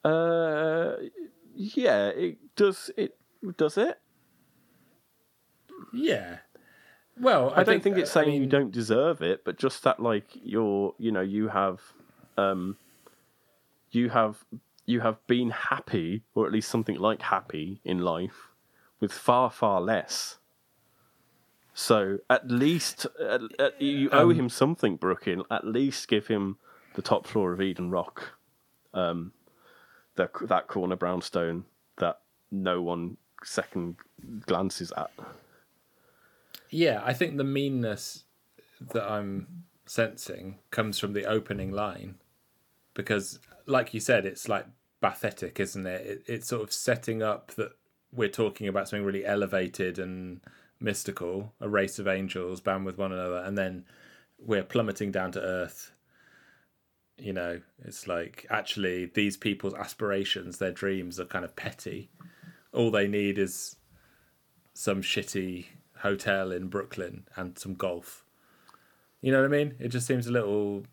Uh, 0.04 0.92
yeah, 1.58 2.06
it 2.08 2.38
does. 2.54 2.90
It 2.96 3.16
does 3.56 3.76
it. 3.76 4.00
Yeah. 5.92 6.38
Well, 7.20 7.52
I, 7.56 7.64
don't 7.64 7.82
think, 7.82 7.98
it's 7.98 8.16
I 8.16 8.22
saying 8.24 8.40
you 8.40 8.46
don't 8.46 8.70
deserve 8.70 9.22
it, 9.22 9.44
but 9.44 9.58
just 9.58 9.82
that 9.82 9.98
like 9.98 10.26
you're, 10.34 10.94
you 10.98 11.10
know, 11.10 11.20
you 11.20 11.48
have, 11.48 11.80
um, 12.36 12.76
you 13.90 14.08
have, 14.10 14.44
you 14.86 15.00
have 15.00 15.18
been 15.26 15.50
happy, 15.50 16.22
or 16.36 16.46
at 16.46 16.52
least 16.52 16.70
something 16.70 16.96
like 16.96 17.22
happy 17.22 17.80
in 17.84 17.98
life, 17.98 18.50
with 19.00 19.10
far 19.10 19.50
far 19.50 19.80
less. 19.80 20.38
So 21.74 22.18
at 22.30 22.48
least 22.48 23.06
at, 23.20 23.40
at, 23.58 23.82
you 23.82 24.10
owe 24.10 24.30
him 24.30 24.48
something, 24.48 24.94
Brooklyn. 24.94 25.42
At 25.50 25.66
least 25.66 26.06
give 26.06 26.28
him 26.28 26.58
the 26.94 27.02
top 27.02 27.26
floor 27.26 27.52
of 27.52 27.60
Eden 27.60 27.90
Rock, 27.90 28.38
um, 28.94 29.32
the, 30.18 30.28
that 30.46 30.66
corner 30.66 30.96
brownstone 30.96 31.64
that 31.96 32.18
no 32.50 32.82
one 32.82 33.16
second 33.44 33.96
glances 34.46 34.92
at. 34.96 35.10
Yeah, 36.70 37.00
I 37.04 37.14
think 37.14 37.36
the 37.36 37.44
meanness 37.44 38.24
that 38.92 39.10
I'm 39.10 39.64
sensing 39.86 40.58
comes 40.70 40.98
from 40.98 41.12
the 41.14 41.24
opening 41.24 41.70
line, 41.72 42.16
because, 42.94 43.38
like 43.64 43.94
you 43.94 44.00
said, 44.00 44.26
it's 44.26 44.48
like 44.48 44.66
pathetic, 45.00 45.60
isn't 45.60 45.86
it? 45.86 46.06
it? 46.06 46.22
It's 46.26 46.48
sort 46.48 46.62
of 46.62 46.72
setting 46.72 47.22
up 47.22 47.52
that 47.54 47.72
we're 48.12 48.28
talking 48.28 48.66
about 48.66 48.88
something 48.88 49.06
really 49.06 49.24
elevated 49.24 49.98
and 49.98 50.40
mystical, 50.80 51.54
a 51.60 51.68
race 51.68 51.98
of 51.98 52.08
angels 52.08 52.60
bound 52.60 52.84
with 52.84 52.98
one 52.98 53.12
another, 53.12 53.38
and 53.38 53.56
then 53.56 53.84
we're 54.38 54.64
plummeting 54.64 55.12
down 55.12 55.30
to 55.32 55.40
earth. 55.40 55.92
You 57.18 57.32
know, 57.32 57.60
it's 57.84 58.06
like 58.06 58.46
actually 58.50 59.06
these 59.06 59.36
people's 59.36 59.74
aspirations, 59.74 60.58
their 60.58 60.70
dreams 60.70 61.18
are 61.18 61.24
kind 61.24 61.44
of 61.44 61.56
petty. 61.56 62.10
All 62.72 62.90
they 62.90 63.08
need 63.08 63.38
is 63.38 63.76
some 64.72 65.02
shitty 65.02 65.66
hotel 65.98 66.52
in 66.52 66.68
Brooklyn 66.68 67.24
and 67.36 67.58
some 67.58 67.74
golf. 67.74 68.24
You 69.20 69.32
know 69.32 69.40
what 69.40 69.46
I 69.46 69.48
mean? 69.48 69.74
It 69.80 69.88
just 69.88 70.06
seems 70.06 70.28
a 70.28 70.32
little, 70.32 70.84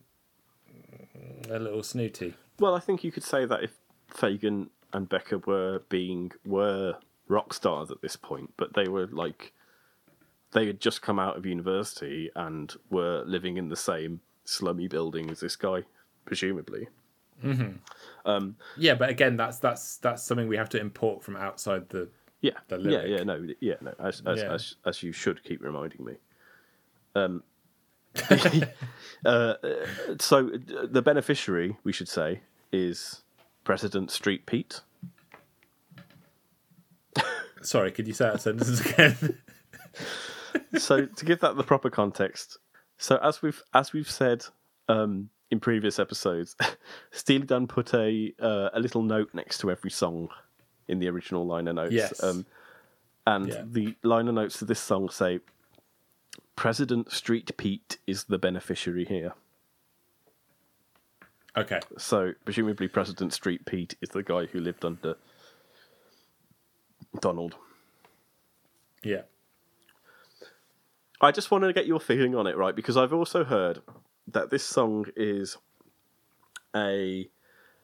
a 1.50 1.60
little 1.60 1.84
snooty. 1.84 2.34
Well, 2.60 2.74
I 2.74 2.80
think 2.80 3.04
you 3.04 3.12
could 3.12 3.24
say 3.24 3.46
that 3.46 3.64
if 3.64 3.72
Fagen 4.12 4.70
and 4.94 5.08
Becker 5.08 5.40
were 5.40 5.84
being 5.90 6.32
were 6.46 6.96
rock 7.28 7.54
stars 7.54 7.92
at 7.92 8.02
this 8.02 8.16
point, 8.16 8.54
but 8.58 8.74
they 8.74 8.88
were 8.88 9.08
like 9.08 9.54
they 10.54 10.68
had 10.68 10.80
just 10.80 11.02
come 11.02 11.20
out 11.20 11.38
of 11.38 11.46
university 11.46 12.32
and 12.36 12.74
were 12.90 13.24
living 13.26 13.58
in 13.58 13.68
the 13.68 13.76
same 13.76 14.22
slummy 14.46 14.88
building 14.88 15.30
as 15.30 15.42
this 15.42 15.56
guy, 15.56 15.84
presumably. 16.26 16.88
Yeah, 17.44 18.96
but 18.96 19.10
again, 19.10 19.38
that's 19.38 19.60
that's 19.60 19.98
that's 19.98 20.24
something 20.24 20.48
we 20.48 20.58
have 20.58 20.70
to 20.70 20.80
import 20.80 21.24
from 21.24 21.36
outside 21.36 21.90
the. 21.90 22.10
Yeah, 22.42 22.52
The 22.68 22.78
yeah, 22.78 22.84
lyric. 22.90 23.10
yeah, 23.10 23.24
no, 23.24 23.48
yeah, 23.60 23.74
no. 23.82 23.94
As 24.00 24.22
as, 24.26 24.40
Yeah. 24.40 24.54
as 24.54 24.76
as 24.86 25.04
you 25.04 25.12
should 25.12 25.44
keep 25.44 25.62
reminding 25.64 26.04
me. 26.06 26.14
Um, 27.16 27.44
uh, 29.26 29.54
so 30.20 30.52
the 30.84 31.02
beneficiary, 31.04 31.78
we 31.84 31.92
should 31.92 32.08
say, 32.10 32.42
is 32.72 33.22
President 33.64 34.12
Street 34.12 34.46
Pete. 34.46 34.82
Sorry, 37.62 37.92
could 37.92 38.08
you 38.08 38.14
say 38.14 38.26
that 38.26 38.42
sentence 38.42 38.80
again? 38.86 39.38
so 40.78 41.06
to 41.06 41.26
give 41.26 41.40
that 41.40 41.58
the 41.58 41.64
proper 41.64 41.90
context, 41.90 42.58
so 42.98 43.18
as 43.24 43.42
we've 43.42 43.62
as 43.74 43.92
we've 43.94 44.10
said 44.10 44.46
um, 44.88 45.30
in 45.52 45.60
previous 45.60 46.00
episodes, 46.00 46.56
Steely 47.12 47.46
Dan 47.46 47.68
put 47.68 47.94
a 47.94 48.34
uh, 48.40 48.70
a 48.74 48.80
little 48.80 49.04
note 49.04 49.30
next 49.34 49.60
to 49.60 49.72
every 49.72 49.92
song 49.92 50.30
in 50.88 51.00
the 51.00 51.08
original 51.08 51.46
liner 51.46 51.74
notes. 51.74 51.94
Yes. 51.94 52.24
Um, 52.24 52.46
and 53.28 53.48
Yeah. 53.48 53.64
the 53.66 53.96
liner 54.04 54.32
notes 54.32 54.58
to 54.60 54.66
this 54.66 54.80
song 54.80 55.10
say, 55.10 55.40
"President 56.56 57.12
Street 57.12 57.56
Pete 57.58 57.98
is 58.08 58.26
the 58.26 58.38
beneficiary 58.38 59.06
here." 59.06 59.34
okay. 61.58 61.80
So 61.98 62.34
presumably, 62.44 62.88
President 62.88 63.32
Street 63.34 63.66
Pete 63.66 63.96
is 64.02 64.10
the 64.10 64.24
guy 64.24 64.46
who 64.48 64.60
lived 64.60 64.84
under 64.84 65.16
Donald. 67.22 67.56
Yeah. 69.04 69.22
I 71.22 71.32
just 71.32 71.50
wanted 71.50 71.68
to 71.68 71.74
get 71.74 71.86
your 71.88 72.00
feeling 72.02 72.36
on 72.36 72.46
it, 72.46 72.58
right? 72.58 72.76
Because 72.76 72.98
I've 72.98 73.14
also 73.14 73.46
heard 73.46 73.82
that 74.28 74.50
this 74.50 74.64
song 74.64 75.06
is 75.16 75.58
a 76.76 77.30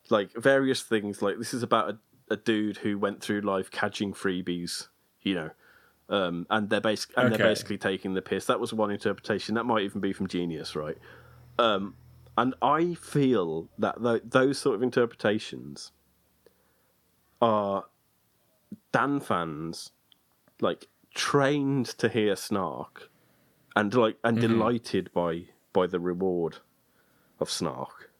like 0.09 0.31
various 0.35 0.81
things. 0.81 1.21
Like 1.21 1.37
this 1.37 1.53
is 1.53 1.63
about 1.63 1.91
a, 1.91 2.33
a 2.33 2.37
dude 2.37 2.77
who 2.77 2.97
went 2.97 3.21
through 3.21 3.41
life 3.41 3.71
catching 3.71 4.13
freebies, 4.13 4.87
you 5.21 5.35
know, 5.35 5.49
um, 6.09 6.45
and 6.49 6.69
they're 6.69 6.81
basic 6.81 7.11
and 7.15 7.31
they're 7.31 7.39
basically 7.39 7.77
taking 7.77 8.13
the 8.13 8.21
piss. 8.21 8.45
That 8.45 8.59
was 8.59 8.73
one 8.73 8.91
interpretation. 8.91 9.55
That 9.55 9.65
might 9.65 9.83
even 9.83 10.01
be 10.01 10.13
from 10.13 10.27
Genius, 10.27 10.75
right? 10.75 10.97
Um, 11.57 11.95
and 12.37 12.53
I 12.61 12.95
feel 12.95 13.69
that 13.77 14.01
th- 14.01 14.23
those 14.25 14.57
sort 14.57 14.75
of 14.75 14.83
interpretations 14.83 15.91
are 17.41 17.85
Dan 18.91 19.19
fans 19.19 19.91
like 20.59 20.87
trained 21.13 21.87
to 21.87 22.07
hear 22.07 22.35
snark 22.35 23.09
and 23.75 23.93
like 23.93 24.17
and 24.23 24.39
delighted 24.39 25.11
by 25.13 25.45
by 25.73 25.87
the 25.87 25.99
reward 25.99 26.57
of 27.39 27.49
snark 27.49 28.11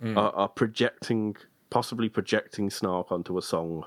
hmm. 0.00 0.16
are, 0.16 0.32
are 0.34 0.48
projecting 0.48 1.36
possibly 1.70 2.08
projecting 2.08 2.70
snark 2.70 3.10
onto 3.10 3.38
a 3.38 3.42
song 3.42 3.84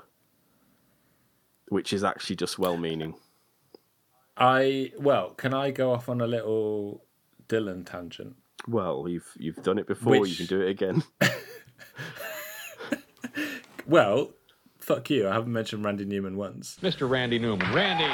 which 1.68 1.92
is 1.92 2.04
actually 2.04 2.36
just 2.36 2.58
well-meaning 2.58 3.14
I 4.38 4.92
well, 4.98 5.30
can 5.30 5.54
I 5.54 5.70
go 5.70 5.92
off 5.92 6.10
on 6.10 6.20
a 6.20 6.26
little 6.26 7.02
Dylan 7.48 7.86
tangent? 7.86 8.36
well 8.68 9.06
you've 9.08 9.32
you've 9.38 9.62
done 9.62 9.78
it 9.78 9.86
before 9.86 10.26
you 10.26 10.34
can 10.34 10.46
do 10.46 10.60
it 10.60 10.68
again 10.68 11.02
Well, 13.86 14.32
fuck 14.78 15.10
you. 15.10 15.28
I 15.28 15.32
haven't 15.32 15.52
mentioned 15.52 15.84
Randy 15.84 16.04
Newman 16.04 16.36
once, 16.36 16.78
Mr. 16.82 17.08
Randy 17.08 17.38
Newman. 17.38 17.72
Randy. 17.72 18.12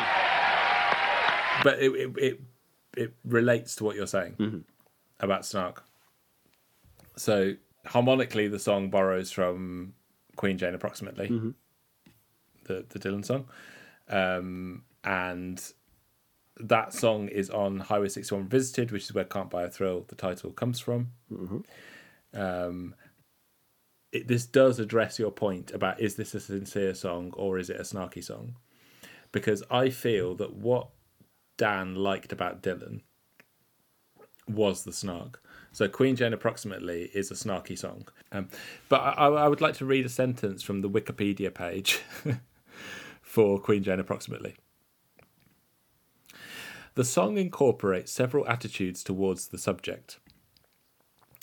but 1.65 1.79
it 1.81 1.91
it 1.93 2.19
it, 2.19 2.41
it 2.97 3.15
relates 3.25 3.77
to 3.77 3.85
what 3.85 3.97
you're 3.97 4.07
saying 4.07 4.35
about 5.21 5.45
Snark. 5.47 5.85
So 7.17 7.55
harmonically, 7.87 8.49
the 8.49 8.59
song 8.59 8.91
borrows 8.91 9.31
from 9.31 9.95
Queen 10.37 10.59
Jane, 10.59 10.75
approximately 10.75 11.29
the 12.65 12.85
the 12.89 12.99
Dylan 12.99 13.25
song, 13.25 13.47
um, 14.09 14.83
and 15.05 15.63
that 16.61 16.93
song 16.93 17.29
is 17.29 17.51
on 17.51 17.79
Highway 17.79 18.09
61 18.09 18.49
Visited, 18.49 18.93
which 18.93 19.05
is 19.05 19.15
where 19.15 19.25
Can't 19.25 19.51
Buy 19.51 19.65
a 19.65 19.71
Thrill, 19.71 20.05
the 20.09 20.15
title, 20.15 20.51
comes 20.53 20.81
from. 20.81 21.13
Um, 22.35 22.95
it, 24.13 24.29
this 24.29 24.45
does 24.47 24.79
address 24.79 25.19
your 25.19 25.31
point 25.31 25.73
about 25.73 26.01
is 26.01 26.17
this 26.17 26.35
a 26.35 26.41
sincere 26.41 26.95
song 26.95 27.33
or 27.37 27.59
is 27.59 27.71
it 27.71 27.79
a 27.81 27.83
snarky 27.83 28.23
song? 28.23 28.57
Because 29.33 29.63
I 29.71 29.89
feel 29.89 30.35
that 30.37 30.55
what 30.55 30.89
Dan 31.57 31.95
liked 31.95 32.33
about 32.33 32.63
Dylan 32.63 33.01
was 34.49 34.85
the 34.85 34.93
snark. 34.93 35.43
So 35.73 35.89
Queen 35.89 36.17
Jane 36.17 36.33
approximately 36.33 37.11
is 37.15 37.31
a 37.31 37.35
snarky 37.35 37.79
song. 37.79 38.09
Um, 38.31 38.49
but 38.89 39.01
I, 39.01 39.29
I 39.29 39.49
would 39.49 39.61
like 39.61 39.75
to 39.77 39.87
read 39.87 40.05
a 40.05 40.11
sentence 40.11 40.63
from 40.63 40.83
the 40.83 40.91
Wikipedia 40.91 41.53
page 41.53 42.01
for 43.23 43.59
Queen 43.59 43.83
Jane 43.83 44.01
approximately. 44.01 44.57
The 46.95 47.05
song 47.05 47.39
incorporates 47.39 48.13
several 48.13 48.47
attitudes 48.47 49.03
towards 49.03 49.49
the 49.49 49.57
subject, 49.57 50.19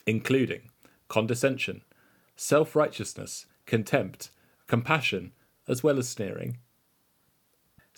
including 0.05 0.69
condescension, 1.07 1.81
self 2.35 2.75
righteousness, 2.75 3.47
contempt, 3.65 4.29
compassion, 4.67 5.31
as 5.67 5.83
well 5.83 5.97
as 5.97 6.07
sneering. 6.07 6.57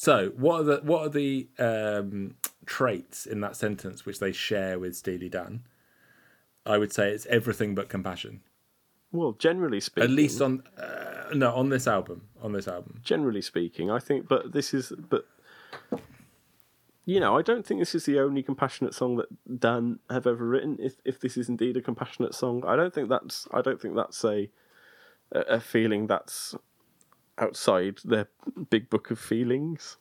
So, 0.02 0.32
what 0.36 0.62
are 0.62 0.64
the 0.64 0.78
what 0.82 1.02
are 1.06 1.10
the 1.10 1.48
um, 1.60 2.34
traits 2.66 3.28
in 3.28 3.42
that 3.42 3.56
sentence 3.56 4.04
which 4.04 4.18
they 4.18 4.32
share 4.32 4.80
with 4.80 4.96
Steely 4.96 5.30
Dan? 5.30 5.62
I 6.66 6.80
would 6.80 6.92
say 6.92 7.12
it's 7.12 7.28
everything 7.28 7.76
but 7.76 7.88
compassion. 7.88 8.42
well 9.12 9.34
generally 9.34 9.80
speaking 9.80 10.10
At 10.10 10.16
least 10.16 10.42
on 10.42 10.64
uh, 10.76 11.26
no 11.36 11.54
on 11.54 11.70
this 11.70 11.86
album. 11.86 12.30
On 12.42 12.52
this 12.52 12.68
album, 12.68 13.02
generally 13.04 13.44
speaking, 13.44 13.92
I 13.92 14.00
think, 14.00 14.28
but 14.28 14.54
this 14.54 14.74
is, 14.74 14.92
but 14.92 15.28
you 17.06 17.20
know, 17.20 17.38
I 17.38 17.44
don't 17.44 17.64
think 17.64 17.80
this 17.80 17.94
is 17.94 18.06
the 18.06 18.20
only 18.22 18.42
compassionate 18.42 18.96
song 18.96 19.18
that 19.18 19.60
Dan 19.60 20.00
have 20.10 20.26
ever 20.26 20.44
written. 20.44 20.78
If 20.80 20.96
if 21.06 21.20
this 21.20 21.38
is 21.38 21.48
indeed 21.48 21.78
a 21.78 21.82
compassionate 21.82 22.34
song, 22.34 22.64
I 22.66 22.76
don't 22.76 22.92
think 22.92 23.08
that's, 23.08 23.48
I 23.54 23.62
don't 23.62 23.80
think 23.80 23.96
that's 23.96 24.26
a 24.26 24.50
a 25.32 25.42
a 25.42 25.60
feeling 25.60 26.08
that's 26.08 26.56
outside 27.38 28.00
their 28.04 28.28
big 28.70 28.90
book 28.90 29.12
of 29.12 29.20
feelings. 29.20 29.98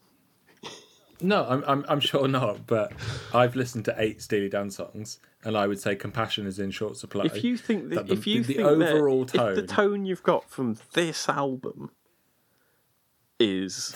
no, 1.20 1.44
I'm, 1.48 1.64
I'm 1.66 1.84
I'm 1.88 2.00
sure 2.00 2.26
not. 2.28 2.66
But 2.66 2.92
I've 3.34 3.56
listened 3.56 3.84
to 3.86 3.94
eight 3.98 4.22
Steely 4.22 4.48
Dan 4.48 4.70
songs, 4.70 5.18
and 5.44 5.56
I 5.56 5.66
would 5.66 5.80
say 5.80 5.94
compassion 5.96 6.46
is 6.46 6.58
in 6.58 6.70
short 6.70 6.96
supply. 6.96 7.24
If 7.26 7.44
you 7.44 7.56
think 7.56 7.90
that, 7.90 8.06
the- 8.06 8.12
if 8.14 8.26
you 8.26 8.42
the 8.42 8.54
think 8.54 8.66
overall 8.66 9.24
that, 9.26 9.34
if 9.50 9.54
the 9.56 9.62
tone- 9.62 9.66
tone 9.90 10.06
you've 10.06 10.22
got 10.22 10.50
from 10.50 10.76
this 10.94 11.28
album 11.28 11.90
is 13.38 13.94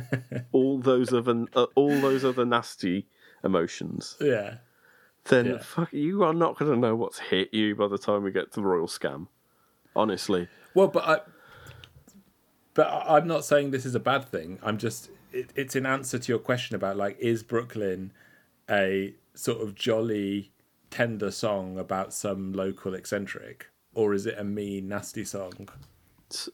all 0.52 0.78
those 0.78 1.12
other 1.12 1.46
uh, 1.54 1.66
all 1.74 1.98
those 2.00 2.24
other 2.24 2.44
nasty 2.44 3.06
emotions, 3.44 4.16
Yeah. 4.20 4.56
then 5.24 5.46
Yeah. 5.46 5.58
fuck, 5.58 5.92
you 5.92 6.22
are 6.24 6.34
not 6.34 6.58
going 6.58 6.70
to 6.72 6.78
know 6.78 6.94
what's 6.94 7.18
hit 7.18 7.52
you 7.54 7.74
by 7.74 7.88
the 7.88 7.98
time 7.98 8.22
we 8.22 8.30
get 8.32 8.52
to 8.52 8.60
the 8.60 8.66
Royal 8.66 8.86
Scam. 8.86 9.28
Honestly, 9.96 10.48
Well, 10.74 10.88
but 10.88 11.04
I, 11.06 11.20
but 12.74 12.88
I'm 13.06 13.26
not 13.26 13.44
saying 13.44 13.70
this 13.70 13.86
is 13.86 13.94
a 13.94 14.00
bad 14.00 14.24
thing. 14.24 14.58
I'm 14.62 14.78
just 14.78 15.10
it, 15.32 15.50
it's 15.54 15.76
in 15.76 15.86
answer 15.86 16.18
to 16.18 16.32
your 16.32 16.38
question 16.38 16.76
about 16.76 16.96
like 16.96 17.18
is 17.18 17.42
Brooklyn 17.42 18.12
a 18.70 19.14
sort 19.34 19.60
of 19.60 19.74
jolly, 19.74 20.52
tender 20.90 21.30
song 21.30 21.78
about 21.78 22.12
some 22.12 22.52
local 22.52 22.94
eccentric, 22.94 23.68
or 23.94 24.14
is 24.14 24.26
it 24.26 24.38
a 24.38 24.44
mean, 24.44 24.88
nasty 24.88 25.24
song 25.24 25.68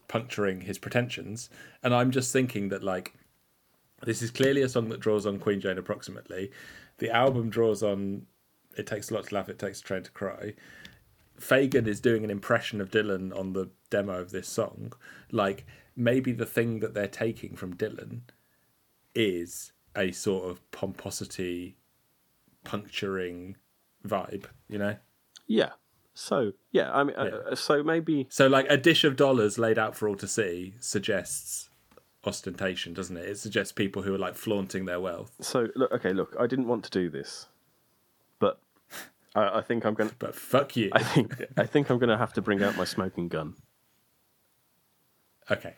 puncturing 0.08 0.62
his 0.62 0.78
pretensions? 0.78 1.50
And 1.82 1.94
I'm 1.94 2.10
just 2.10 2.32
thinking 2.32 2.68
that 2.70 2.82
like 2.82 3.14
this 4.04 4.22
is 4.22 4.30
clearly 4.30 4.62
a 4.62 4.68
song 4.68 4.88
that 4.90 5.00
draws 5.00 5.26
on 5.26 5.38
Queen 5.38 5.60
Jane 5.60 5.78
approximately. 5.78 6.50
The 6.98 7.10
album 7.10 7.50
draws 7.50 7.82
on 7.82 8.26
It 8.76 8.86
Takes 8.86 9.10
a 9.10 9.14
Lot 9.14 9.26
to 9.26 9.34
Laugh, 9.34 9.48
It 9.48 9.58
Takes 9.58 9.80
a 9.80 9.84
Train 9.84 10.02
to 10.04 10.10
Cry. 10.10 10.54
Fagen 11.40 11.86
is 11.86 12.00
doing 12.00 12.24
an 12.24 12.30
impression 12.30 12.80
of 12.80 12.90
Dylan 12.90 13.36
on 13.36 13.52
the 13.52 13.70
demo 13.90 14.20
of 14.20 14.30
this 14.30 14.48
song. 14.48 14.92
Like 15.30 15.66
maybe 15.96 16.32
the 16.32 16.46
thing 16.46 16.80
that 16.80 16.94
they're 16.94 17.06
taking 17.06 17.56
from 17.56 17.74
Dylan 17.74 18.22
is 19.14 19.72
a 19.96 20.12
sort 20.12 20.50
of 20.50 20.70
pomposity 20.70 21.76
puncturing 22.64 23.56
vibe, 24.06 24.44
you 24.68 24.78
know? 24.78 24.96
yeah. 25.46 25.70
So 26.14 26.52
yeah, 26.72 26.90
I 26.92 27.04
mean, 27.04 27.14
uh, 27.14 27.54
so 27.54 27.84
maybe 27.84 28.26
So 28.28 28.48
like 28.48 28.66
a 28.68 28.76
dish 28.76 29.04
of 29.04 29.14
dollars 29.14 29.56
laid 29.56 29.78
out 29.78 29.94
for 29.94 30.08
all 30.08 30.16
to 30.16 30.26
see 30.26 30.74
suggests 30.80 31.70
ostentation, 32.24 32.92
doesn't 32.92 33.16
it? 33.16 33.24
It 33.24 33.38
suggests 33.38 33.70
people 33.70 34.02
who 34.02 34.12
are 34.16 34.18
like 34.18 34.34
flaunting 34.34 34.84
their 34.84 34.98
wealth. 34.98 35.36
so. 35.40 35.68
Look, 35.76 35.92
okay, 35.92 36.12
look, 36.12 36.34
I 36.38 36.48
didn't 36.48 36.66
want 36.66 36.82
to 36.84 36.90
do 36.90 37.08
this, 37.08 37.46
I, 39.38 39.58
I 39.58 39.62
think 39.62 39.84
I'm 39.84 39.94
going. 39.94 40.10
to 40.10 40.16
But 40.18 40.34
fuck 40.34 40.76
you. 40.76 40.90
I 40.92 41.02
think 41.02 41.34
I 41.56 41.66
think 41.66 41.90
I'm 41.90 41.98
going 41.98 42.10
to 42.10 42.18
have 42.18 42.32
to 42.34 42.42
bring 42.42 42.62
out 42.62 42.76
my 42.76 42.84
smoking 42.84 43.28
gun, 43.28 43.54
Okay. 45.50 45.74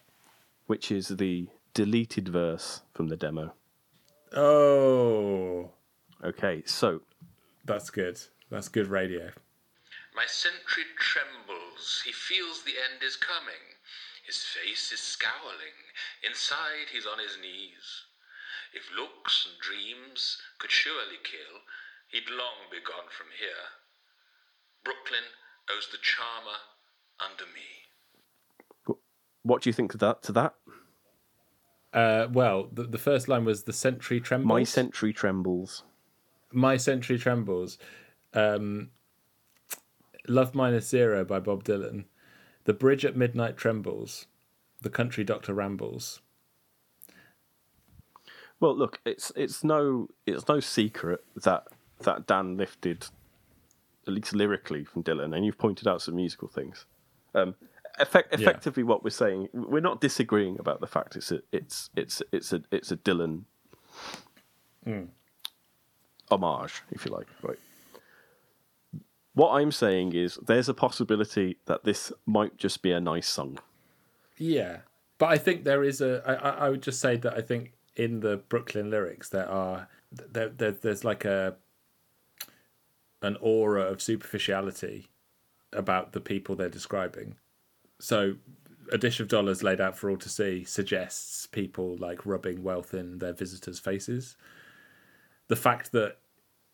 which 0.66 0.90
is 0.90 1.08
the 1.08 1.48
deleted 1.74 2.28
verse 2.28 2.82
from 2.92 3.08
the 3.08 3.16
demo. 3.16 3.54
Oh, 4.36 5.70
Okay, 6.22 6.62
so 6.66 7.00
that's 7.64 7.88
good. 7.90 8.20
That's 8.50 8.68
good 8.68 8.88
radio. 8.88 9.30
My 10.14 10.26
sentry 10.26 10.84
trembles, 10.98 12.02
he 12.04 12.12
feels 12.12 12.62
the 12.62 12.72
end 12.92 13.02
is 13.02 13.16
coming. 13.16 13.64
His 14.26 14.36
face 14.42 14.92
is 14.92 15.00
scowling, 15.00 15.74
inside 16.28 16.86
he's 16.92 17.06
on 17.06 17.18
his 17.18 17.38
knees. 17.40 18.04
If 18.74 18.84
looks 18.96 19.48
and 19.48 19.58
dreams 19.60 20.38
could 20.58 20.70
surely 20.70 21.18
kill, 21.24 21.56
he'd 22.12 22.28
long 22.30 22.68
be 22.70 22.78
gone 22.78 23.08
from 23.16 23.26
here. 23.38 23.68
Brooklyn 24.84 25.24
owes 25.70 25.88
the 25.90 25.98
charmer 26.02 26.58
under 27.20 27.44
me. 27.44 28.96
what 29.42 29.62
do 29.62 29.68
you 29.70 29.74
think 29.74 29.94
of 29.94 30.00
that? 30.00 30.22
To 30.24 30.32
that, 30.32 30.54
Uh, 31.92 32.28
well, 32.32 32.68
the, 32.72 32.84
the 32.84 32.98
first 32.98 33.28
line 33.28 33.44
was 33.44 33.64
the 33.64 33.72
sentry 33.72 34.20
trembles. 34.20 34.48
my 34.48 34.64
sentry 34.64 35.12
trembles. 35.12 35.82
My 36.52 36.76
Century 36.76 37.16
Trembles. 37.16 37.78
Um, 38.34 38.90
Love 40.26 40.52
Minus 40.52 40.88
Zero 40.88 41.24
by 41.24 41.38
Bob 41.38 41.62
Dylan. 41.62 42.06
The 42.64 42.72
Bridge 42.74 43.04
at 43.04 43.16
Midnight 43.16 43.56
Trembles. 43.56 44.26
The 44.80 44.90
Country 44.90 45.22
Doctor 45.22 45.54
Rambles. 45.54 46.20
Well, 48.58 48.76
look, 48.76 49.00
it's 49.06 49.30
it's 49.36 49.62
no 49.62 50.08
it's 50.26 50.48
no 50.48 50.58
secret 50.60 51.24
that 51.36 51.68
that 52.00 52.26
Dan 52.26 52.56
lifted 52.56 53.06
at 54.06 54.14
least 54.14 54.34
lyrically 54.34 54.84
from 54.84 55.02
Dylan, 55.02 55.34
and 55.36 55.44
you've 55.44 55.58
pointed 55.58 55.86
out 55.86 56.02
some 56.02 56.16
musical 56.16 56.48
things. 56.48 56.86
Um, 57.34 57.54
effect, 57.98 58.34
effectively, 58.34 58.82
what 58.82 59.04
we're 59.04 59.10
saying, 59.10 59.48
we're 59.52 59.80
not 59.80 60.00
disagreeing 60.00 60.58
about 60.58 60.80
the 60.80 60.86
fact 60.86 61.16
it's 61.16 61.30
a 61.30 61.40
it's 61.52 61.90
it's 61.96 62.22
it's 62.32 62.52
a 62.52 62.62
it's 62.70 62.90
a 62.90 62.96
Dylan 62.96 63.44
homage, 66.30 66.82
if 66.90 67.04
you 67.04 67.12
like, 67.12 67.26
right? 67.42 67.58
What 69.34 69.52
I'm 69.52 69.70
saying 69.70 70.14
is, 70.14 70.38
there's 70.44 70.68
a 70.68 70.74
possibility 70.74 71.58
that 71.66 71.84
this 71.84 72.12
might 72.26 72.56
just 72.56 72.82
be 72.82 72.90
a 72.90 73.00
nice 73.00 73.28
song. 73.28 73.58
Yeah, 74.36 74.78
but 75.18 75.26
I 75.26 75.38
think 75.38 75.64
there 75.64 75.84
is 75.84 76.00
a. 76.00 76.22
I, 76.26 76.34
I 76.34 76.50
I 76.66 76.70
would 76.70 76.82
just 76.82 77.00
say 77.00 77.16
that 77.16 77.34
I 77.34 77.40
think 77.40 77.72
in 77.96 78.20
the 78.20 78.38
Brooklyn 78.38 78.90
lyrics 78.90 79.28
there 79.28 79.48
are 79.48 79.88
there, 80.10 80.48
there 80.48 80.72
there's 80.72 81.04
like 81.04 81.24
a 81.24 81.56
an 83.22 83.36
aura 83.40 83.82
of 83.82 84.02
superficiality 84.02 85.08
about 85.72 86.12
the 86.12 86.20
people 86.20 86.56
they're 86.56 86.68
describing. 86.68 87.36
So, 87.98 88.36
a 88.92 88.98
dish 88.98 89.20
of 89.20 89.28
dollars 89.28 89.62
laid 89.62 89.80
out 89.80 89.96
for 89.96 90.10
all 90.10 90.16
to 90.16 90.28
see 90.28 90.64
suggests 90.64 91.46
people 91.46 91.96
like 91.98 92.26
rubbing 92.26 92.62
wealth 92.62 92.92
in 92.92 93.18
their 93.18 93.32
visitors' 93.32 93.78
faces. 93.78 94.36
The 95.48 95.56
fact 95.56 95.92
that 95.92 96.16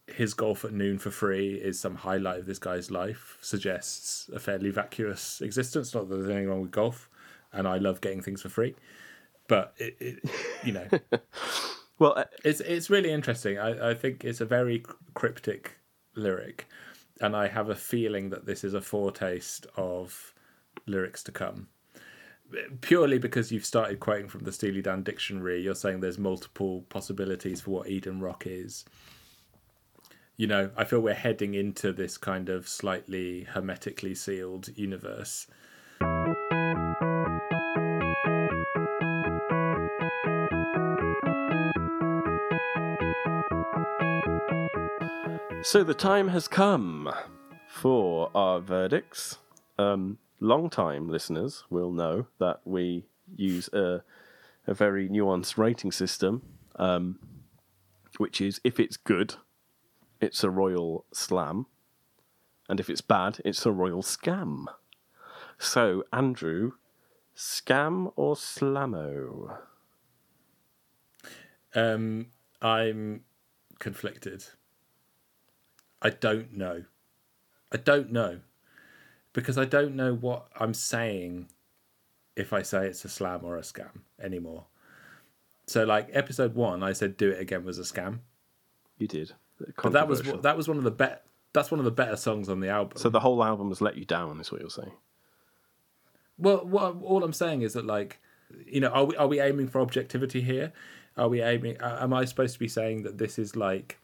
his 0.06 0.34
golf 0.34 0.64
at 0.64 0.72
noon 0.72 0.98
for 0.98 1.10
free 1.10 1.54
is 1.54 1.80
some 1.80 1.96
highlight 1.96 2.38
of 2.38 2.46
this 2.46 2.60
guy's 2.60 2.90
life 2.90 3.36
suggests 3.42 4.30
a 4.32 4.38
fairly 4.38 4.70
vacuous 4.70 5.40
existence. 5.40 5.94
Not 5.94 6.08
that 6.08 6.14
there's 6.14 6.30
anything 6.30 6.48
wrong 6.48 6.62
with 6.62 6.70
golf, 6.70 7.10
and 7.52 7.66
I 7.66 7.78
love 7.78 8.00
getting 8.00 8.22
things 8.22 8.40
for 8.42 8.48
free, 8.48 8.76
but 9.48 9.74
it, 9.78 9.96
it 10.00 10.30
you 10.64 10.72
know, 10.72 10.86
Well, 11.98 12.14
uh, 12.16 12.24
it's 12.44 12.60
it's 12.60 12.90
really 12.90 13.10
interesting. 13.10 13.58
I, 13.58 13.90
I 13.90 13.94
think 13.94 14.24
it's 14.24 14.40
a 14.40 14.44
very 14.44 14.82
cryptic 15.14 15.78
lyric, 16.16 16.66
and 17.20 17.36
I 17.36 17.48
have 17.48 17.70
a 17.70 17.74
feeling 17.74 18.30
that 18.30 18.46
this 18.46 18.64
is 18.64 18.74
a 18.74 18.80
foretaste 18.80 19.66
of 19.76 20.34
lyrics 20.86 21.22
to 21.24 21.32
come. 21.32 21.68
Purely 22.80 23.18
because 23.18 23.50
you've 23.50 23.64
started 23.64 23.98
quoting 23.98 24.28
from 24.28 24.44
the 24.44 24.52
Steely 24.52 24.82
Dan 24.82 25.02
dictionary, 25.02 25.60
you're 25.60 25.74
saying 25.74 26.00
there's 26.00 26.18
multiple 26.18 26.84
possibilities 26.88 27.60
for 27.60 27.72
what 27.72 27.88
Eden 27.88 28.20
Rock 28.20 28.44
is. 28.46 28.84
You 30.36 30.46
know, 30.46 30.70
I 30.76 30.84
feel 30.84 31.00
we're 31.00 31.14
heading 31.14 31.54
into 31.54 31.92
this 31.92 32.18
kind 32.18 32.48
of 32.48 32.68
slightly 32.68 33.44
hermetically 33.44 34.14
sealed 34.14 34.68
universe. 34.76 35.46
So 45.66 45.82
the 45.82 45.94
time 45.94 46.28
has 46.28 46.46
come 46.46 47.12
for 47.66 48.30
our 48.36 48.60
verdicts. 48.60 49.38
Um, 49.76 50.18
long-time 50.38 51.08
listeners 51.08 51.64
will 51.68 51.90
know 51.90 52.28
that 52.38 52.60
we 52.64 53.06
use 53.34 53.68
a, 53.72 54.04
a 54.68 54.74
very 54.74 55.08
nuanced 55.08 55.58
rating 55.58 55.90
system, 55.90 56.42
um, 56.76 57.18
which 58.18 58.40
is 58.40 58.60
if 58.62 58.78
it's 58.78 58.96
good, 58.96 59.34
it's 60.20 60.44
a 60.44 60.50
royal 60.50 61.04
slam, 61.12 61.66
and 62.68 62.78
if 62.78 62.88
it's 62.88 63.00
bad, 63.00 63.40
it's 63.44 63.66
a 63.66 63.72
royal 63.72 64.04
scam. 64.04 64.66
So, 65.58 66.04
Andrew, 66.12 66.74
scam 67.36 68.12
or 68.14 68.36
slammo? 68.36 69.58
Um, 71.74 72.26
I'm 72.62 73.22
conflicted. 73.80 74.44
I 76.06 76.10
don't 76.10 76.56
know. 76.56 76.84
I 77.72 77.78
don't 77.78 78.12
know 78.12 78.38
because 79.32 79.58
I 79.58 79.64
don't 79.64 79.96
know 79.96 80.14
what 80.14 80.46
I'm 80.56 80.72
saying 80.72 81.48
if 82.36 82.52
I 82.52 82.62
say 82.62 82.86
it's 82.86 83.04
a 83.04 83.08
slam 83.08 83.40
or 83.42 83.56
a 83.56 83.62
scam 83.62 84.02
anymore. 84.22 84.66
So, 85.66 85.82
like 85.84 86.08
episode 86.12 86.54
one, 86.54 86.84
I 86.84 86.92
said 86.92 87.16
"Do 87.16 87.30
It 87.30 87.40
Again" 87.40 87.64
was 87.64 87.80
a 87.80 87.82
scam, 87.82 88.20
You 88.98 89.08
did. 89.08 89.32
but 89.82 89.92
that 89.94 90.06
was 90.06 90.22
that 90.42 90.56
was 90.56 90.68
one 90.68 90.78
of 90.78 90.84
the 90.84 90.92
bet. 90.92 91.24
That's 91.52 91.72
one 91.72 91.80
of 91.80 91.84
the 91.84 91.90
better 91.90 92.14
songs 92.16 92.48
on 92.48 92.60
the 92.60 92.68
album. 92.68 92.98
So 92.98 93.08
the 93.08 93.18
whole 93.20 93.42
album 93.42 93.68
has 93.70 93.80
let 93.80 93.96
you 93.96 94.04
down, 94.04 94.38
is 94.38 94.52
what 94.52 94.60
you're 94.60 94.70
saying. 94.70 94.92
Well, 96.38 96.64
what 96.64 97.02
all 97.02 97.24
I'm 97.24 97.32
saying 97.32 97.62
is 97.62 97.72
that, 97.72 97.84
like, 97.84 98.20
you 98.64 98.78
know, 98.78 98.90
are 98.90 99.04
we 99.06 99.16
are 99.16 99.26
we 99.26 99.40
aiming 99.40 99.66
for 99.66 99.80
objectivity 99.80 100.40
here? 100.40 100.72
Are 101.16 101.28
we 101.28 101.42
aiming? 101.42 101.78
Am 101.80 102.12
I 102.12 102.26
supposed 102.26 102.52
to 102.52 102.60
be 102.60 102.68
saying 102.68 103.02
that 103.02 103.18
this 103.18 103.40
is 103.40 103.56
like? 103.56 103.98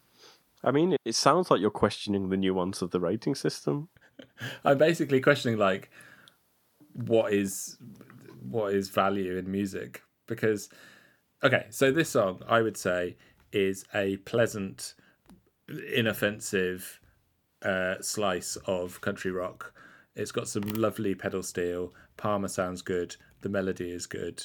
I 0.64 0.70
mean, 0.70 0.96
it 1.04 1.14
sounds 1.14 1.50
like 1.50 1.60
you're 1.60 1.70
questioning 1.70 2.28
the 2.28 2.36
nuance 2.36 2.82
of 2.82 2.90
the 2.90 3.00
rating 3.00 3.34
system. 3.34 3.88
I'm 4.64 4.78
basically 4.78 5.20
questioning 5.20 5.58
like, 5.58 5.90
what 6.92 7.32
is 7.32 7.78
what 8.48 8.74
is 8.74 8.88
value 8.88 9.36
in 9.36 9.50
music? 9.50 10.02
Because, 10.26 10.68
okay, 11.42 11.66
so 11.70 11.90
this 11.90 12.10
song 12.10 12.42
I 12.48 12.62
would 12.62 12.76
say 12.76 13.16
is 13.52 13.84
a 13.94 14.16
pleasant, 14.18 14.94
inoffensive 15.94 17.00
uh, 17.62 17.96
slice 18.00 18.56
of 18.66 19.00
country 19.00 19.30
rock. 19.30 19.72
It's 20.14 20.32
got 20.32 20.48
some 20.48 20.62
lovely 20.62 21.14
pedal 21.14 21.42
steel. 21.42 21.94
Palmer 22.16 22.48
sounds 22.48 22.82
good. 22.82 23.16
The 23.40 23.48
melody 23.48 23.90
is 23.90 24.06
good. 24.06 24.42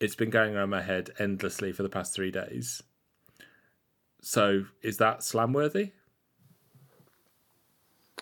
It's 0.00 0.14
been 0.14 0.30
going 0.30 0.54
around 0.56 0.70
my 0.70 0.82
head 0.82 1.10
endlessly 1.18 1.72
for 1.72 1.82
the 1.82 1.88
past 1.88 2.14
three 2.14 2.30
days. 2.30 2.82
So 4.26 4.64
is 4.82 4.96
that 4.96 5.22
slam 5.22 5.52
worthy? 5.52 5.92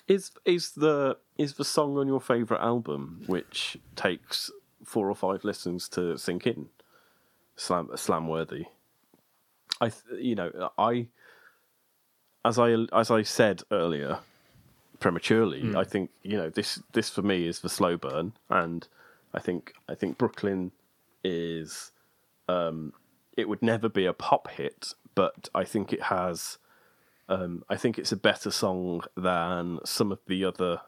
Is 0.06 0.32
is 0.44 0.72
the 0.72 1.16
is 1.38 1.54
the 1.54 1.64
song 1.64 1.96
on 1.96 2.06
your 2.06 2.20
favorite 2.20 2.60
album, 2.60 3.22
which 3.26 3.78
takes 3.96 4.50
four 4.84 5.08
or 5.08 5.14
five 5.14 5.44
listens 5.44 5.88
to 5.88 6.18
sink 6.18 6.46
in, 6.46 6.66
slam 7.56 7.88
slam 7.96 8.28
worthy? 8.28 8.66
I 9.80 9.92
you 10.20 10.34
know 10.34 10.70
I 10.76 11.06
as 12.44 12.58
I 12.58 12.84
as 12.92 13.10
I 13.10 13.22
said 13.22 13.62
earlier 13.70 14.18
prematurely, 15.00 15.74
I 15.74 15.84
think 15.84 16.10
you 16.22 16.36
know 16.36 16.50
this 16.50 16.82
this 16.92 17.08
for 17.08 17.22
me 17.22 17.46
is 17.46 17.60
the 17.60 17.70
slow 17.70 17.96
burn, 17.96 18.34
and 18.50 18.86
I 19.32 19.40
think 19.40 19.72
I 19.88 19.94
think 19.94 20.18
Brooklyn 20.18 20.70
is 21.24 21.92
um, 22.46 22.92
it 23.38 23.48
would 23.48 23.62
never 23.62 23.88
be 23.88 24.04
a 24.04 24.12
pop 24.12 24.50
hit, 24.50 24.92
but 25.14 25.48
I 25.54 25.64
think 25.64 25.92
it 25.92 26.04
has. 26.04 26.58
Um, 27.28 27.64
I 27.68 27.76
think 27.76 27.98
it's 27.98 28.12
a 28.12 28.16
better 28.16 28.50
song 28.50 29.02
than 29.16 29.78
some 29.84 30.12
of 30.12 30.18
the 30.26 30.44
other 30.44 30.82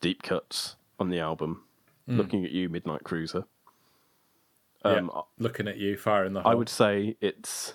deep 0.00 0.22
cuts 0.22 0.76
on 0.98 1.08
the 1.08 1.18
album. 1.18 1.62
Looking 2.06 2.44
at 2.44 2.50
you, 2.50 2.68
Midnight 2.68 3.04
Cruiser. 3.04 3.44
Um, 4.84 5.10
yeah. 5.14 5.20
Looking 5.38 5.68
at 5.68 5.76
you, 5.76 5.96
fire 5.96 6.24
in 6.24 6.32
the 6.32 6.42
hole. 6.42 6.50
I 6.50 6.54
would 6.54 6.68
say 6.68 7.16
it's. 7.20 7.74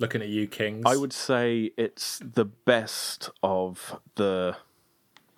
Looking 0.00 0.22
at 0.22 0.28
you, 0.28 0.48
Kings. 0.48 0.82
I 0.84 0.96
would 0.96 1.12
say 1.12 1.70
it's 1.76 2.18
the 2.18 2.44
best 2.44 3.30
of 3.42 4.00
the 4.16 4.56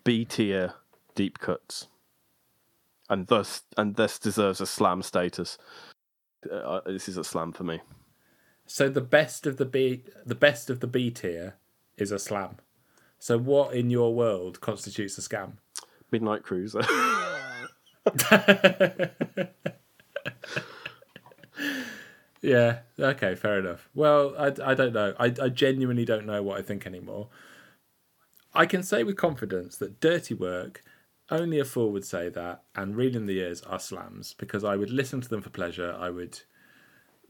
B 0.02 0.24
tier 0.24 0.74
deep 1.14 1.38
cuts, 1.38 1.88
and 3.10 3.26
thus 3.26 3.62
and 3.76 3.96
this 3.96 4.18
deserves 4.18 4.60
a 4.60 4.66
slam 4.66 5.02
status. 5.02 5.58
Uh, 6.50 6.80
this 6.86 7.08
is 7.08 7.18
a 7.18 7.24
slam 7.24 7.52
for 7.52 7.64
me. 7.64 7.80
So 8.68 8.88
the 8.88 9.00
best 9.00 9.46
of 9.46 9.56
the 9.56 9.64
B, 9.64 10.04
the 10.24 10.36
best 10.36 10.70
of 10.70 10.80
the 10.80 10.86
B 10.86 11.10
tier, 11.10 11.56
is 11.96 12.12
a 12.12 12.18
slam. 12.18 12.56
So 13.18 13.38
what 13.38 13.74
in 13.74 13.90
your 13.90 14.14
world 14.14 14.60
constitutes 14.60 15.18
a 15.18 15.22
scam? 15.22 15.54
Midnight 16.12 16.44
Cruiser. 16.44 16.82
Yeah. 22.40 22.80
Okay. 22.98 23.34
Fair 23.34 23.58
enough. 23.58 23.88
Well, 23.94 24.34
I, 24.38 24.70
I 24.70 24.74
don't 24.74 24.92
know. 24.92 25.14
I, 25.18 25.34
I 25.42 25.48
genuinely 25.48 26.04
don't 26.04 26.26
know 26.26 26.42
what 26.42 26.58
I 26.58 26.62
think 26.62 26.86
anymore. 26.86 27.28
I 28.54 28.66
can 28.66 28.82
say 28.82 29.02
with 29.02 29.16
confidence 29.16 29.76
that 29.78 30.00
Dirty 30.00 30.34
Work, 30.34 30.84
only 31.30 31.58
a 31.58 31.64
fool 31.64 31.92
would 31.92 32.04
say 32.04 32.28
that, 32.30 32.62
and 32.74 32.96
Reelin' 32.96 33.16
in 33.16 33.26
the 33.26 33.34
Years 33.34 33.60
are 33.62 33.78
slams 33.78 34.34
because 34.34 34.64
I 34.64 34.76
would 34.76 34.90
listen 34.90 35.20
to 35.20 35.28
them 35.28 35.42
for 35.42 35.50
pleasure. 35.50 35.94
I 35.98 36.10
would 36.10 36.40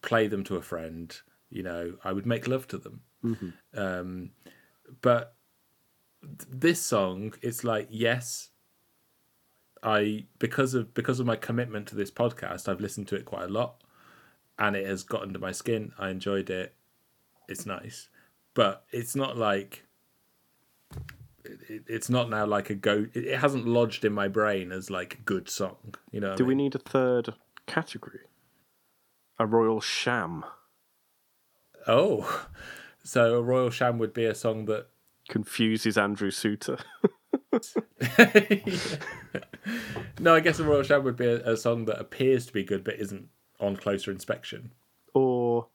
play 0.02 0.28
them 0.28 0.44
to 0.44 0.56
a 0.56 0.62
friend. 0.62 1.18
You 1.50 1.62
know, 1.62 1.94
I 2.04 2.12
would 2.12 2.26
make 2.26 2.46
love 2.46 2.66
to 2.68 2.78
them. 2.78 3.00
Um, 3.74 4.30
but 5.00 5.34
th- 6.22 6.48
this 6.50 6.80
song, 6.80 7.34
it's 7.42 7.64
like 7.64 7.88
yes, 7.90 8.50
I 9.82 10.26
because 10.38 10.74
of 10.74 10.94
because 10.94 11.20
of 11.20 11.26
my 11.26 11.36
commitment 11.36 11.88
to 11.88 11.96
this 11.96 12.10
podcast, 12.10 12.68
I've 12.68 12.80
listened 12.80 13.08
to 13.08 13.16
it 13.16 13.24
quite 13.24 13.44
a 13.44 13.52
lot 13.52 13.82
and 14.58 14.76
it 14.76 14.86
has 14.86 15.02
got 15.02 15.22
under 15.22 15.38
my 15.38 15.52
skin. 15.52 15.92
I 15.98 16.10
enjoyed 16.10 16.50
it. 16.50 16.74
It's 17.48 17.64
nice, 17.64 18.08
but 18.54 18.84
it's 18.90 19.16
not 19.16 19.36
like 19.36 19.84
it, 21.44 21.84
it's 21.86 22.10
not 22.10 22.28
now 22.28 22.44
like 22.44 22.70
a 22.70 22.74
go. 22.74 23.06
It, 23.14 23.38
hasn't 23.38 23.66
lodged 23.66 24.04
in 24.04 24.12
my 24.12 24.28
brain 24.28 24.72
as 24.72 24.90
like 24.90 25.14
a 25.14 25.22
good 25.22 25.48
song. 25.48 25.94
You 26.10 26.20
know? 26.20 26.28
what 26.28 26.34
I 26.34 26.36
Do 26.36 26.44
we 26.44 26.54
need 26.54 26.74
a 26.74 26.78
third 26.78 27.34
category? 27.66 28.20
A 29.38 29.46
royal 29.46 29.80
sham 29.80 30.44
Oh, 31.88 32.46
so 33.02 33.36
a 33.38 33.42
royal 33.42 33.70
sham 33.70 33.98
would 33.98 34.12
be 34.12 34.26
a 34.26 34.34
song 34.34 34.66
that. 34.66 34.86
confuses 35.28 35.96
Andrew 35.98 36.30
Suter. 36.30 36.78
No, 40.20 40.34
I 40.34 40.40
guess 40.40 40.58
a 40.58 40.64
royal 40.64 40.82
sham 40.82 41.04
would 41.04 41.16
be 41.16 41.26
a, 41.26 41.52
a 41.52 41.56
song 41.56 41.84
that 41.84 42.00
appears 42.00 42.46
to 42.46 42.52
be 42.52 42.64
good 42.64 42.82
but 42.82 42.94
isn't 42.98 43.28
on 43.60 43.76
closer 43.76 44.10
inspection. 44.10 44.72
or 45.14 45.68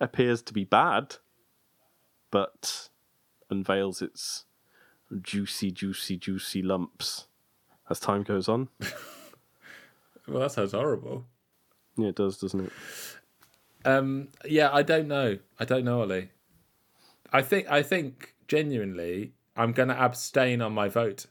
appears 0.00 0.42
to 0.42 0.52
be 0.52 0.64
bad, 0.64 1.16
but 2.30 2.88
unveils 3.50 4.00
its 4.00 4.44
juicy, 5.22 5.70
juicy, 5.72 6.16
juicy 6.16 6.62
lumps 6.62 7.26
as 7.90 7.98
time 8.00 8.22
goes 8.22 8.48
on. 8.48 8.68
Well, 10.28 10.40
that 10.40 10.52
sounds 10.52 10.72
horrible. 10.72 11.24
Yeah, 11.96 12.08
it 12.08 12.16
does, 12.16 12.36
doesn't 12.36 12.60
it? 12.60 12.72
Um, 13.84 14.28
yeah, 14.44 14.70
I 14.72 14.82
don't 14.82 15.08
know. 15.08 15.38
I 15.58 15.64
don't 15.64 15.84
know, 15.84 16.00
Ollie. 16.00 16.30
I 17.32 17.42
think 17.42 17.70
I 17.70 17.82
think 17.82 18.34
genuinely 18.48 19.32
I'm 19.56 19.72
going 19.72 19.88
to 19.88 19.94
abstain 20.00 20.60
on 20.62 20.72
my 20.72 20.88
vote. 20.88 21.26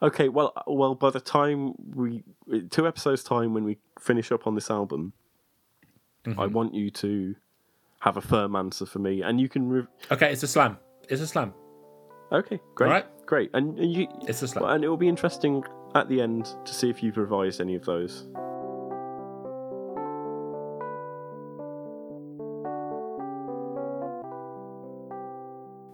Okay, 0.00 0.28
well, 0.28 0.52
well, 0.66 0.94
by 0.96 1.10
the 1.10 1.20
time 1.20 1.74
we 1.94 2.24
two 2.70 2.86
episodes 2.88 3.22
time 3.22 3.54
when 3.54 3.64
we 3.64 3.78
finish 4.00 4.32
up 4.32 4.46
on 4.48 4.54
this 4.56 4.68
album, 4.70 5.12
I 6.36 6.46
want 6.46 6.74
you 6.74 6.90
to 6.90 7.36
have 8.00 8.16
a 8.16 8.20
firm 8.20 8.56
answer 8.56 8.84
for 8.84 8.98
me, 8.98 9.22
and 9.22 9.40
you 9.40 9.48
can. 9.48 9.68
Re- 9.68 9.86
Okay, 10.10 10.32
it's 10.32 10.42
a 10.42 10.48
slam. 10.48 10.78
It's 11.08 11.22
a 11.22 11.26
slam. 11.26 11.54
okay, 12.32 12.58
great, 12.74 12.86
Alright. 12.88 13.26
great, 13.26 13.50
and, 13.54 13.78
and 13.78 13.92
you. 13.92 14.08
It's 14.26 14.42
a 14.42 14.48
slam. 14.48 14.64
and 14.70 14.84
it 14.84 14.88
will 14.88 14.96
be 14.96 15.08
interesting 15.08 15.62
at 15.94 16.08
the 16.08 16.20
end 16.20 16.46
to 16.64 16.74
see 16.74 16.90
if 16.90 17.00
you've 17.02 17.16
revised 17.16 17.60
any 17.60 17.76
of 17.76 17.84
those. 17.84 18.26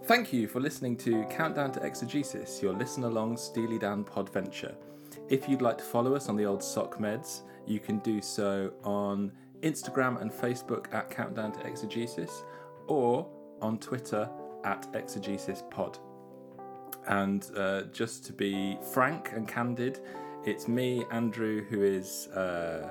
Thank 0.09 0.33
you 0.33 0.47
for 0.47 0.59
listening 0.59 0.97
to 1.05 1.23
Countdown 1.25 1.71
to 1.73 1.85
Exegesis, 1.85 2.63
your 2.63 2.73
listen 2.73 3.03
along 3.03 3.37
Steely 3.37 3.77
Dan 3.77 4.03
podventure. 4.03 4.73
If 5.29 5.47
you'd 5.47 5.61
like 5.61 5.77
to 5.77 5.83
follow 5.83 6.15
us 6.15 6.29
on 6.29 6.35
the 6.35 6.45
old 6.45 6.63
sock 6.63 6.97
meds, 6.97 7.41
you 7.67 7.79
can 7.79 7.99
do 7.99 8.19
so 8.19 8.73
on 8.83 9.31
Instagram 9.61 10.19
and 10.19 10.31
Facebook 10.31 10.91
at 10.95 11.11
Countdown 11.11 11.51
to 11.51 11.59
Exegesis 11.59 12.43
or 12.87 13.29
on 13.61 13.77
Twitter 13.77 14.27
at 14.63 14.87
Exegesis 14.95 15.61
Pod. 15.69 15.99
And 17.05 17.45
uh, 17.55 17.83
just 17.93 18.25
to 18.25 18.33
be 18.33 18.79
frank 18.91 19.33
and 19.35 19.47
candid, 19.47 19.99
it's 20.43 20.67
me, 20.67 21.05
Andrew, 21.11 21.63
who 21.65 21.83
is 21.83 22.29
uh, 22.29 22.89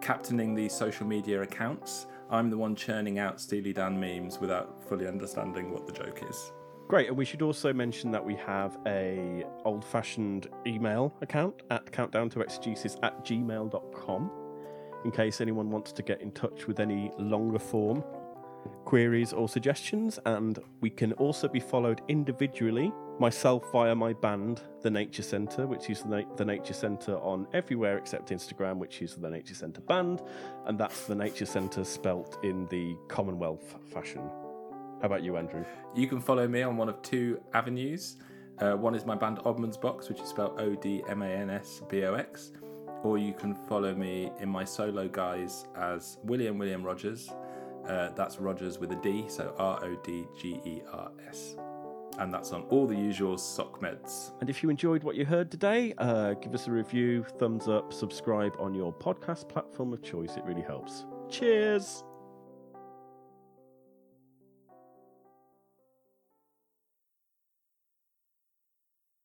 captaining 0.00 0.54
these 0.54 0.72
social 0.72 1.08
media 1.08 1.42
accounts. 1.42 2.06
I'm 2.30 2.50
the 2.50 2.58
one 2.58 2.74
churning 2.74 3.18
out 3.18 3.40
Steely 3.40 3.72
Dan 3.72 3.98
memes 3.98 4.38
without 4.38 4.82
fully 4.88 5.06
understanding 5.06 5.70
what 5.70 5.86
the 5.86 5.92
joke 5.92 6.22
is. 6.28 6.52
Great, 6.88 7.08
and 7.08 7.16
we 7.16 7.24
should 7.24 7.42
also 7.42 7.72
mention 7.72 8.10
that 8.10 8.24
we 8.24 8.34
have 8.36 8.76
a 8.86 9.44
old-fashioned 9.64 10.48
email 10.66 11.14
account 11.22 11.62
at 11.70 11.90
countdown 11.90 12.28
to 12.30 12.40
exegesis 12.40 12.96
at 13.02 13.24
gmail.com 13.24 14.30
in 15.04 15.10
case 15.10 15.40
anyone 15.40 15.70
wants 15.70 15.92
to 15.92 16.02
get 16.02 16.20
in 16.20 16.30
touch 16.32 16.66
with 16.66 16.80
any 16.80 17.10
longer 17.18 17.58
form 17.58 18.04
queries 18.84 19.32
or 19.32 19.48
suggestions. 19.48 20.18
And 20.26 20.58
we 20.80 20.90
can 20.90 21.12
also 21.14 21.48
be 21.48 21.60
followed 21.60 22.02
individually, 22.08 22.92
myself 23.18 23.70
via 23.72 23.94
my 23.94 24.12
band, 24.12 24.62
The 24.82 24.90
Nature 24.90 25.22
Centre, 25.22 25.66
which 25.66 25.90
is 25.90 26.02
the, 26.02 26.08
Na- 26.08 26.34
the 26.36 26.44
Nature 26.44 26.74
Centre 26.74 27.16
on 27.18 27.46
everywhere 27.52 27.98
except 27.98 28.30
Instagram, 28.30 28.78
which 28.78 29.02
is 29.02 29.14
the 29.14 29.30
Nature 29.30 29.54
Centre 29.54 29.80
Band. 29.82 30.22
And 30.66 30.78
that's 30.78 31.06
the 31.06 31.14
Nature 31.14 31.46
Centre 31.46 31.84
spelt 31.84 32.38
in 32.42 32.66
the 32.68 32.96
Commonwealth 33.08 33.76
fashion. 33.92 34.22
How 35.00 35.06
about 35.06 35.22
you, 35.22 35.36
Andrew? 35.36 35.64
You 35.94 36.06
can 36.06 36.20
follow 36.20 36.46
me 36.46 36.62
on 36.62 36.76
one 36.76 36.88
of 36.88 37.02
two 37.02 37.40
avenues. 37.54 38.16
Uh, 38.58 38.72
one 38.72 38.94
is 38.94 39.04
my 39.04 39.16
band 39.16 39.38
Odman's 39.38 39.76
Box, 39.76 40.08
which 40.08 40.20
is 40.20 40.28
spelled 40.28 40.60
O 40.60 40.74
D 40.74 41.02
M 41.08 41.22
A 41.22 41.26
N 41.26 41.50
S 41.50 41.82
B 41.88 42.04
O 42.04 42.14
X, 42.14 42.52
or 43.02 43.18
you 43.18 43.32
can 43.32 43.54
follow 43.54 43.94
me 43.94 44.30
in 44.40 44.48
my 44.48 44.62
solo 44.62 45.08
guise 45.08 45.64
as 45.76 46.18
William 46.22 46.58
William 46.58 46.84
Rodgers. 46.84 47.28
Uh, 47.88 48.10
that's 48.10 48.38
Rodgers 48.38 48.78
with 48.78 48.92
a 48.92 48.96
D, 48.96 49.24
so 49.26 49.54
R 49.58 49.84
O 49.84 49.96
D 50.04 50.24
G 50.38 50.60
E 50.64 50.82
R 50.92 51.10
S. 51.28 51.56
And 52.18 52.32
that's 52.32 52.52
on 52.52 52.62
all 52.64 52.86
the 52.86 52.96
usual 52.96 53.38
sock 53.38 53.80
meds. 53.80 54.32
And 54.40 54.50
if 54.50 54.62
you 54.62 54.70
enjoyed 54.70 55.02
what 55.02 55.16
you 55.16 55.24
heard 55.24 55.50
today, 55.50 55.94
uh, 55.98 56.34
give 56.34 56.54
us 56.54 56.66
a 56.66 56.70
review, 56.70 57.24
thumbs 57.38 57.68
up, 57.68 57.92
subscribe 57.92 58.54
on 58.58 58.74
your 58.74 58.92
podcast 58.92 59.48
platform 59.48 59.92
of 59.92 60.02
choice. 60.02 60.36
It 60.36 60.44
really 60.44 60.62
helps. 60.62 61.06
Cheers. 61.30 62.04